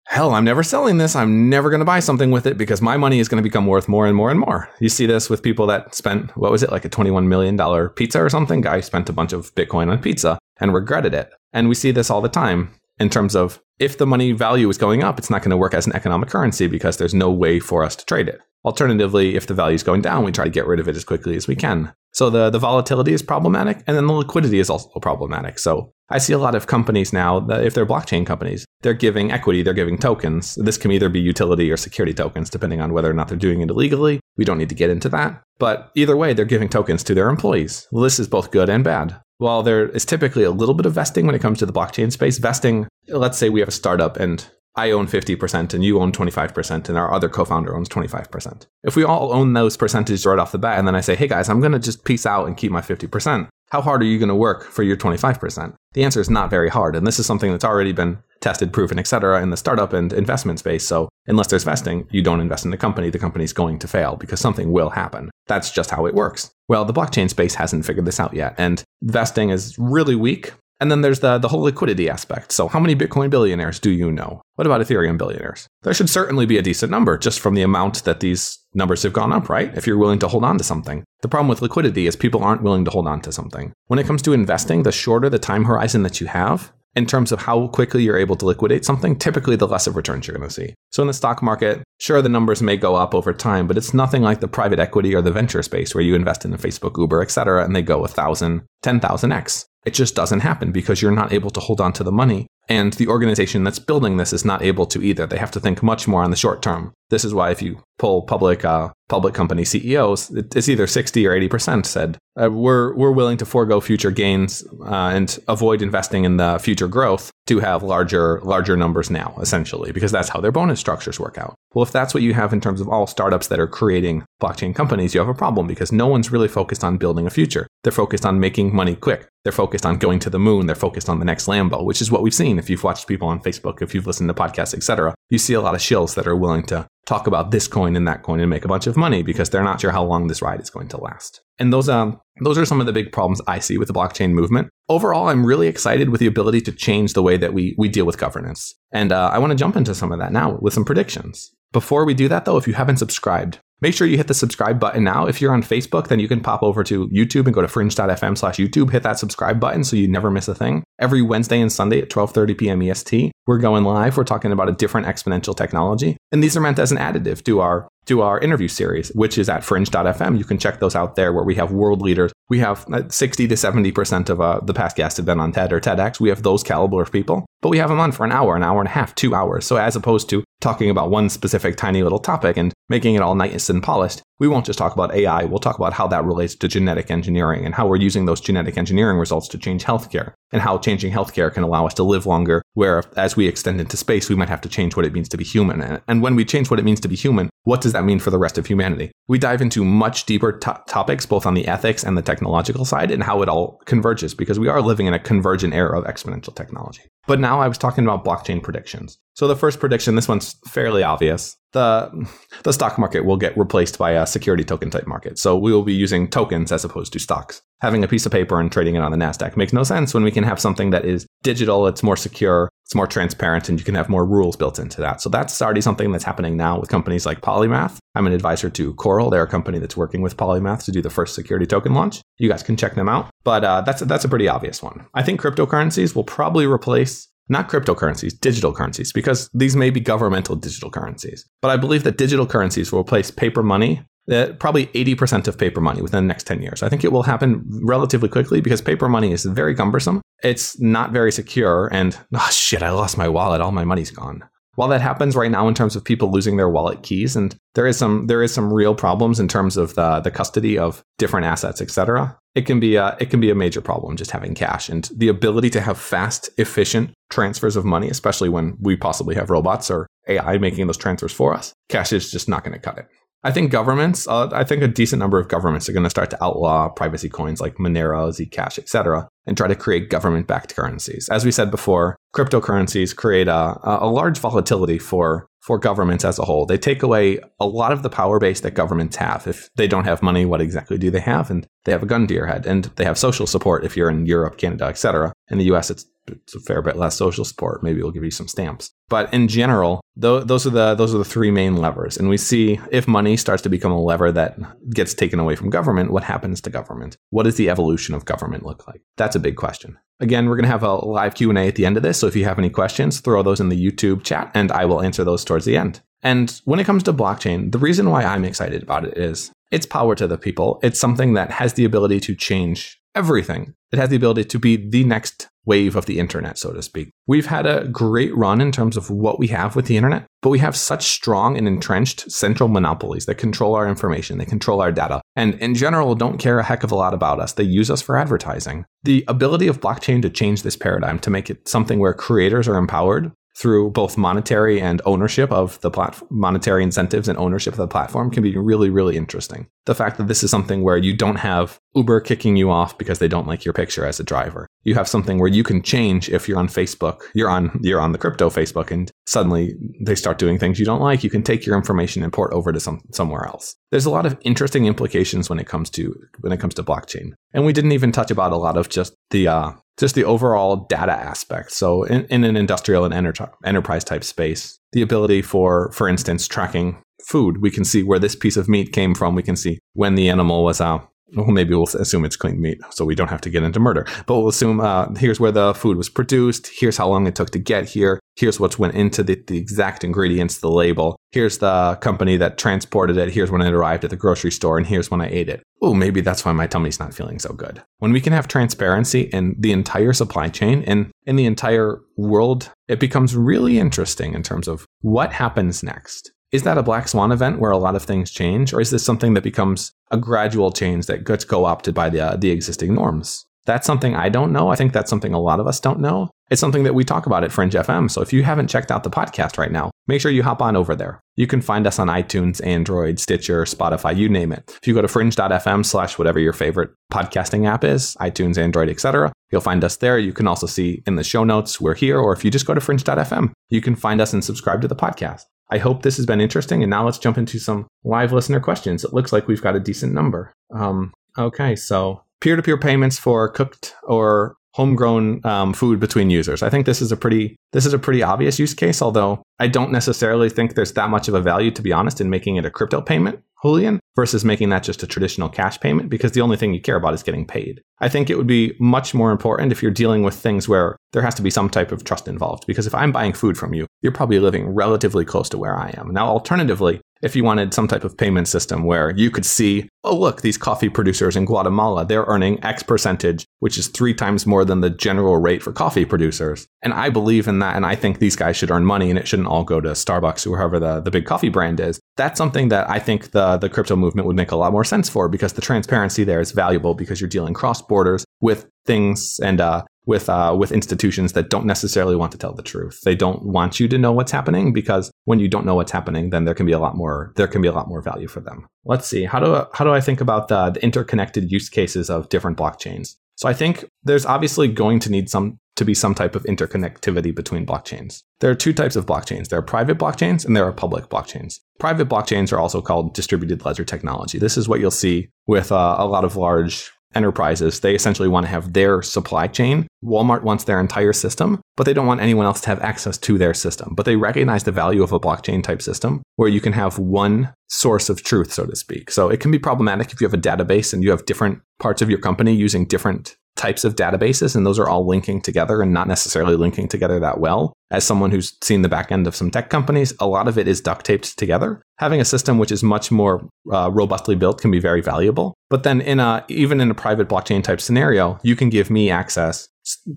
hell, 0.07 0.33
I'm 0.33 0.45
never 0.45 0.63
selling 0.63 0.97
this. 0.97 1.15
I'm 1.15 1.49
never 1.49 1.69
going 1.69 1.79
to 1.79 1.85
buy 1.85 1.99
something 1.99 2.31
with 2.31 2.45
it 2.45 2.57
because 2.57 2.81
my 2.81 2.95
money 2.95 3.19
is 3.19 3.27
going 3.27 3.41
to 3.41 3.47
become 3.47 3.65
worth 3.65 3.87
more 3.87 4.05
and 4.05 4.15
more 4.15 4.29
and 4.29 4.39
more. 4.39 4.69
You 4.79 4.89
see 4.89 5.05
this 5.05 5.29
with 5.29 5.43
people 5.43 5.67
that 5.67 5.95
spent, 5.95 6.35
what 6.37 6.51
was 6.51 6.63
it, 6.63 6.71
like 6.71 6.85
a 6.85 6.89
$21 6.89 7.25
million 7.27 7.89
pizza 7.89 8.23
or 8.23 8.29
something? 8.29 8.61
Guy 8.61 8.81
spent 8.81 9.09
a 9.09 9.13
bunch 9.13 9.33
of 9.33 9.53
Bitcoin 9.55 9.91
on 9.91 9.99
pizza 9.99 10.37
and 10.57 10.73
regretted 10.73 11.13
it. 11.13 11.31
And 11.53 11.67
we 11.67 11.75
see 11.75 11.91
this 11.91 12.09
all 12.09 12.21
the 12.21 12.29
time 12.29 12.71
in 12.99 13.09
terms 13.09 13.35
of 13.35 13.61
if 13.79 13.97
the 13.97 14.07
money 14.07 14.31
value 14.31 14.69
is 14.69 14.77
going 14.77 15.03
up, 15.03 15.19
it's 15.19 15.29
not 15.29 15.41
going 15.41 15.51
to 15.51 15.57
work 15.57 15.73
as 15.73 15.85
an 15.85 15.95
economic 15.95 16.29
currency 16.29 16.67
because 16.67 16.97
there's 16.97 17.13
no 17.13 17.29
way 17.29 17.59
for 17.59 17.83
us 17.83 17.95
to 17.97 18.05
trade 18.05 18.29
it. 18.29 18.39
Alternatively, 18.63 19.35
if 19.35 19.45
the 19.45 19.53
value 19.53 19.75
is 19.75 19.83
going 19.83 20.01
down, 20.01 20.23
we 20.23 20.31
try 20.31 20.45
to 20.45 20.49
get 20.49 20.65
rid 20.65 20.79
of 20.79 20.87
it 20.87 20.95
as 20.95 21.03
quickly 21.03 21.35
as 21.35 21.47
we 21.47 21.55
can. 21.55 21.93
So 22.13 22.29
the, 22.29 22.49
the 22.49 22.57
volatility 22.57 23.13
is 23.13 23.21
problematic, 23.21 23.83
and 23.85 23.95
then 23.95 24.07
the 24.07 24.13
liquidity 24.13 24.57
is 24.59 24.69
also 24.69 24.89
problematic. 24.99 25.59
So 25.59 25.93
I 26.09 26.17
see 26.17 26.33
a 26.33 26.39
lot 26.39 26.55
of 26.55 26.65
companies 26.65 27.13
now 27.13 27.39
that 27.41 27.63
if 27.63 27.73
they're 27.73 27.85
blockchain 27.85 28.25
companies, 28.25 28.65
they're 28.81 28.93
giving 28.93 29.31
equity, 29.31 29.61
they're 29.61 29.73
giving 29.73 29.99
tokens. 29.99 30.55
This 30.55 30.77
can 30.77 30.91
either 30.91 31.09
be 31.09 31.19
utility 31.19 31.69
or 31.69 31.77
security 31.77 32.13
tokens, 32.13 32.49
depending 32.49 32.81
on 32.81 32.93
whether 32.93 33.09
or 33.09 33.13
not 33.13 33.27
they're 33.27 33.37
doing 33.37 33.61
it 33.61 33.69
illegally. 33.69 34.19
We 34.37 34.45
don't 34.45 34.57
need 34.57 34.69
to 34.69 34.75
get 34.75 34.89
into 34.89 35.09
that. 35.09 35.43
But 35.59 35.91
either 35.93 36.17
way, 36.17 36.33
they're 36.33 36.45
giving 36.45 36.69
tokens 36.69 37.03
to 37.03 37.13
their 37.13 37.29
employees. 37.29 37.87
This 37.91 38.19
is 38.19 38.27
both 38.27 38.51
good 38.51 38.69
and 38.69 38.83
bad. 38.83 39.19
While 39.37 39.63
there 39.63 39.89
is 39.89 40.05
typically 40.05 40.43
a 40.43 40.51
little 40.51 40.75
bit 40.75 40.85
of 40.85 40.93
vesting 40.93 41.25
when 41.25 41.35
it 41.35 41.41
comes 41.41 41.59
to 41.59 41.65
the 41.65 41.73
blockchain 41.73 42.11
space, 42.11 42.37
vesting, 42.37 42.87
let's 43.09 43.37
say 43.37 43.49
we 43.49 43.59
have 43.59 43.69
a 43.69 43.73
startup 43.73 44.17
and 44.17 44.47
I 44.77 44.91
own 44.91 45.07
50% 45.07 45.73
and 45.73 45.83
you 45.83 45.99
own 45.99 46.11
25% 46.11 46.89
and 46.89 46.97
our 46.97 47.13
other 47.13 47.29
co-founder 47.29 47.75
owns 47.75 47.89
25%. 47.89 48.65
If 48.83 48.95
we 48.95 49.03
all 49.03 49.33
own 49.33 49.53
those 49.53 49.77
percentages 49.77 50.25
right 50.25 50.39
off 50.39 50.51
the 50.51 50.57
bat 50.57 50.79
and 50.79 50.87
then 50.87 50.95
I 50.95 51.01
say, 51.01 51.15
"Hey 51.15 51.27
guys, 51.27 51.49
I'm 51.49 51.59
going 51.59 51.71
to 51.71 51.79
just 51.79 52.05
peace 52.05 52.25
out 52.25 52.47
and 52.47 52.57
keep 52.57 52.71
my 52.71 52.81
50%." 52.81 53.47
How 53.71 53.81
hard 53.81 54.01
are 54.01 54.05
you 54.05 54.19
going 54.19 54.29
to 54.29 54.35
work 54.35 54.63
for 54.63 54.83
your 54.83 54.95
25%? 54.95 55.73
The 55.93 56.03
answer 56.03 56.21
is 56.21 56.29
not 56.29 56.49
very 56.49 56.69
hard, 56.69 56.95
and 56.95 57.05
this 57.05 57.19
is 57.19 57.25
something 57.25 57.51
that's 57.51 57.65
already 57.65 57.93
been 57.93 58.19
tested, 58.39 58.71
proven, 58.71 58.99
et 58.99 59.07
cetera, 59.07 59.41
in 59.41 59.49
the 59.49 59.57
startup 59.57 59.91
and 59.91 60.13
investment 60.13 60.59
space. 60.59 60.87
So 60.87 61.09
unless 61.25 61.47
there's 61.47 61.63
vesting, 61.63 62.07
you 62.11 62.21
don't 62.21 62.41
invest 62.41 62.63
in 62.63 62.71
the 62.71 62.77
company, 62.77 63.09
the 63.09 63.17
company's 63.17 63.53
going 63.53 63.79
to 63.79 63.87
fail 63.87 64.15
because 64.17 64.39
something 64.39 64.71
will 64.71 64.91
happen. 64.91 65.31
That's 65.47 65.71
just 65.71 65.91
how 65.91 66.05
it 66.05 66.15
works. 66.15 66.51
Well, 66.67 66.85
the 66.85 66.93
blockchain 66.93 67.29
space 67.29 67.55
hasn't 67.55 67.85
figured 67.85 68.05
this 68.05 68.19
out 68.19 68.33
yet, 68.33 68.55
and 68.57 68.83
vesting 69.01 69.49
is 69.49 69.77
really 69.77 70.15
weak. 70.15 70.53
And 70.81 70.91
then 70.91 71.01
there's 71.01 71.21
the, 71.21 71.37
the 71.37 71.47
whole 71.47 71.61
liquidity 71.61 72.09
aspect. 72.09 72.51
So, 72.51 72.67
how 72.67 72.81
many 72.81 72.95
Bitcoin 72.95 73.29
billionaires 73.29 73.79
do 73.79 73.91
you 73.91 74.11
know? 74.11 74.41
What 74.55 74.67
about 74.67 74.81
Ethereum 74.81 75.17
billionaires? 75.17 75.67
There 75.83 75.93
should 75.93 76.09
certainly 76.09 76.45
be 76.45 76.57
a 76.57 76.61
decent 76.61 76.91
number 76.91 77.17
just 77.17 77.39
from 77.39 77.55
the 77.55 77.61
amount 77.61 78.03
that 78.03 78.19
these 78.19 78.59
numbers 78.73 79.03
have 79.03 79.13
gone 79.13 79.31
up, 79.31 79.47
right? 79.47 79.75
If 79.77 79.87
you're 79.87 79.97
willing 79.97 80.19
to 80.19 80.27
hold 80.27 80.43
on 80.43 80.57
to 80.57 80.65
something. 80.65 81.05
The 81.21 81.29
problem 81.29 81.47
with 81.47 81.61
liquidity 81.61 82.07
is 82.07 82.17
people 82.17 82.43
aren't 82.43 82.61
willing 82.61 82.83
to 82.85 82.91
hold 82.91 83.07
on 83.07 83.21
to 83.21 83.31
something. 83.31 83.71
When 83.87 83.99
it 83.99 84.05
comes 84.05 84.21
to 84.23 84.33
investing, 84.33 84.83
the 84.83 84.91
shorter 84.91 85.29
the 85.29 85.39
time 85.39 85.63
horizon 85.63 86.03
that 86.03 86.19
you 86.19 86.27
have, 86.27 86.73
in 86.95 87.05
terms 87.05 87.31
of 87.31 87.41
how 87.41 87.67
quickly 87.67 88.03
you're 88.03 88.17
able 88.17 88.35
to 88.37 88.45
liquidate 88.45 88.85
something, 88.85 89.17
typically 89.17 89.55
the 89.55 89.67
less 89.67 89.87
of 89.87 89.95
returns 89.95 90.27
you're 90.27 90.37
going 90.37 90.47
to 90.47 90.53
see. 90.53 90.73
So 90.91 91.03
in 91.03 91.07
the 91.07 91.13
stock 91.13 91.43
market, 91.43 91.83
sure, 91.99 92.21
the 92.21 92.29
numbers 92.29 92.61
may 92.61 92.77
go 92.77 92.95
up 92.95 93.13
over 93.13 93.33
time, 93.33 93.67
but 93.67 93.77
it's 93.77 93.93
nothing 93.93 94.21
like 94.21 94.39
the 94.39 94.47
private 94.47 94.79
equity 94.79 95.13
or 95.13 95.21
the 95.21 95.31
venture 95.31 95.61
space 95.61 95.93
where 95.93 96.03
you 96.03 96.15
invest 96.15 96.45
in 96.45 96.51
the 96.51 96.57
Facebook, 96.57 96.97
Uber, 96.97 97.21
et 97.21 97.31
cetera, 97.31 97.65
and 97.65 97.75
they 97.75 97.81
go 97.81 97.99
1,000, 97.99 98.61
10,000x. 98.83 99.65
It 99.85 99.93
just 99.93 100.15
doesn't 100.15 100.39
happen 100.39 100.71
because 100.71 101.01
you're 101.01 101.11
not 101.11 101.33
able 101.33 101.51
to 101.51 101.59
hold 101.59 101.81
on 101.81 101.93
to 101.93 102.03
the 102.03 102.11
money. 102.11 102.47
And 102.67 102.93
the 102.93 103.07
organization 103.07 103.63
that's 103.63 103.79
building 103.79 104.17
this 104.17 104.33
is 104.33 104.43
not 104.43 104.61
able 104.61 104.85
to 104.87 105.01
either. 105.01 105.27
They 105.27 105.37
have 105.37 105.51
to 105.51 105.59
think 105.59 105.83
much 105.83 106.07
more 106.07 106.23
on 106.23 106.31
the 106.31 106.37
short 106.37 106.61
term. 106.61 106.93
This 107.09 107.23
is 107.23 107.33
why 107.33 107.51
if 107.51 107.61
you 107.61 107.83
pull 107.99 108.23
public 108.23 108.65
uh, 108.65 108.89
public 109.07 109.33
company 109.33 109.63
CEOs, 109.63 110.31
it's 110.31 110.67
either 110.67 110.87
60 110.87 111.27
or 111.27 111.33
80 111.33 111.47
percent 111.47 111.85
said 111.85 112.17
uh, 112.41 112.49
we're 112.51 112.95
we're 112.95 113.11
willing 113.11 113.37
to 113.37 113.45
forego 113.45 113.79
future 113.79 114.11
gains 114.11 114.63
uh, 114.85 115.09
and 115.13 115.37
avoid 115.47 115.81
investing 115.81 116.23
in 116.25 116.37
the 116.37 116.59
future 116.59 116.87
growth 116.87 117.31
to 117.47 117.59
have 117.59 117.83
larger 117.83 118.41
larger 118.43 118.75
numbers 118.75 119.09
now, 119.09 119.35
essentially, 119.39 119.91
because 119.91 120.11
that's 120.11 120.29
how 120.29 120.39
their 120.41 120.51
bonus 120.51 120.79
structures 120.79 121.19
work 121.19 121.37
out. 121.37 121.55
Well, 121.73 121.83
if 121.83 121.91
that's 121.91 122.13
what 122.13 122.23
you 122.23 122.33
have 122.33 122.53
in 122.53 122.61
terms 122.61 122.81
of 122.81 122.87
all 122.87 123.05
startups 123.05 123.47
that 123.47 123.59
are 123.59 123.67
creating 123.67 124.23
blockchain 124.41 124.73
companies, 124.73 125.13
you 125.13 125.19
have 125.19 125.29
a 125.29 125.33
problem 125.33 125.67
because 125.67 125.91
no 125.91 126.07
one's 126.07 126.31
really 126.31 126.47
focused 126.47 126.83
on 126.83 126.97
building 126.97 127.27
a 127.27 127.29
future. 127.29 127.67
They're 127.83 127.91
focused 127.91 128.25
on 128.25 128.39
making 128.39 128.73
money 128.73 128.95
quick. 128.95 129.27
They're 129.43 129.51
focused 129.51 129.85
on 129.85 129.97
going 129.97 130.19
to 130.19 130.29
the 130.29 130.39
moon. 130.39 130.65
They're 130.65 130.75
focused 130.75 131.09
on 131.09 131.19
the 131.19 131.25
next 131.25 131.47
Lambo, 131.47 131.83
which 131.83 132.01
is 132.01 132.11
what 132.11 132.23
we've 132.23 132.33
seen. 132.33 132.57
If 132.57 132.69
you've 132.69 132.83
watched 132.83 133.07
people 133.07 133.27
on 133.27 133.41
Facebook, 133.41 133.81
if 133.81 133.93
you've 133.93 134.07
listened 134.07 134.29
to 134.29 134.33
podcasts, 134.33 134.73
etc., 134.73 135.13
you 135.29 135.37
see 135.37 135.53
a 135.53 135.61
lot 135.61 135.75
of 135.75 135.81
shills 135.81 136.15
that 136.15 136.27
are 136.27 136.35
willing 136.35 136.63
to 136.67 136.87
talk 137.05 137.27
about 137.27 137.51
this 137.51 137.67
coin 137.67 137.95
and 137.95 138.07
that 138.07 138.23
coin 138.23 138.39
and 138.39 138.49
make 138.49 138.65
a 138.65 138.67
bunch 138.67 138.87
of 138.87 138.97
money 138.97 139.21
because 139.21 139.49
they're 139.49 139.63
not 139.63 139.79
sure 139.79 139.91
how 139.91 140.03
long 140.03 140.27
this 140.27 140.41
ride 140.41 140.59
is 140.59 140.69
going 140.69 140.87
to 140.89 140.97
last. 140.97 141.41
And 141.59 141.71
those 141.71 141.87
um 141.89 142.19
those 142.41 142.57
are 142.57 142.65
some 142.65 142.79
of 142.79 142.85
the 142.85 142.93
big 142.93 143.11
problems 143.11 143.41
I 143.47 143.59
see 143.59 143.77
with 143.77 143.87
the 143.87 143.93
blockchain 143.93 144.31
movement. 144.31 144.69
Overall, 144.89 145.29
I'm 145.29 145.45
really 145.45 145.67
excited 145.67 146.09
with 146.09 146.19
the 146.19 146.27
ability 146.27 146.61
to 146.61 146.71
change 146.71 147.13
the 147.13 147.23
way 147.23 147.37
that 147.37 147.53
we 147.53 147.75
we 147.77 147.89
deal 147.89 148.05
with 148.05 148.17
governance. 148.17 148.75
And 148.91 149.11
uh, 149.11 149.29
I 149.31 149.39
want 149.39 149.51
to 149.51 149.57
jump 149.57 149.75
into 149.75 149.95
some 149.95 150.11
of 150.11 150.19
that 150.19 150.33
now 150.33 150.57
with 150.61 150.73
some 150.73 150.85
predictions. 150.85 151.51
Before 151.71 152.05
we 152.05 152.13
do 152.13 152.27
that, 152.29 152.45
though, 152.45 152.57
if 152.57 152.67
you 152.67 152.73
haven't 152.73 152.97
subscribed, 152.97 153.59
Make 153.81 153.93
sure 153.93 154.07
you 154.07 154.17
hit 154.17 154.27
the 154.27 154.33
subscribe 154.33 154.79
button 154.79 155.03
now. 155.03 155.27
If 155.27 155.41
you're 155.41 155.53
on 155.53 155.61
Facebook, 155.61 156.07
then 156.07 156.19
you 156.19 156.27
can 156.27 156.39
pop 156.39 156.63
over 156.63 156.83
to 156.85 157.07
YouTube 157.09 157.45
and 157.45 157.53
go 157.53 157.61
to 157.61 157.67
fringe.fm 157.67 158.37
slash 158.37 158.57
YouTube, 158.57 158.91
hit 158.91 159.03
that 159.03 159.19
subscribe 159.19 159.59
button 159.59 159.83
so 159.83 159.97
you 159.97 160.07
never 160.07 160.31
miss 160.31 160.47
a 160.47 160.55
thing. 160.55 160.83
Every 160.97 161.21
Wednesday 161.21 161.59
and 161.59 161.71
Sunday 161.71 162.01
at 162.01 162.09
12.30 162.09 162.57
p.m. 162.57 162.81
EST, 162.81 163.31
we're 163.47 163.57
going 163.57 163.83
live. 163.83 164.15
We're 164.15 164.23
talking 164.23 164.53
about 164.53 164.69
a 164.69 164.73
different 164.73 165.07
exponential 165.07 165.55
technology. 165.55 166.15
And 166.31 166.41
these 166.41 166.55
are 166.55 166.61
meant 166.61 166.79
as 166.79 166.91
an 166.91 166.97
additive 166.97 167.43
to 167.45 167.59
our 167.59 167.87
to 168.05 168.21
our 168.21 168.39
interview 168.39 168.67
series, 168.67 169.09
which 169.15 169.37
is 169.37 169.49
at 169.49 169.63
fringe.fm. 169.63 170.37
You 170.37 170.43
can 170.43 170.59
check 170.59 170.79
those 170.79 170.95
out 170.95 171.15
there 171.15 171.33
where 171.33 171.43
we 171.43 171.55
have 171.55 171.71
world 171.71 172.01
leaders. 172.01 172.31
We 172.49 172.59
have 172.59 172.85
uh, 172.93 173.09
60 173.09 173.47
to 173.47 173.55
70% 173.55 174.29
of 174.29 174.39
uh, 174.39 174.59
the 174.63 174.73
past 174.73 174.95
guests 174.95 175.17
have 175.17 175.25
been 175.25 175.39
on 175.39 175.51
TED 175.51 175.73
or 175.73 175.79
TEDx. 175.79 176.19
We 176.19 176.29
have 176.29 176.43
those 176.43 176.61
caliber 176.61 177.01
of 177.01 177.11
people, 177.11 177.47
but 177.61 177.69
we 177.69 177.79
have 177.79 177.89
them 177.89 177.99
on 177.99 178.11
for 178.11 178.23
an 178.23 178.31
hour, 178.31 178.55
an 178.55 178.63
hour 178.63 178.79
and 178.79 178.87
a 178.87 178.91
half, 178.91 179.15
two 179.15 179.33
hours. 179.33 179.65
So 179.65 179.77
as 179.77 179.95
opposed 179.95 180.29
to 180.29 180.43
talking 180.65 180.89
about 180.89 181.11
one 181.11 181.29
specific 181.29 181.75
tiny 181.75 182.01
little 182.01 182.17
topic 182.17 182.57
and 182.57 182.73
making 182.89 183.13
it 183.13 183.21
all 183.21 183.35
nice 183.35 183.69
and 183.69 183.83
polished, 183.83 184.23
we 184.39 184.47
won't 184.47 184.65
just 184.65 184.79
talk 184.79 184.93
about 184.93 185.13
AI. 185.13 185.43
We'll 185.43 185.59
talk 185.59 185.77
about 185.77 185.93
how 185.93 186.07
that 186.07 186.25
relates 186.25 186.55
to 186.55 186.67
genetic 186.67 187.11
engineering 187.11 187.65
and 187.65 187.75
how 187.75 187.87
we're 187.87 187.97
using 187.97 188.25
those 188.25 188.41
genetic 188.41 188.75
engineering 188.75 189.19
results 189.19 189.47
to 189.49 189.59
change 189.59 189.85
healthcare 189.85 190.33
and 190.55 190.61
how 190.61 190.77
changing 190.77 191.11
healthcare 191.11 191.53
can 191.53 191.63
allow 191.63 191.85
us 191.85 191.93
to 191.93 192.03
live 192.03 192.25
longer, 192.25 192.61
where 192.75 193.03
as 193.17 193.35
we 193.35 193.45
extend 193.45 193.81
into 193.81 193.97
space, 193.97 194.29
we 194.29 194.35
might 194.35 194.47
have 194.47 194.61
to 194.61 194.69
change 194.69 194.95
what 194.95 195.05
it 195.05 195.11
means 195.11 195.27
to 195.27 195.35
be 195.35 195.43
human. 195.43 195.99
And 196.07 196.21
when 196.21 196.33
we 196.37 196.45
change 196.45 196.71
what 196.71 196.79
it 196.79 196.85
means 196.85 197.01
to 197.01 197.09
be 197.09 197.15
human, 197.17 197.49
what 197.63 197.81
does 197.81 197.91
that 197.91 198.05
mean 198.05 198.19
for 198.19 198.29
the 198.29 198.37
rest 198.37 198.57
of 198.57 198.65
humanity? 198.65 199.11
We 199.27 199.37
dive 199.37 199.61
into 199.61 199.83
much 199.83 200.25
deeper 200.25 200.57
topics, 200.57 201.25
both 201.25 201.45
on 201.45 201.55
the 201.55 201.67
ethics 201.67 202.05
and 202.05 202.17
the 202.17 202.21
technological 202.21 202.85
side, 202.85 203.11
and 203.11 203.21
how 203.21 203.41
it 203.41 203.49
all 203.49 203.81
converges 203.83 204.33
because 204.33 204.57
we 204.57 204.69
are 204.69 204.81
living 204.81 205.07
in 205.07 205.13
a 205.13 205.19
convergent 205.19 205.73
era 205.73 205.99
of 205.99 206.05
exponential 206.05 206.55
technology. 206.55 207.01
But 207.27 207.41
now 207.41 207.59
I 207.59 207.67
was 207.67 207.77
talking 207.77 208.05
about 208.05 208.23
blockchain 208.23 208.63
predictions. 208.63 209.17
So 209.33 209.49
the 209.49 209.57
first 209.57 209.81
prediction, 209.81 210.15
this 210.15 210.29
one's 210.29 210.55
fairly 210.69 211.03
obvious. 211.03 211.57
The 211.75 212.27
the 212.63 212.71
stock 212.71 212.97
market 212.97 213.25
will 213.25 213.35
get 213.35 213.57
replaced 213.57 213.97
by 213.97 214.11
a 214.11 214.25
security 214.25 214.63
token 214.63 214.89
type 214.89 215.05
market. 215.05 215.37
So 215.37 215.57
we 215.57 215.73
will 215.73 215.83
be 215.83 215.93
using 215.93 216.29
tokens 216.29 216.71
as 216.71 216.85
opposed 216.85 217.11
to 217.13 217.19
stocks. 217.19 217.61
Having 217.81 218.05
a 218.05 218.07
piece 218.07 218.25
of 218.25 218.31
paper 218.31 218.61
and 218.61 218.71
trading 218.71 218.95
it 218.95 219.01
on 219.01 219.11
the 219.11 219.17
Nasdaq 219.17 219.57
makes 219.57 219.73
no 219.73 219.83
sense 219.83 220.13
when 220.13 220.23
we 220.23 220.31
can 220.31 220.45
have 220.45 220.59
something 220.59 220.91
that 220.91 221.03
is 221.03 221.27
digital, 221.43 221.85
it's 221.85 222.01
more 222.01 222.15
secure, 222.15 222.69
it's 222.85 222.95
more 222.95 223.05
transparent, 223.05 223.67
and 223.67 223.77
you 223.77 223.83
can 223.83 223.93
have 223.95 224.07
more 224.07 224.25
rules 224.25 224.55
built 224.55 224.79
into 224.79 225.01
that. 225.01 225.19
So 225.19 225.29
that's 225.29 225.61
already 225.61 225.81
something 225.81 226.13
that's 226.13 226.23
happening 226.23 226.55
now 226.55 226.79
with 226.79 226.89
companies 226.89 227.25
like 227.25 227.41
Polymath. 227.41 227.97
I'm 228.15 228.25
an 228.25 228.33
advisor 228.33 228.69
to 228.69 228.93
Coral. 228.93 229.29
They're 229.29 229.43
a 229.43 229.47
company 229.47 229.77
that's 229.77 229.97
working 229.97 230.21
with 230.21 230.37
Polymath 230.37 230.85
to 230.85 230.91
do 230.93 231.01
the 231.01 231.09
first 231.09 231.35
security 231.35 231.65
token 231.65 231.93
launch. 231.93 232.21
You 232.37 232.47
guys 232.47 232.63
can 232.63 232.77
check 232.77 232.95
them 232.95 233.09
out. 233.09 233.29
But 233.43 233.65
uh, 233.65 233.81
that's 233.81 234.01
that's 234.01 234.23
a 234.23 234.29
pretty 234.29 234.47
obvious 234.47 234.81
one. 234.81 235.05
I 235.13 235.23
think 235.23 235.41
cryptocurrencies 235.41 236.15
will 236.15 236.23
probably 236.23 236.65
replace 236.65 237.27
not 237.49 237.69
cryptocurrencies, 237.69 238.39
digital 238.39 238.73
currencies, 238.73 239.11
because 239.11 239.49
these 239.53 239.75
may 239.75 239.89
be 239.89 239.99
governmental 239.99 240.55
digital 240.55 240.89
currencies. 240.89 241.45
But 241.61 241.71
I 241.71 241.77
believe 241.77 242.03
that 242.03 242.17
digital 242.17 242.45
currencies 242.45 242.91
will 242.91 243.01
replace 243.01 243.31
paper 243.31 243.63
money, 243.63 244.03
uh, 244.31 244.47
probably 244.59 244.87
80% 244.87 245.47
of 245.47 245.57
paper 245.57 245.81
money 245.81 246.01
within 246.01 246.23
the 246.23 246.27
next 246.27 246.47
10 246.47 246.61
years. 246.61 246.81
I 246.81 246.89
think 246.89 247.03
it 247.03 247.11
will 247.11 247.23
happen 247.23 247.63
relatively 247.83 248.29
quickly 248.29 248.61
because 248.61 248.81
paper 248.81 249.07
money 249.07 249.31
is 249.31 249.45
very 249.45 249.75
cumbersome. 249.75 250.21
It's 250.43 250.79
not 250.79 251.11
very 251.11 251.31
secure. 251.31 251.89
And, 251.91 252.17
oh 252.33 252.49
shit, 252.51 252.81
I 252.81 252.91
lost 252.91 253.17
my 253.17 253.29
wallet. 253.29 253.61
All 253.61 253.71
my 253.71 253.85
money's 253.85 254.11
gone 254.11 254.43
while 254.75 254.89
that 254.89 255.01
happens 255.01 255.35
right 255.35 255.51
now 255.51 255.67
in 255.67 255.73
terms 255.73 255.95
of 255.95 256.03
people 256.03 256.31
losing 256.31 256.57
their 256.57 256.69
wallet 256.69 257.01
keys 257.01 257.35
and 257.35 257.57
there 257.73 257.87
is 257.87 257.97
some 257.97 258.27
there 258.27 258.43
is 258.43 258.53
some 258.53 258.71
real 258.71 258.93
problems 258.93 259.39
in 259.39 259.47
terms 259.47 259.77
of 259.77 259.95
the 259.95 260.19
the 260.19 260.31
custody 260.31 260.77
of 260.77 261.03
different 261.17 261.45
assets 261.45 261.81
etc 261.81 262.37
it 262.55 262.65
can 262.65 262.79
be 262.79 262.95
a 262.95 263.15
it 263.19 263.29
can 263.29 263.39
be 263.39 263.51
a 263.51 263.55
major 263.55 263.81
problem 263.81 264.15
just 264.15 264.31
having 264.31 264.55
cash 264.55 264.89
and 264.89 265.09
the 265.15 265.27
ability 265.27 265.69
to 265.69 265.81
have 265.81 265.97
fast 265.97 266.49
efficient 266.57 267.11
transfers 267.29 267.75
of 267.75 267.85
money 267.85 268.09
especially 268.09 268.49
when 268.49 268.77
we 268.79 268.95
possibly 268.95 269.35
have 269.35 269.49
robots 269.49 269.91
or 269.91 270.07
ai 270.27 270.57
making 270.57 270.87
those 270.87 270.97
transfers 270.97 271.33
for 271.33 271.53
us 271.53 271.73
cash 271.89 272.11
is 272.11 272.31
just 272.31 272.49
not 272.49 272.63
going 272.63 272.73
to 272.73 272.79
cut 272.79 272.97
it 272.97 273.07
I 273.43 273.51
think 273.51 273.69
governments, 273.69 274.27
uh, 274.27 274.49
I 274.51 274.63
think 274.63 274.81
a 274.81 274.87
decent 274.87 275.19
number 275.19 275.37
of 275.37 275.47
governments 275.47 275.87
are 275.87 275.93
going 275.93 276.03
to 276.03 276.09
start 276.09 276.31
to 276.31 276.43
outlaw 276.43 276.89
privacy 276.89 277.29
coins 277.29 277.61
like 277.61 277.75
Monero, 277.75 278.29
Zcash, 278.31 278.79
etc., 278.79 279.29
and 279.45 279.55
try 279.55 279.67
to 279.67 279.75
create 279.75 280.09
government-backed 280.09 280.75
currencies. 280.75 281.29
As 281.29 281.45
we 281.45 281.51
said 281.51 281.69
before, 281.69 282.15
cryptocurrencies 282.35 283.15
create 283.15 283.47
a, 283.47 283.77
a 283.83 284.09
large 284.09 284.39
volatility 284.39 284.97
for 284.97 285.45
for 285.65 285.79
governments 285.79 286.23
as 286.23 286.37
a 286.37 286.45
whole. 286.45 286.67
They 286.67 286.77
take 286.77 287.01
away 287.01 287.39
a 287.59 287.65
lot 287.65 287.91
of 287.91 288.03
the 288.03 288.09
power 288.09 288.39
base 288.39 288.59
that 288.59 288.75
governments 288.75 289.15
have. 289.15 289.47
If 289.47 289.69
they 289.75 289.87
don't 289.87 290.05
have 290.05 290.21
money, 290.21 290.45
what 290.45 290.61
exactly 290.61 290.99
do 290.99 291.09
they 291.09 291.19
have? 291.21 291.49
And 291.49 291.67
they 291.85 291.91
have 291.91 292.03
a 292.03 292.05
gun 292.07 292.27
to 292.27 292.33
your 292.35 292.45
head, 292.45 292.67
and 292.67 292.85
they 292.97 293.03
have 293.03 293.17
social 293.17 293.47
support 293.47 293.83
if 293.83 293.97
you're 293.97 294.09
in 294.09 294.27
Europe, 294.27 294.57
Canada, 294.57 294.85
etc. 294.85 295.33
In 295.49 295.57
the 295.57 295.65
U.S., 295.65 295.89
it's 295.89 296.05
it's 296.27 296.55
a 296.55 296.59
fair 296.59 296.81
bit 296.81 296.95
less 296.95 297.15
social 297.15 297.45
support. 297.45 297.83
Maybe 297.83 298.01
we'll 298.01 298.11
give 298.11 298.23
you 298.23 298.31
some 298.31 298.47
stamps. 298.47 298.91
But 299.09 299.31
in 299.33 299.47
general, 299.47 300.01
th- 300.19 300.45
those 300.45 300.65
are 300.65 300.71
the 300.71 300.95
those 300.95 301.13
are 301.13 301.19
the 301.19 301.25
three 301.25 301.51
main 301.51 301.77
levers. 301.77 302.17
And 302.17 302.29
we 302.29 302.37
see 302.37 302.79
if 302.91 303.07
money 303.07 303.37
starts 303.37 303.61
to 303.63 303.69
become 303.69 303.91
a 303.91 304.01
lever 304.01 304.31
that 304.31 304.57
gets 304.91 305.13
taken 305.13 305.39
away 305.39 305.55
from 305.55 305.69
government, 305.69 306.11
what 306.11 306.23
happens 306.23 306.61
to 306.61 306.69
government? 306.69 307.17
What 307.29 307.43
does 307.43 307.57
the 307.57 307.69
evolution 307.69 308.15
of 308.15 308.25
government 308.25 308.65
look 308.65 308.87
like? 308.87 309.01
That's 309.17 309.35
a 309.35 309.39
big 309.39 309.55
question. 309.55 309.97
Again, 310.19 310.47
we're 310.47 310.55
going 310.55 310.63
to 310.63 310.71
have 310.71 310.83
a 310.83 310.95
live 310.95 311.35
Q&A 311.35 311.67
at 311.67 311.75
the 311.75 311.85
end 311.85 311.97
of 311.97 312.03
this, 312.03 312.19
so 312.19 312.27
if 312.27 312.35
you 312.35 312.45
have 312.45 312.57
any 312.57 312.69
questions, 312.69 313.19
throw 313.19 313.43
those 313.43 313.59
in 313.59 313.69
the 313.69 313.91
YouTube 313.91 314.23
chat 314.23 314.49
and 314.53 314.71
I 314.71 314.85
will 314.85 315.01
answer 315.01 315.25
those 315.25 315.43
towards 315.43 315.65
the 315.65 315.75
end. 315.75 316.01
And 316.23 316.61
when 316.63 316.79
it 316.79 316.85
comes 316.85 317.03
to 317.03 317.13
blockchain, 317.13 317.71
the 317.71 317.77
reason 317.77 318.09
why 318.09 318.23
I'm 318.23 318.45
excited 318.45 318.81
about 318.81 319.05
it 319.05 319.17
is 319.17 319.51
it's 319.71 319.85
power 319.85 320.15
to 320.15 320.27
the 320.27 320.37
people. 320.37 320.79
It's 320.83 320.99
something 320.99 321.33
that 321.33 321.51
has 321.51 321.73
the 321.73 321.85
ability 321.85 322.19
to 322.21 322.35
change 322.35 322.99
everything. 323.15 323.73
It 323.91 323.99
has 323.99 324.09
the 324.09 324.17
ability 324.17 324.45
to 324.45 324.59
be 324.59 324.75
the 324.75 325.03
next 325.03 325.47
wave 325.65 325.95
of 325.95 326.05
the 326.05 326.19
internet, 326.19 326.57
so 326.57 326.73
to 326.73 326.81
speak. 326.81 327.11
We've 327.27 327.47
had 327.47 327.65
a 327.65 327.87
great 327.87 328.35
run 328.35 328.61
in 328.61 328.71
terms 328.71 328.97
of 328.97 329.09
what 329.09 329.39
we 329.39 329.47
have 329.47 329.75
with 329.75 329.87
the 329.87 329.97
internet, 329.97 330.27
but 330.41 330.49
we 330.49 330.59
have 330.59 330.75
such 330.75 331.05
strong 331.05 331.57
and 331.57 331.67
entrenched 331.67 332.29
central 332.31 332.69
monopolies 332.69 333.25
that 333.25 333.35
control 333.35 333.73
our 333.73 333.87
information, 333.87 334.37
they 334.37 334.45
control 334.45 334.81
our 334.81 334.91
data, 334.91 335.21
and 335.35 335.55
in 335.55 335.73
general 335.73 336.13
don't 336.13 336.37
care 336.37 336.59
a 336.59 336.63
heck 336.63 336.83
of 336.83 336.91
a 336.91 336.95
lot 336.95 337.13
about 337.13 337.39
us. 337.39 337.53
They 337.53 337.63
use 337.63 337.89
us 337.89 338.01
for 338.01 338.17
advertising. 338.17 338.85
The 339.03 339.23
ability 339.27 339.67
of 339.67 339.81
blockchain 339.81 340.21
to 340.21 340.29
change 340.29 340.61
this 340.61 340.75
paradigm, 340.75 341.19
to 341.19 341.29
make 341.29 341.49
it 341.49 341.67
something 341.67 341.99
where 341.99 342.13
creators 342.13 342.67
are 342.67 342.77
empowered 342.77 343.31
through 343.57 343.89
both 343.91 344.17
monetary 344.17 344.81
and 344.81 345.01
ownership 345.05 345.51
of 345.51 345.79
the 345.81 345.89
platform, 345.89 346.27
monetary 346.29 346.83
incentives 346.83 347.29
and 347.29 347.37
ownership 347.37 347.73
of 347.73 347.77
the 347.77 347.87
platform 347.87 348.29
can 348.29 348.43
be 348.43 348.57
really, 348.57 348.89
really 348.89 349.15
interesting. 349.15 349.67
The 349.85 349.95
fact 349.95 350.17
that 350.17 350.27
this 350.27 350.43
is 350.43 350.51
something 350.51 350.81
where 350.81 350.97
you 350.97 351.15
don't 351.15 351.37
have 351.37 351.79
Uber 351.95 352.19
kicking 352.21 352.57
you 352.57 352.69
off 352.69 352.97
because 352.97 353.19
they 353.19 353.27
don't 353.27 353.47
like 353.47 353.63
your 353.63 353.73
picture 353.73 354.05
as 354.05 354.19
a 354.19 354.23
driver. 354.23 354.67
You 354.83 354.95
have 354.95 355.07
something 355.07 355.39
where 355.39 355.49
you 355.49 355.63
can 355.63 355.81
change 355.81 356.29
if 356.29 356.49
you're 356.49 356.59
on 356.59 356.67
Facebook, 356.67 357.21
you're 357.33 357.49
on 357.49 357.79
you're 357.81 358.01
on 358.01 358.11
the 358.11 358.17
crypto 358.17 358.49
Facebook, 358.49 358.91
and 358.91 359.09
suddenly 359.25 359.75
they 360.01 360.15
start 360.15 360.37
doing 360.37 360.59
things 360.59 360.79
you 360.79 360.85
don't 360.85 361.01
like. 361.01 361.23
You 361.23 361.29
can 361.29 361.43
take 361.43 361.65
your 361.65 361.77
information 361.77 362.23
and 362.23 362.33
port 362.33 362.51
over 362.51 362.73
to 362.73 362.79
some 362.79 363.01
somewhere 363.11 363.45
else. 363.45 363.75
There's 363.91 364.05
a 364.05 364.11
lot 364.11 364.25
of 364.25 364.37
interesting 364.41 364.85
implications 364.85 365.49
when 365.49 365.59
it 365.59 365.67
comes 365.67 365.89
to 365.91 366.13
when 366.41 366.51
it 366.51 366.59
comes 366.59 366.73
to 366.75 366.83
blockchain, 366.83 367.33
and 367.53 367.65
we 367.65 367.73
didn't 367.73 367.93
even 367.93 368.11
touch 368.11 368.31
about 368.31 368.51
a 368.51 368.57
lot 368.57 368.77
of 368.77 368.89
just 368.89 369.15
the 369.29 369.47
uh, 369.47 369.71
just 369.97 370.15
the 370.15 370.23
overall 370.23 370.85
data 370.89 371.13
aspect. 371.13 371.71
So 371.71 372.03
in, 372.03 372.25
in 372.25 372.43
an 372.43 372.57
industrial 372.57 373.05
and 373.05 373.13
enter- 373.13 373.51
enterprise 373.63 374.03
type 374.03 374.23
space, 374.23 374.79
the 374.91 375.01
ability 375.01 375.41
for, 375.41 375.91
for 375.91 376.09
instance, 376.09 376.47
tracking 376.47 377.01
food, 377.27 377.61
we 377.61 377.71
can 377.71 377.85
see 377.85 378.03
where 378.03 378.19
this 378.19 378.35
piece 378.35 378.57
of 378.57 378.69
meat 378.69 378.91
came 378.91 379.15
from. 379.15 379.35
We 379.35 379.43
can 379.43 379.55
see 379.55 379.79
when 379.93 380.15
the 380.15 380.29
animal 380.29 380.63
was 380.63 380.81
uh, 380.81 380.99
well, 381.33 381.47
maybe 381.47 381.73
we'll 381.73 381.83
assume 381.83 382.23
it's 382.23 382.35
clean 382.35 382.61
meat, 382.61 382.79
so 382.91 383.03
we 383.03 383.15
don't 383.15 383.29
have 383.29 383.41
to 383.41 383.49
get 383.49 383.63
into 383.63 383.79
murder. 383.79 384.05
But 384.25 384.35
we'll 384.35 384.47
assume 384.47 384.79
uh, 384.79 385.13
here's 385.15 385.39
where 385.39 385.51
the 385.51 385.73
food 385.73 385.97
was 385.97 386.09
produced. 386.09 386.69
Here's 386.77 386.97
how 386.97 387.07
long 387.07 387.25
it 387.25 387.35
took 387.35 387.49
to 387.51 387.59
get 387.59 387.89
here. 387.89 388.19
Here's 388.35 388.59
what 388.59 388.77
went 388.77 388.95
into 388.95 389.23
the, 389.23 389.41
the 389.47 389.57
exact 389.57 390.03
ingredients, 390.03 390.59
the 390.59 390.69
label. 390.69 391.15
Here's 391.31 391.57
the 391.57 391.97
company 392.01 392.37
that 392.37 392.57
transported 392.57 393.17
it. 393.17 393.33
Here's 393.33 393.49
when 393.49 393.61
it 393.61 393.73
arrived 393.73 394.03
at 394.03 394.09
the 394.09 394.15
grocery 394.15 394.51
store, 394.51 394.77
and 394.77 394.85
here's 394.85 395.09
when 395.09 395.21
I 395.21 395.29
ate 395.29 395.49
it. 395.49 395.63
Oh, 395.81 395.93
maybe 395.93 396.21
that's 396.21 396.45
why 396.45 396.51
my 396.51 396.67
tummy's 396.67 396.99
not 396.99 397.13
feeling 397.13 397.39
so 397.39 397.53
good. 397.53 397.81
When 397.99 398.11
we 398.11 398.21
can 398.21 398.33
have 398.33 398.47
transparency 398.47 399.21
in 399.21 399.55
the 399.59 399.71
entire 399.71 400.13
supply 400.13 400.49
chain 400.49 400.83
and 400.85 401.11
in 401.25 401.37
the 401.37 401.45
entire 401.45 402.01
world, 402.17 402.71
it 402.87 402.99
becomes 402.99 403.35
really 403.35 403.79
interesting 403.79 404.33
in 404.33 404.43
terms 404.43 404.67
of 404.67 404.85
what 405.01 405.33
happens 405.33 405.81
next. 405.81 406.31
Is 406.55 406.63
that 406.63 406.77
a 406.77 406.83
black 406.83 407.09
swan 407.09 407.33
event 407.33 407.59
where 407.59 407.71
a 407.71 407.77
lot 407.77 407.97
of 407.97 408.03
things 408.03 408.31
change, 408.31 408.73
or 408.73 408.79
is 408.79 408.89
this 408.89 409.03
something 409.03 409.33
that 409.33 409.43
becomes 409.43 409.91
a 410.09 410.15
gradual 410.15 410.71
change 410.71 411.05
that 411.07 411.25
gets 411.25 411.43
co-opted 411.43 411.93
by 411.93 412.09
the 412.09 412.21
uh, 412.21 412.37
the 412.37 412.49
existing 412.49 412.95
norms? 412.95 413.45
That's 413.65 413.85
something 413.85 414.15
I 414.15 414.29
don't 414.29 414.53
know. 414.53 414.69
I 414.69 414.77
think 414.77 414.93
that's 414.93 415.09
something 415.09 415.33
a 415.33 415.39
lot 415.41 415.59
of 415.59 415.67
us 415.67 415.81
don't 415.81 415.99
know. 415.99 416.29
It's 416.49 416.61
something 416.61 416.83
that 416.83 416.95
we 416.95 417.03
talk 417.03 417.25
about 417.25 417.43
at 417.43 417.51
Fringe 417.51 417.73
FM. 417.73 418.09
So 418.09 418.21
if 418.21 418.31
you 418.31 418.43
haven't 418.43 418.69
checked 418.69 418.89
out 418.89 419.03
the 419.03 419.09
podcast 419.09 419.57
right 419.57 419.71
now, 419.71 419.91
make 420.07 420.21
sure 420.21 420.31
you 420.31 420.43
hop 420.43 420.61
on 420.61 420.77
over 420.77 420.95
there. 420.95 421.19
You 421.35 421.45
can 421.45 421.59
find 421.59 421.85
us 421.85 421.99
on 421.99 422.07
iTunes, 422.07 422.65
Android, 422.65 423.19
Stitcher, 423.19 423.63
Spotify, 423.65 424.15
you 424.15 424.29
name 424.29 424.53
it. 424.53 424.77
If 424.81 424.87
you 424.87 424.93
go 424.93 425.01
to 425.01 425.09
fringe.fm 425.09 425.85
slash 425.85 426.17
whatever 426.17 426.39
your 426.39 426.53
favorite 426.53 426.91
podcasting 427.11 427.67
app 427.67 427.83
is, 427.83 428.15
iTunes, 428.21 428.57
Android, 428.57 428.87
etc., 428.87 429.33
you'll 429.51 429.59
find 429.59 429.83
us 429.83 429.97
there. 429.97 430.17
You 430.17 430.31
can 430.31 430.47
also 430.47 430.67
see 430.67 431.03
in 431.05 431.15
the 431.15 431.23
show 431.25 431.43
notes 431.43 431.81
we're 431.81 431.95
here, 431.95 432.17
or 432.17 432.31
if 432.31 432.45
you 432.45 432.51
just 432.51 432.65
go 432.65 432.75
to 432.75 432.79
fringe.fm, 432.79 433.51
you 433.69 433.81
can 433.81 433.95
find 433.97 434.21
us 434.21 434.31
and 434.31 434.41
subscribe 434.41 434.81
to 434.83 434.87
the 434.87 434.95
podcast. 434.95 435.41
I 435.69 435.77
hope 435.77 436.03
this 436.03 436.17
has 436.17 436.25
been 436.25 436.41
interesting. 436.41 436.83
And 436.83 436.89
now 436.89 437.05
let's 437.05 437.17
jump 437.17 437.37
into 437.37 437.59
some 437.59 437.87
live 438.03 438.31
listener 438.31 438.59
questions. 438.59 439.03
It 439.03 439.13
looks 439.13 439.33
like 439.33 439.47
we've 439.47 439.61
got 439.61 439.75
a 439.75 439.79
decent 439.79 440.13
number. 440.13 440.53
Um, 440.71 441.13
okay, 441.37 441.75
so 441.75 442.23
peer 442.39 442.55
to 442.55 442.61
peer 442.61 442.77
payments 442.77 443.17
for 443.17 443.49
cooked 443.49 443.95
or 444.03 444.55
homegrown 444.75 445.39
um, 445.45 445.73
food 445.73 446.01
between 446.01 446.29
users. 446.29 446.61
I 446.61 446.69
think 446.69 446.85
this 446.85 447.01
is 447.01 447.09
a 447.11 447.17
pretty 447.17 447.55
this 447.71 447.85
is 447.85 447.93
a 447.93 447.99
pretty 447.99 448.21
obvious 448.21 448.59
use 448.59 448.73
case. 448.73 449.01
Although 449.01 449.41
I 449.57 449.67
don't 449.67 449.91
necessarily 449.91 450.49
think 450.49 450.75
there's 450.75 450.91
that 450.93 451.09
much 451.09 451.29
of 451.29 451.33
a 451.33 451.41
value, 451.41 451.71
to 451.71 451.81
be 451.81 451.93
honest, 451.93 452.19
in 452.19 452.29
making 452.29 452.57
it 452.57 452.65
a 452.65 452.69
crypto 452.69 453.01
payment. 453.01 453.39
Julian, 453.63 453.99
versus 454.15 454.45
making 454.45 454.69
that 454.69 454.83
just 454.83 455.01
a 455.01 455.07
traditional 455.07 455.49
cash 455.49 455.79
payment 455.79 456.07
because 456.09 456.33
the 456.33 456.41
only 456.41 456.55
thing 456.55 456.73
you 456.73 456.79
care 456.81 456.97
about 456.97 457.15
is 457.15 457.23
getting 457.23 457.47
paid. 457.47 457.81
I 457.99 458.09
think 458.09 458.29
it 458.29 458.37
would 458.37 458.45
be 458.45 458.75
much 458.79 459.15
more 459.15 459.31
important 459.31 459.71
if 459.71 459.81
you're 459.81 459.91
dealing 459.91 460.21
with 460.21 460.35
things 460.35 460.69
where 460.69 460.97
there 461.13 461.23
has 461.23 461.33
to 461.35 461.41
be 461.41 461.49
some 461.49 461.69
type 461.69 461.91
of 461.91 462.03
trust 462.03 462.27
involved 462.27 462.67
because 462.67 462.85
if 462.85 462.93
I'm 462.93 463.11
buying 463.11 463.33
food 463.33 463.57
from 463.57 463.73
you, 463.73 463.87
you're 464.01 464.11
probably 464.11 464.39
living 464.39 464.67
relatively 464.67 465.25
close 465.25 465.49
to 465.49 465.57
where 465.57 465.75
I 465.75 465.95
am. 465.97 466.11
Now, 466.11 466.27
alternatively, 466.27 467.01
if 467.25 467.35
you 467.35 467.43
wanted 467.43 467.73
some 467.73 467.87
type 467.87 468.03
of 468.03 468.15
payment 468.15 468.47
system 468.47 468.83
where 468.83 469.09
you 469.09 469.31
could 469.31 469.45
see, 469.45 469.89
oh, 470.03 470.15
look, 470.15 470.41
these 470.41 470.59
coffee 470.59 470.89
producers 470.89 471.35
in 471.35 471.45
Guatemala, 471.45 472.05
they're 472.05 472.25
earning 472.27 472.63
X 472.63 472.83
percentage, 472.83 473.45
which 473.61 473.79
is 473.79 473.87
three 473.87 474.13
times 474.13 474.45
more 474.45 474.63
than 474.63 474.81
the 474.81 474.91
general 474.91 475.37
rate 475.37 475.63
for 475.63 475.73
coffee 475.73 476.05
producers. 476.05 476.67
And 476.83 476.93
I 476.93 477.09
believe 477.09 477.47
in 477.47 477.57
that. 477.59 477.75
And 477.75 477.83
I 477.83 477.95
think 477.95 478.19
these 478.19 478.35
guys 478.35 478.55
should 478.55 478.69
earn 478.69 478.85
money 478.85 479.09
and 479.09 479.17
it 479.17 479.27
shouldn't 479.27 479.47
all 479.47 479.63
go 479.63 479.81
to 479.81 479.89
Starbucks 479.89 480.45
or 480.45 480.57
whoever 480.57 480.79
the, 480.79 481.01
the 481.01 481.09
big 481.09 481.25
coffee 481.25 481.49
brand 481.49 481.79
is. 481.79 481.99
That's 482.15 482.37
something 482.37 482.69
that 482.69 482.87
I 482.87 482.99
think 482.99 483.31
the, 483.31 483.57
the 483.57 483.69
crypto 483.69 483.95
movement 483.95 484.27
would 484.27 484.35
make 484.35 484.51
a 484.51 484.55
lot 484.55 484.71
more 484.71 484.83
sense 484.83 485.09
for 485.09 485.27
because 485.27 485.53
the 485.53 485.61
transparency 485.61 486.23
there 486.25 486.39
is 486.39 486.51
valuable 486.51 486.93
because 486.93 487.19
you're 487.19 487.27
dealing 487.27 487.55
cross 487.55 487.81
borders 487.81 488.23
with 488.39 488.67
things 488.85 489.39
and 489.41 489.59
uh, 489.59 489.83
with 490.05 490.29
uh, 490.29 490.55
with 490.57 490.71
institutions 490.71 491.33
that 491.33 491.49
don't 491.49 491.65
necessarily 491.65 492.15
want 492.15 492.31
to 492.31 492.37
tell 492.37 492.53
the 492.53 492.63
truth. 492.63 493.01
They 493.01 493.15
don't 493.15 493.43
want 493.43 493.79
you 493.79 493.87
to 493.87 493.97
know 493.97 494.11
what's 494.11 494.31
happening 494.31 494.73
because 494.73 495.11
when 495.25 495.39
you 495.39 495.47
don't 495.47 495.65
know 495.65 495.75
what's 495.75 495.91
happening, 495.91 496.29
then 496.29 496.45
there 496.45 496.55
can 496.55 496.65
be 496.65 496.71
a 496.71 496.79
lot 496.79 496.95
more 496.95 497.33
there 497.35 497.47
can 497.47 497.61
be 497.61 497.67
a 497.67 497.73
lot 497.73 497.87
more 497.87 498.01
value 498.01 498.27
for 498.27 498.39
them. 498.39 498.67
Let's 498.83 499.07
see 499.07 499.25
how 499.25 499.39
do 499.39 499.65
how 499.73 499.85
do 499.85 499.91
I 499.91 500.01
think 500.01 500.21
about 500.21 500.47
the, 500.47 500.71
the 500.71 500.83
interconnected 500.83 501.51
use 501.51 501.69
cases 501.69 502.09
of 502.09 502.29
different 502.29 502.57
blockchains? 502.57 503.15
So 503.35 503.49
I 503.49 503.53
think 503.53 503.85
there's 504.03 504.25
obviously 504.25 504.67
going 504.67 504.99
to 505.01 505.11
need 505.11 505.29
some 505.29 505.59
to 505.75 505.83
be 505.83 505.93
some 505.93 506.15
type 506.15 506.35
of 506.35 506.43
interconnectivity 506.43 507.35
between 507.35 507.65
blockchains. 507.65 508.23
There 508.39 508.49
are 508.49 508.55
two 508.55 508.71
types 508.71 508.95
of 508.95 509.05
blockchains. 509.05 509.49
There 509.49 509.59
are 509.59 509.63
private 509.63 509.97
blockchains 509.97 510.45
and 510.45 510.55
there 510.55 510.63
are 510.63 510.71
public 510.71 511.09
blockchains. 511.09 511.59
Private 511.79 512.07
blockchains 512.07 512.53
are 512.53 512.59
also 512.59 512.81
called 512.81 513.13
distributed 513.13 513.65
ledger 513.65 513.83
technology. 513.83 514.39
This 514.39 514.55
is 514.55 514.69
what 514.69 514.79
you'll 514.79 514.91
see 514.91 515.29
with 515.47 515.73
uh, 515.73 515.95
a 515.99 516.07
lot 516.07 516.23
of 516.23 516.37
large 516.37 516.91
enterprises, 517.15 517.79
they 517.79 517.95
essentially 517.95 518.27
want 518.27 518.45
to 518.45 518.49
have 518.49 518.73
their 518.73 519.01
supply 519.01 519.47
chain. 519.47 519.87
Walmart 520.03 520.43
wants 520.43 520.65
their 520.65 520.79
entire 520.79 521.13
system, 521.13 521.61
but 521.77 521.85
they 521.85 521.93
don't 521.93 522.07
want 522.07 522.21
anyone 522.21 522.45
else 522.45 522.61
to 522.61 522.67
have 522.67 522.81
access 522.81 523.17
to 523.19 523.37
their 523.37 523.53
system. 523.53 523.95
But 523.95 524.05
they 524.05 524.15
recognize 524.15 524.63
the 524.63 524.71
value 524.71 525.03
of 525.03 525.11
a 525.11 525.19
blockchain 525.19 525.63
type 525.63 525.81
system 525.81 526.21
where 526.35 526.49
you 526.49 526.61
can 526.61 526.73
have 526.73 526.99
one 526.99 527.53
source 527.69 528.09
of 528.09 528.23
truth, 528.23 528.53
so 528.53 528.65
to 528.65 528.75
speak. 528.75 529.09
So 529.09 529.29
it 529.29 529.39
can 529.39 529.51
be 529.51 529.59
problematic 529.59 530.11
if 530.11 530.21
you 530.21 530.27
have 530.27 530.33
a 530.33 530.37
database 530.37 530.93
and 530.93 531.03
you 531.03 531.11
have 531.11 531.25
different 531.25 531.61
parts 531.79 532.01
of 532.01 532.09
your 532.09 532.19
company 532.19 532.53
using 532.53 532.85
different 532.85 533.35
types 533.55 533.83
of 533.83 533.95
databases, 533.95 534.55
and 534.55 534.65
those 534.65 534.79
are 534.79 534.89
all 534.89 535.07
linking 535.07 535.41
together 535.41 535.81
and 535.81 535.93
not 535.93 536.07
necessarily 536.07 536.55
linking 536.55 536.87
together 536.87 537.19
that 537.19 537.39
well. 537.39 537.73
As 537.91 538.03
someone 538.03 538.31
who's 538.31 538.57
seen 538.61 538.81
the 538.81 538.89
back 538.89 539.11
end 539.11 539.27
of 539.27 539.35
some 539.35 539.51
tech 539.51 539.69
companies, 539.69 540.13
a 540.19 540.27
lot 540.27 540.47
of 540.47 540.57
it 540.57 540.67
is 540.67 540.81
duct 540.81 541.05
taped 541.05 541.37
together. 541.37 541.81
Having 541.99 542.21
a 542.21 542.25
system 542.25 542.57
which 542.57 542.71
is 542.71 542.83
much 542.83 543.11
more 543.11 543.47
uh, 543.71 543.89
robustly 543.91 544.35
built 544.35 544.59
can 544.59 544.71
be 544.71 544.79
very 544.79 545.01
valuable. 545.01 545.53
But 545.69 545.83
then, 545.83 546.01
in 546.01 546.19
a 546.19 546.43
even 546.49 546.81
in 546.81 546.91
a 546.91 546.95
private 546.95 547.29
blockchain 547.29 547.63
type 547.63 547.79
scenario, 547.79 548.39
you 548.43 548.55
can 548.55 548.69
give 548.69 548.89
me 548.89 549.09
access 549.09 549.69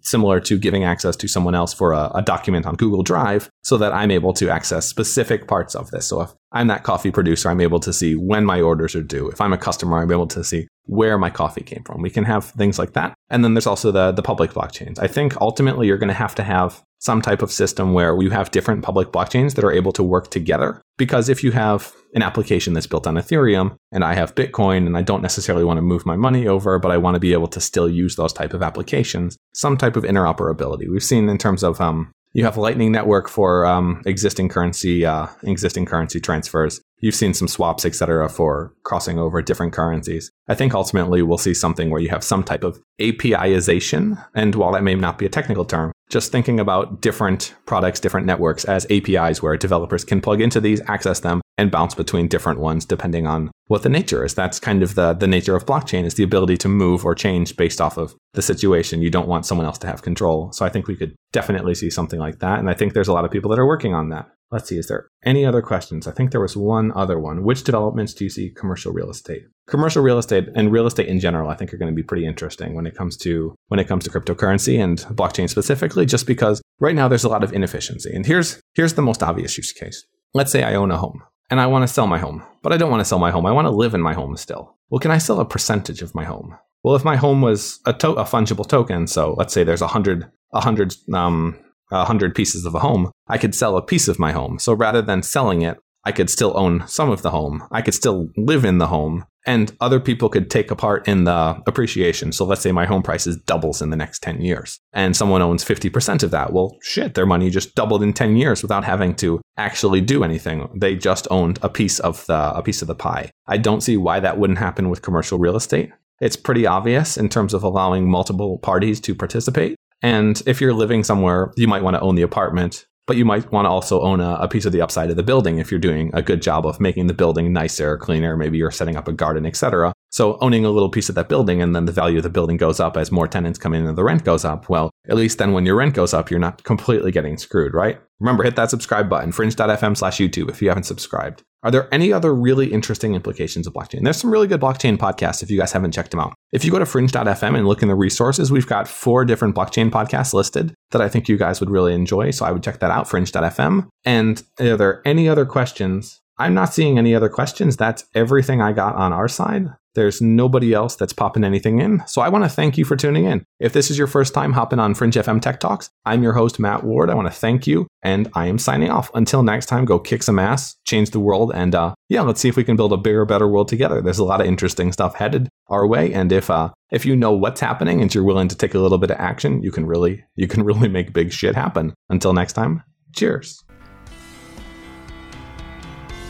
similar 0.03 0.41
to 0.41 0.59
giving 0.59 0.85
access 0.85 1.15
to 1.17 1.29
someone 1.29 1.55
else 1.55 1.75
for 1.75 1.93
a, 1.93 2.11
a, 2.15 2.23
document 2.23 2.65
on 2.65 2.75
Google 2.75 3.03
Drive 3.03 3.51
so 3.63 3.77
that 3.77 3.93
I'm 3.93 4.11
able 4.11 4.33
to 4.35 4.49
access 4.49 4.87
specific 4.87 5.47
parts 5.47 5.75
of 5.75 5.91
this. 5.91 6.07
So 6.07 6.23
if 6.23 6.31
I'm 6.53 6.69
that 6.69 6.85
coffee 6.85 7.11
producer, 7.11 7.51
I'm 7.51 7.61
able 7.61 7.81
to 7.81 7.93
see 7.93 8.15
when 8.15 8.47
my 8.47 8.63
orders 8.63 8.97
are 8.97 9.03
due. 9.03 9.29
If 9.29 9.41
I'm 9.43 9.53
a 9.53 9.59
customer, 9.59 9.99
I'm 9.99 10.11
able 10.11 10.27
to 10.29 10.43
see 10.43 10.69
where 10.89 11.19
my 11.19 11.29
coffee 11.29 11.63
came 11.63 11.85
from. 11.85 12.01
We 12.01 12.09
can 12.09 12.25
have 12.25 12.47
things 12.47 12.79
like 12.79 12.95
that. 12.95 13.15
And 13.29 13.45
then 13.45 13.53
there's 13.53 13.67
also 13.67 13.93
the, 13.93 14.11
the 14.11 14.23
public 14.23 14.53
blockchains. 14.53 14.99
I 14.99 15.07
think 15.07 15.37
ultimately 15.39 15.87
you're 15.87 15.99
going 15.99 16.09
to 16.09 16.15
have 16.15 16.35
to 16.37 16.43
have 16.43 16.83
some 16.99 17.21
type 17.21 17.43
of 17.43 17.53
system 17.53 17.93
where 17.93 18.21
you 18.21 18.31
have 18.31 18.51
different 18.51 18.83
public 18.83 19.13
blockchains 19.13 19.55
that 19.55 19.65
are 19.65 19.71
able 19.71 19.93
to 19.93 20.03
work 20.03 20.31
together. 20.31 20.81
Because 20.97 21.29
if 21.29 21.45
you 21.45 21.53
have 21.53 21.93
an 22.15 22.23
application 22.23 22.73
that's 22.73 22.87
built 22.87 23.07
on 23.07 23.15
Ethereum 23.15 23.77
and 23.93 24.03
I 24.03 24.15
have 24.15 24.35
Bitcoin 24.35 24.87
and 24.87 24.97
I 24.97 25.03
don't 25.03 25.23
necessarily 25.23 25.63
want 25.63 25.77
to 25.77 25.83
move 25.83 26.07
my 26.07 26.17
money 26.17 26.49
over, 26.49 26.79
but 26.79 26.91
I 26.91 26.97
want 26.97 27.15
to 27.17 27.21
be 27.21 27.35
able 27.35 27.49
to 27.49 27.61
still 27.61 27.89
use 27.89 28.17
those 28.17 28.33
type 28.33 28.55
of 28.55 28.63
applications, 28.63 29.37
some 29.55 29.77
type 29.77 29.95
of 29.95 30.05
interoperability. 30.05 30.91
We've 30.91 31.05
seen 31.05 31.29
in 31.29 31.37
terms 31.37 31.63
of 31.63 31.83
um, 31.83 32.11
you 32.33 32.45
have 32.45 32.57
Lightning 32.57 32.93
Network 32.93 33.29
for 33.29 33.67
um, 33.67 34.03
existing 34.07 34.49
currency 34.49 35.05
uh, 35.05 35.27
existing 35.43 35.87
currency 35.87 36.21
transfers. 36.21 36.81
You've 37.01 37.15
seen 37.15 37.35
some 37.35 37.49
swaps, 37.49 37.85
etc., 37.85 38.29
for 38.29 38.75
crossing 38.83 39.19
over 39.19 39.41
different 39.41 39.73
currencies. 39.73 40.31
I 40.49 40.55
think 40.55 40.75
ultimately 40.75 41.23
we'll 41.23 41.39
see 41.39 41.55
something 41.55 41.91
where 41.91 42.01
you 42.01 42.09
have 42.09 42.25
some 42.25 42.43
type 42.43 42.65
of 42.65 42.81
APIization. 43.01 44.25
And 44.35 44.55
while 44.55 44.73
that 44.73 44.83
may 44.83 44.95
not 44.95 45.19
be 45.19 45.27
a 45.27 45.31
technical 45.31 45.65
term, 45.65 45.93
just 46.11 46.33
thinking 46.33 46.59
about 46.59 47.01
different 47.01 47.55
products, 47.67 48.01
different 48.01 48.27
networks 48.27 48.65
as 48.65 48.87
APIs 48.91 49.43
where 49.43 49.57
developers 49.57 50.05
can 50.05 50.21
plug 50.21 50.41
into 50.41 50.61
these, 50.61 50.81
access 50.89 51.21
them, 51.21 51.41
and 51.59 51.71
bounce 51.71 51.95
between 51.95 52.29
different 52.29 52.61
ones 52.61 52.85
depending 52.85 53.27
on 53.27 53.51
what 53.67 53.83
the 53.83 53.89
nature 53.89 54.25
is. 54.25 54.35
That's 54.35 54.59
kind 54.59 54.83
of 54.83 54.95
the, 54.95 55.13
the 55.13 55.27
nature 55.27 55.55
of 55.55 55.67
blockchain 55.67 56.05
is 56.05 56.15
the 56.15 56.23
ability 56.23 56.57
to 56.59 56.69
move 56.69 57.05
or 57.05 57.15
change 57.15 57.57
based 57.57 57.81
off 57.81 57.99
of 57.99 58.15
the 58.33 58.43
situation. 58.43 59.03
You 59.03 59.11
don't 59.11 59.29
want 59.29 59.45
someone 59.45 59.67
else 59.67 59.79
to 59.79 59.87
have 59.87 60.03
control. 60.03 60.51
So 60.53 60.65
I 60.65 60.71
think 60.71 60.87
we 60.87 60.97
could 60.97 61.15
definitely 61.33 61.75
see 61.75 61.91
something 61.91 62.19
like 62.19 62.39
that. 62.39 62.59
And 62.59 62.71
I 62.71 62.75
think 62.75 62.95
there's 62.95 63.09
a 63.09 63.13
lot 63.13 63.25
of 63.25 63.31
people 63.31 63.51
that 63.51 63.59
are 63.59 63.67
working 63.67 63.93
on 63.93 64.09
that. 64.09 64.31
Let's 64.51 64.69
see, 64.69 64.79
is 64.79 64.87
there 64.87 65.09
any 65.25 65.45
other 65.45 65.61
questions? 65.61 66.07
I 66.07 66.13
think 66.13 66.31
there 66.31 66.41
was 66.41 66.57
one 66.57 66.91
other 66.97 67.19
one. 67.19 67.43
Which 67.45 67.65
developments 67.65 68.15
do 68.15 68.25
you 68.25 68.31
see 68.31 68.49
commercial 68.51 68.93
real 68.93 69.11
estate? 69.11 69.43
Commercial 69.67 70.03
real 70.03 70.17
estate 70.19 70.49
and 70.55 70.73
real 70.73 70.87
estate 70.87 71.09
in 71.09 71.21
general, 71.21 71.51
I 71.51 71.55
think 71.55 71.73
are 71.73 71.77
going 71.77 71.93
to 71.93 71.97
be 71.97 72.03
pretty 72.03 72.25
interesting 72.25 72.75
when 72.75 72.87
it 72.87 72.95
comes 72.97 73.17
to 73.19 73.55
when 73.69 73.79
it 73.79 73.87
comes 73.89 74.05
to 74.05 74.11
cryptocurrency 74.11 74.83
and 74.83 74.99
blockchain 75.15 75.51
specifically, 75.51 76.07
just 76.07 76.27
because 76.27 76.63
right 76.81 76.95
now 76.95 77.09
there's 77.09 77.25
a 77.25 77.29
lot 77.29 77.45
of 77.45 77.53
inefficiency. 77.53 78.11
And 78.15 78.25
here's 78.25 78.61
here's 78.75 78.95
the 78.95 79.03
most 79.03 79.23
obvious 79.23 79.59
use 79.59 79.73
case. 79.73 80.05
Let's 80.33 80.51
say 80.51 80.63
I 80.63 80.75
own 80.75 80.91
a 80.91 80.97
home 80.97 81.23
and 81.51 81.61
I 81.61 81.67
want 81.67 81.83
to 81.87 81.93
sell 81.93 82.07
my 82.07 82.19
home, 82.19 82.43
but 82.63 82.73
I 82.73 82.79
don't 82.79 82.91
want 82.91 83.01
to 83.03 83.05
sell 83.05 83.19
my 83.19 83.31
home. 83.31 83.45
I 83.45 83.53
want 83.53 83.67
to 83.67 83.71
live 83.71 83.93
in 83.95 84.01
my 84.01 84.15
home 84.15 84.37
still. 84.39 84.77
Well, 84.89 84.99
can 84.99 85.11
I 85.11 85.19
sell 85.19 85.41
a 85.41 85.45
percentage 85.45 86.01
of 86.01 86.15
my 86.15 86.25
home? 86.25 86.57
Well, 86.83 86.97
if 86.97 87.05
my 87.05 87.17
home 87.17 87.43
was 87.43 87.81
a, 87.85 87.93
to- 87.93 88.13
a 88.13 88.25
fungible 88.25 88.67
token, 88.67 89.07
so 89.07 89.35
let's 89.37 89.53
say 89.53 89.63
there's 89.65 89.83
a 89.83 89.89
hundred 89.89 90.31
a 90.55 90.61
hundred 90.61 90.95
um, 91.13 91.59
100 91.91 92.35
pieces 92.35 92.65
of 92.65 92.75
a 92.75 92.81
home, 92.81 93.11
I 93.27 93.39
could 93.39 93.55
sell 93.55 93.77
a 93.77 93.83
piece 93.83 94.09
of 94.09 94.19
my 94.19 94.33
home. 94.33 94.59
So 94.59 94.73
rather 94.73 95.03
than 95.03 95.23
selling 95.23 95.63
it, 95.63 95.79
I 96.05 96.13
could 96.13 96.31
still 96.31 96.53
own 96.57 96.87
some 96.87 97.11
of 97.11 97.23
the 97.23 97.31
home. 97.31 97.65
I 97.71 97.83
could 97.83 97.95
still 97.95 98.29
live 98.37 98.65
in 98.65 98.79
the 98.79 98.87
home, 98.87 99.27
and 99.45 99.75
other 99.81 100.01
people 100.01 100.29
could 100.29 100.51
take 100.51 100.71
a 100.71 100.77
part 100.77 101.07
in 101.07 101.25
the 101.25 101.61
appreciation. 101.67 102.33
So 102.33 102.45
let's 102.45 102.63
say 102.63 102.73
my 102.73 102.87
home 102.87 103.03
price 103.03 103.27
is 103.27 103.37
doubles 103.37 103.83
in 103.83 103.91
the 103.91 103.97
next 103.97 104.23
10 104.23 104.41
years, 104.41 104.79
and 104.93 105.15
someone 105.15 105.43
owns 105.43 105.65
50% 105.65 106.23
of 106.23 106.31
that. 106.31 106.53
Well, 106.53 106.77
shit, 106.83 107.15
their 107.15 107.27
money 107.27 107.51
just 107.51 107.75
doubled 107.75 108.03
in 108.03 108.13
10 108.13 108.37
years 108.37 108.63
without 108.63 108.85
having 108.85 109.15
to 109.17 109.41
actually 109.57 110.01
do 110.01 110.25
anything. 110.25 110.69
They 110.75 110.95
just 110.95 111.27
owned 111.31 111.59
a 111.63 111.69
piece 111.69 111.99
of 111.99 112.25
the 112.27 112.53
a 112.55 112.63
piece 112.63 112.81
of 112.81 112.89
the 112.89 112.95
pie. 112.95 113.31
I 113.47 113.59
don't 113.59 113.83
see 113.83 113.97
why 113.97 114.21
that 114.21 114.39
wouldn't 114.39 114.61
happen 114.61 114.89
with 114.89 115.03
commercial 115.03 115.39
real 115.39 115.57
estate. 115.57 115.91
It's 116.21 116.37
pretty 116.37 116.67
obvious 116.67 117.17
in 117.17 117.29
terms 117.29 117.55
of 117.55 117.63
allowing 117.63 118.11
multiple 118.11 118.59
parties 118.59 119.01
to 119.01 119.15
participate. 119.15 119.77
And 120.03 120.41
if 120.47 120.61
you're 120.61 120.75
living 120.75 121.05
somewhere, 121.05 121.53
you 121.57 121.69
might 121.69 121.83
want 121.83 121.95
to 121.95 122.01
own 122.01 122.15
the 122.15 122.23
apartment, 122.23 122.87
but 123.07 123.17
you 123.17 123.25
might 123.25 123.51
want 123.51 123.65
to 123.65 123.71
also 123.71 124.03
own 124.03 124.21
a, 124.21 124.35
a, 124.35 124.49
piece 124.49 124.67
of 124.67 124.73
the 124.73 124.83
upside 124.83 125.11
of 125.11 125.17
the 125.17 125.23
building 125.23 125.59
if 125.59 125.71
you're 125.71 125.81
doing 125.81 126.11
a 126.13 126.23
good 126.23 126.43
job 126.43 126.67
of 126.67 126.79
making 126.79 127.07
the 127.07 127.15
building 127.15 127.53
nicer, 127.53 127.97
cleaner. 127.97 128.37
Maybe 128.37 128.59
you're 128.59 128.71
setting 128.71 128.97
up 128.97 129.09
a 129.09 129.13
garden, 129.13 129.47
etc. 129.47 129.93
So 130.11 130.39
owning 130.41 130.65
a 130.65 130.71
little 130.71 130.91
piece 130.91 131.09
of 131.09 131.15
that 131.15 131.29
building 131.29 131.63
and 131.63 131.75
then 131.75 131.87
the 131.87 131.93
value 131.93 132.19
of 132.19 132.23
the 132.23 132.31
building 132.31 132.59
goes 132.59 132.81
up 132.81 132.97
as 132.97 133.11
more 133.11 133.27
tenants 133.27 133.59
come 133.59 133.73
in 133.75 133.87
and 133.87 133.97
the 133.97 134.05
rent 134.05 134.25
goes 134.25 134.45
up. 134.45 134.69
Well, 134.69 134.91
at 135.09 135.17
least 135.17 135.39
then 135.39 135.53
when 135.53 135.65
your 135.65 135.77
rent 135.77 135.95
goes 135.95 136.13
up, 136.13 136.31
you're 136.31 136.39
not 136.39 136.63
completely 136.65 137.11
getting 137.11 137.39
screwed, 137.39 137.73
right? 137.73 137.99
Remember, 138.21 138.45
hit 138.45 138.57
that 138.57 138.71
subscribe 138.71 139.09
button, 139.09 139.33
fringe.fm 139.33 139.97
slash 139.97 140.19
YouTube 140.19 140.51
if 140.51 140.61
you 140.61 140.69
haven't 140.69 140.85
subscribed. 140.85 141.43
Are 141.63 141.71
there 141.71 141.93
any 141.93 142.13
other 142.13 142.35
really 142.35 142.73
interesting 142.73 143.15
implications 143.15 143.67
of 143.67 143.73
blockchain? 143.73 144.05
There's 144.05 144.17
some 144.17 144.31
really 144.31 144.47
good 144.47 144.61
blockchain 144.61 144.97
podcasts 144.97 145.43
if 145.43 145.51
you 145.51 145.59
guys 145.59 145.73
haven't 145.73 145.93
checked 145.93 146.13
them 146.13 146.21
out. 146.21 146.35
If 146.53 146.65
you 146.65 146.71
go 146.71 146.79
to 146.79 146.87
fringe.fm 146.87 147.57
and 147.57 147.67
look 147.67 147.83
in 147.83 147.89
the 147.89 147.97
resources, 147.97 148.53
we've 148.53 148.67
got 148.67 148.87
four 148.87 149.25
different 149.25 149.57
blockchain 149.57 149.91
podcasts 149.91 150.33
listed 150.33 150.73
that 150.93 151.03
I 151.03 151.09
think 151.09 151.29
you 151.29 151.37
guys 151.37 151.59
would 151.61 151.71
really 151.71 151.95
enjoy. 151.95 152.31
So 152.31 152.45
I 152.45 152.53
would 152.53 152.63
check 152.63 152.79
that 152.79 152.91
out, 152.91 153.09
fringe.fm. 153.09 153.89
And 154.05 154.43
are 154.61 154.77
there 154.77 155.03
any 155.05 155.29
other 155.29 155.45
questions? 155.45 156.21
I'm 156.39 156.55
not 156.55 156.73
seeing 156.73 156.99
any 156.99 157.15
other 157.15 157.29
questions. 157.29 157.77
That's 157.77 158.05
everything 158.15 158.61
I 158.61 158.73
got 158.73 158.95
on 158.95 159.13
our 159.13 159.29
side. 159.29 159.69
There's 159.95 160.23
nobody 160.23 160.73
else 160.73 160.95
that's 160.95 161.13
popping 161.13 161.43
anything 161.43 161.81
in. 161.81 162.05
So 162.07 162.23
I 162.23 162.29
want 162.29 162.45
to 162.45 162.49
thank 162.49 162.79
you 162.79 162.85
for 162.85 162.95
tuning 162.95 163.25
in. 163.25 163.45
If 163.59 163.73
this 163.73 163.91
is 163.91 163.99
your 163.99 164.07
first 164.07 164.33
time 164.33 164.53
hopping 164.53 164.79
on 164.79 164.95
Fringe 164.95 165.15
FM 165.15 165.41
Tech 165.41 165.59
Talks, 165.59 165.91
I'm 166.05 166.23
your 166.23 166.35
host, 166.35 166.61
Matt 166.61 166.85
Ward. 166.85 167.11
I 167.11 167.15
want 167.15 167.27
to 167.27 167.35
thank 167.35 167.67
you, 167.67 167.89
and 168.03 168.31
I 168.35 168.47
am 168.47 168.59
signing 168.59 168.91
off. 168.91 169.11
Until 169.15 169.43
next 169.43 169.67
time, 169.67 169.85
go 169.85 169.99
kick 169.99 170.23
some 170.23 170.39
ass, 170.39 170.77
change 170.85 171.11
the 171.11 171.19
world, 171.19 171.51
and 171.53 171.75
uh, 171.75 171.95
yeah, 172.09 172.21
let's 172.21 172.41
see 172.41 172.49
if 172.49 172.57
we 172.57 172.63
can 172.63 172.77
build 172.77 172.93
a 172.93 172.97
bigger, 172.97 173.25
better 173.25 173.49
world 173.49 173.67
together. 173.67 174.01
There's 174.01 174.21
a 174.21 174.25
lot 174.25 174.41
of 174.41 174.47
interesting 174.47 174.93
stuff 174.93 175.17
headed 175.17 175.49
our 175.67 175.85
way, 175.85 176.13
and 176.13 176.31
if 176.31 176.49
uh, 176.49 176.71
if 176.93 177.05
you 177.05 177.17
know 177.17 177.33
what's 177.33 177.61
happening 177.61 178.01
and 178.01 178.15
you're 178.15 178.23
willing 178.23 178.49
to 178.49 178.57
take 178.57 178.75
a 178.75 178.79
little 178.79 178.99
bit 178.99 179.11
of 179.11 179.19
action, 179.19 179.65
you 179.65 179.73
can 179.73 179.85
really 179.85 180.25
you 180.37 180.47
can 180.47 180.63
really 180.69 180.89
make 180.89 181.13
big 181.13 181.33
shit 181.33 181.57
happen. 181.57 181.93
Until 182.09 182.33
next 182.33 182.53
time, 182.53 182.85
cheers. 183.17 183.65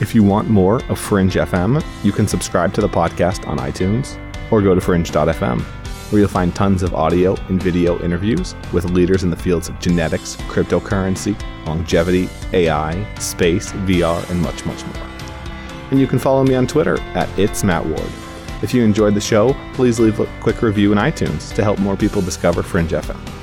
If 0.00 0.14
you 0.14 0.22
want 0.22 0.48
more 0.48 0.80
of 0.84 0.96
Fringe 0.96 1.34
FM, 1.34 1.84
you 2.04 2.12
can 2.12 2.28
subscribe 2.28 2.72
to 2.74 2.80
the 2.80 2.88
podcast 2.88 3.48
on 3.48 3.58
iTunes 3.58 4.16
or 4.52 4.62
go 4.62 4.72
to 4.72 4.80
fringe.fm, 4.80 5.60
where 5.60 6.20
you'll 6.20 6.28
find 6.28 6.54
tons 6.54 6.84
of 6.84 6.94
audio 6.94 7.34
and 7.48 7.60
video 7.60 8.00
interviews 8.00 8.54
with 8.72 8.84
leaders 8.90 9.24
in 9.24 9.30
the 9.30 9.36
fields 9.36 9.68
of 9.68 9.80
genetics, 9.80 10.36
cryptocurrency, 10.36 11.36
longevity, 11.66 12.28
AI, 12.52 13.12
space, 13.16 13.72
VR, 13.72 14.30
and 14.30 14.40
much, 14.40 14.64
much 14.64 14.86
more. 14.86 15.06
And 15.90 15.98
you 15.98 16.06
can 16.06 16.20
follow 16.20 16.44
me 16.44 16.54
on 16.54 16.68
Twitter 16.68 17.00
at 17.16 17.28
It's 17.36 17.64
Matt 17.64 17.84
Ward. 17.84 18.12
If 18.62 18.72
you 18.72 18.84
enjoyed 18.84 19.14
the 19.14 19.20
show, 19.20 19.52
please 19.74 19.98
leave 19.98 20.20
a 20.20 20.26
quick 20.40 20.62
review 20.62 20.92
in 20.92 20.98
iTunes 20.98 21.52
to 21.56 21.64
help 21.64 21.80
more 21.80 21.96
people 21.96 22.22
discover 22.22 22.62
Fringe 22.62 22.90
FM. 22.90 23.37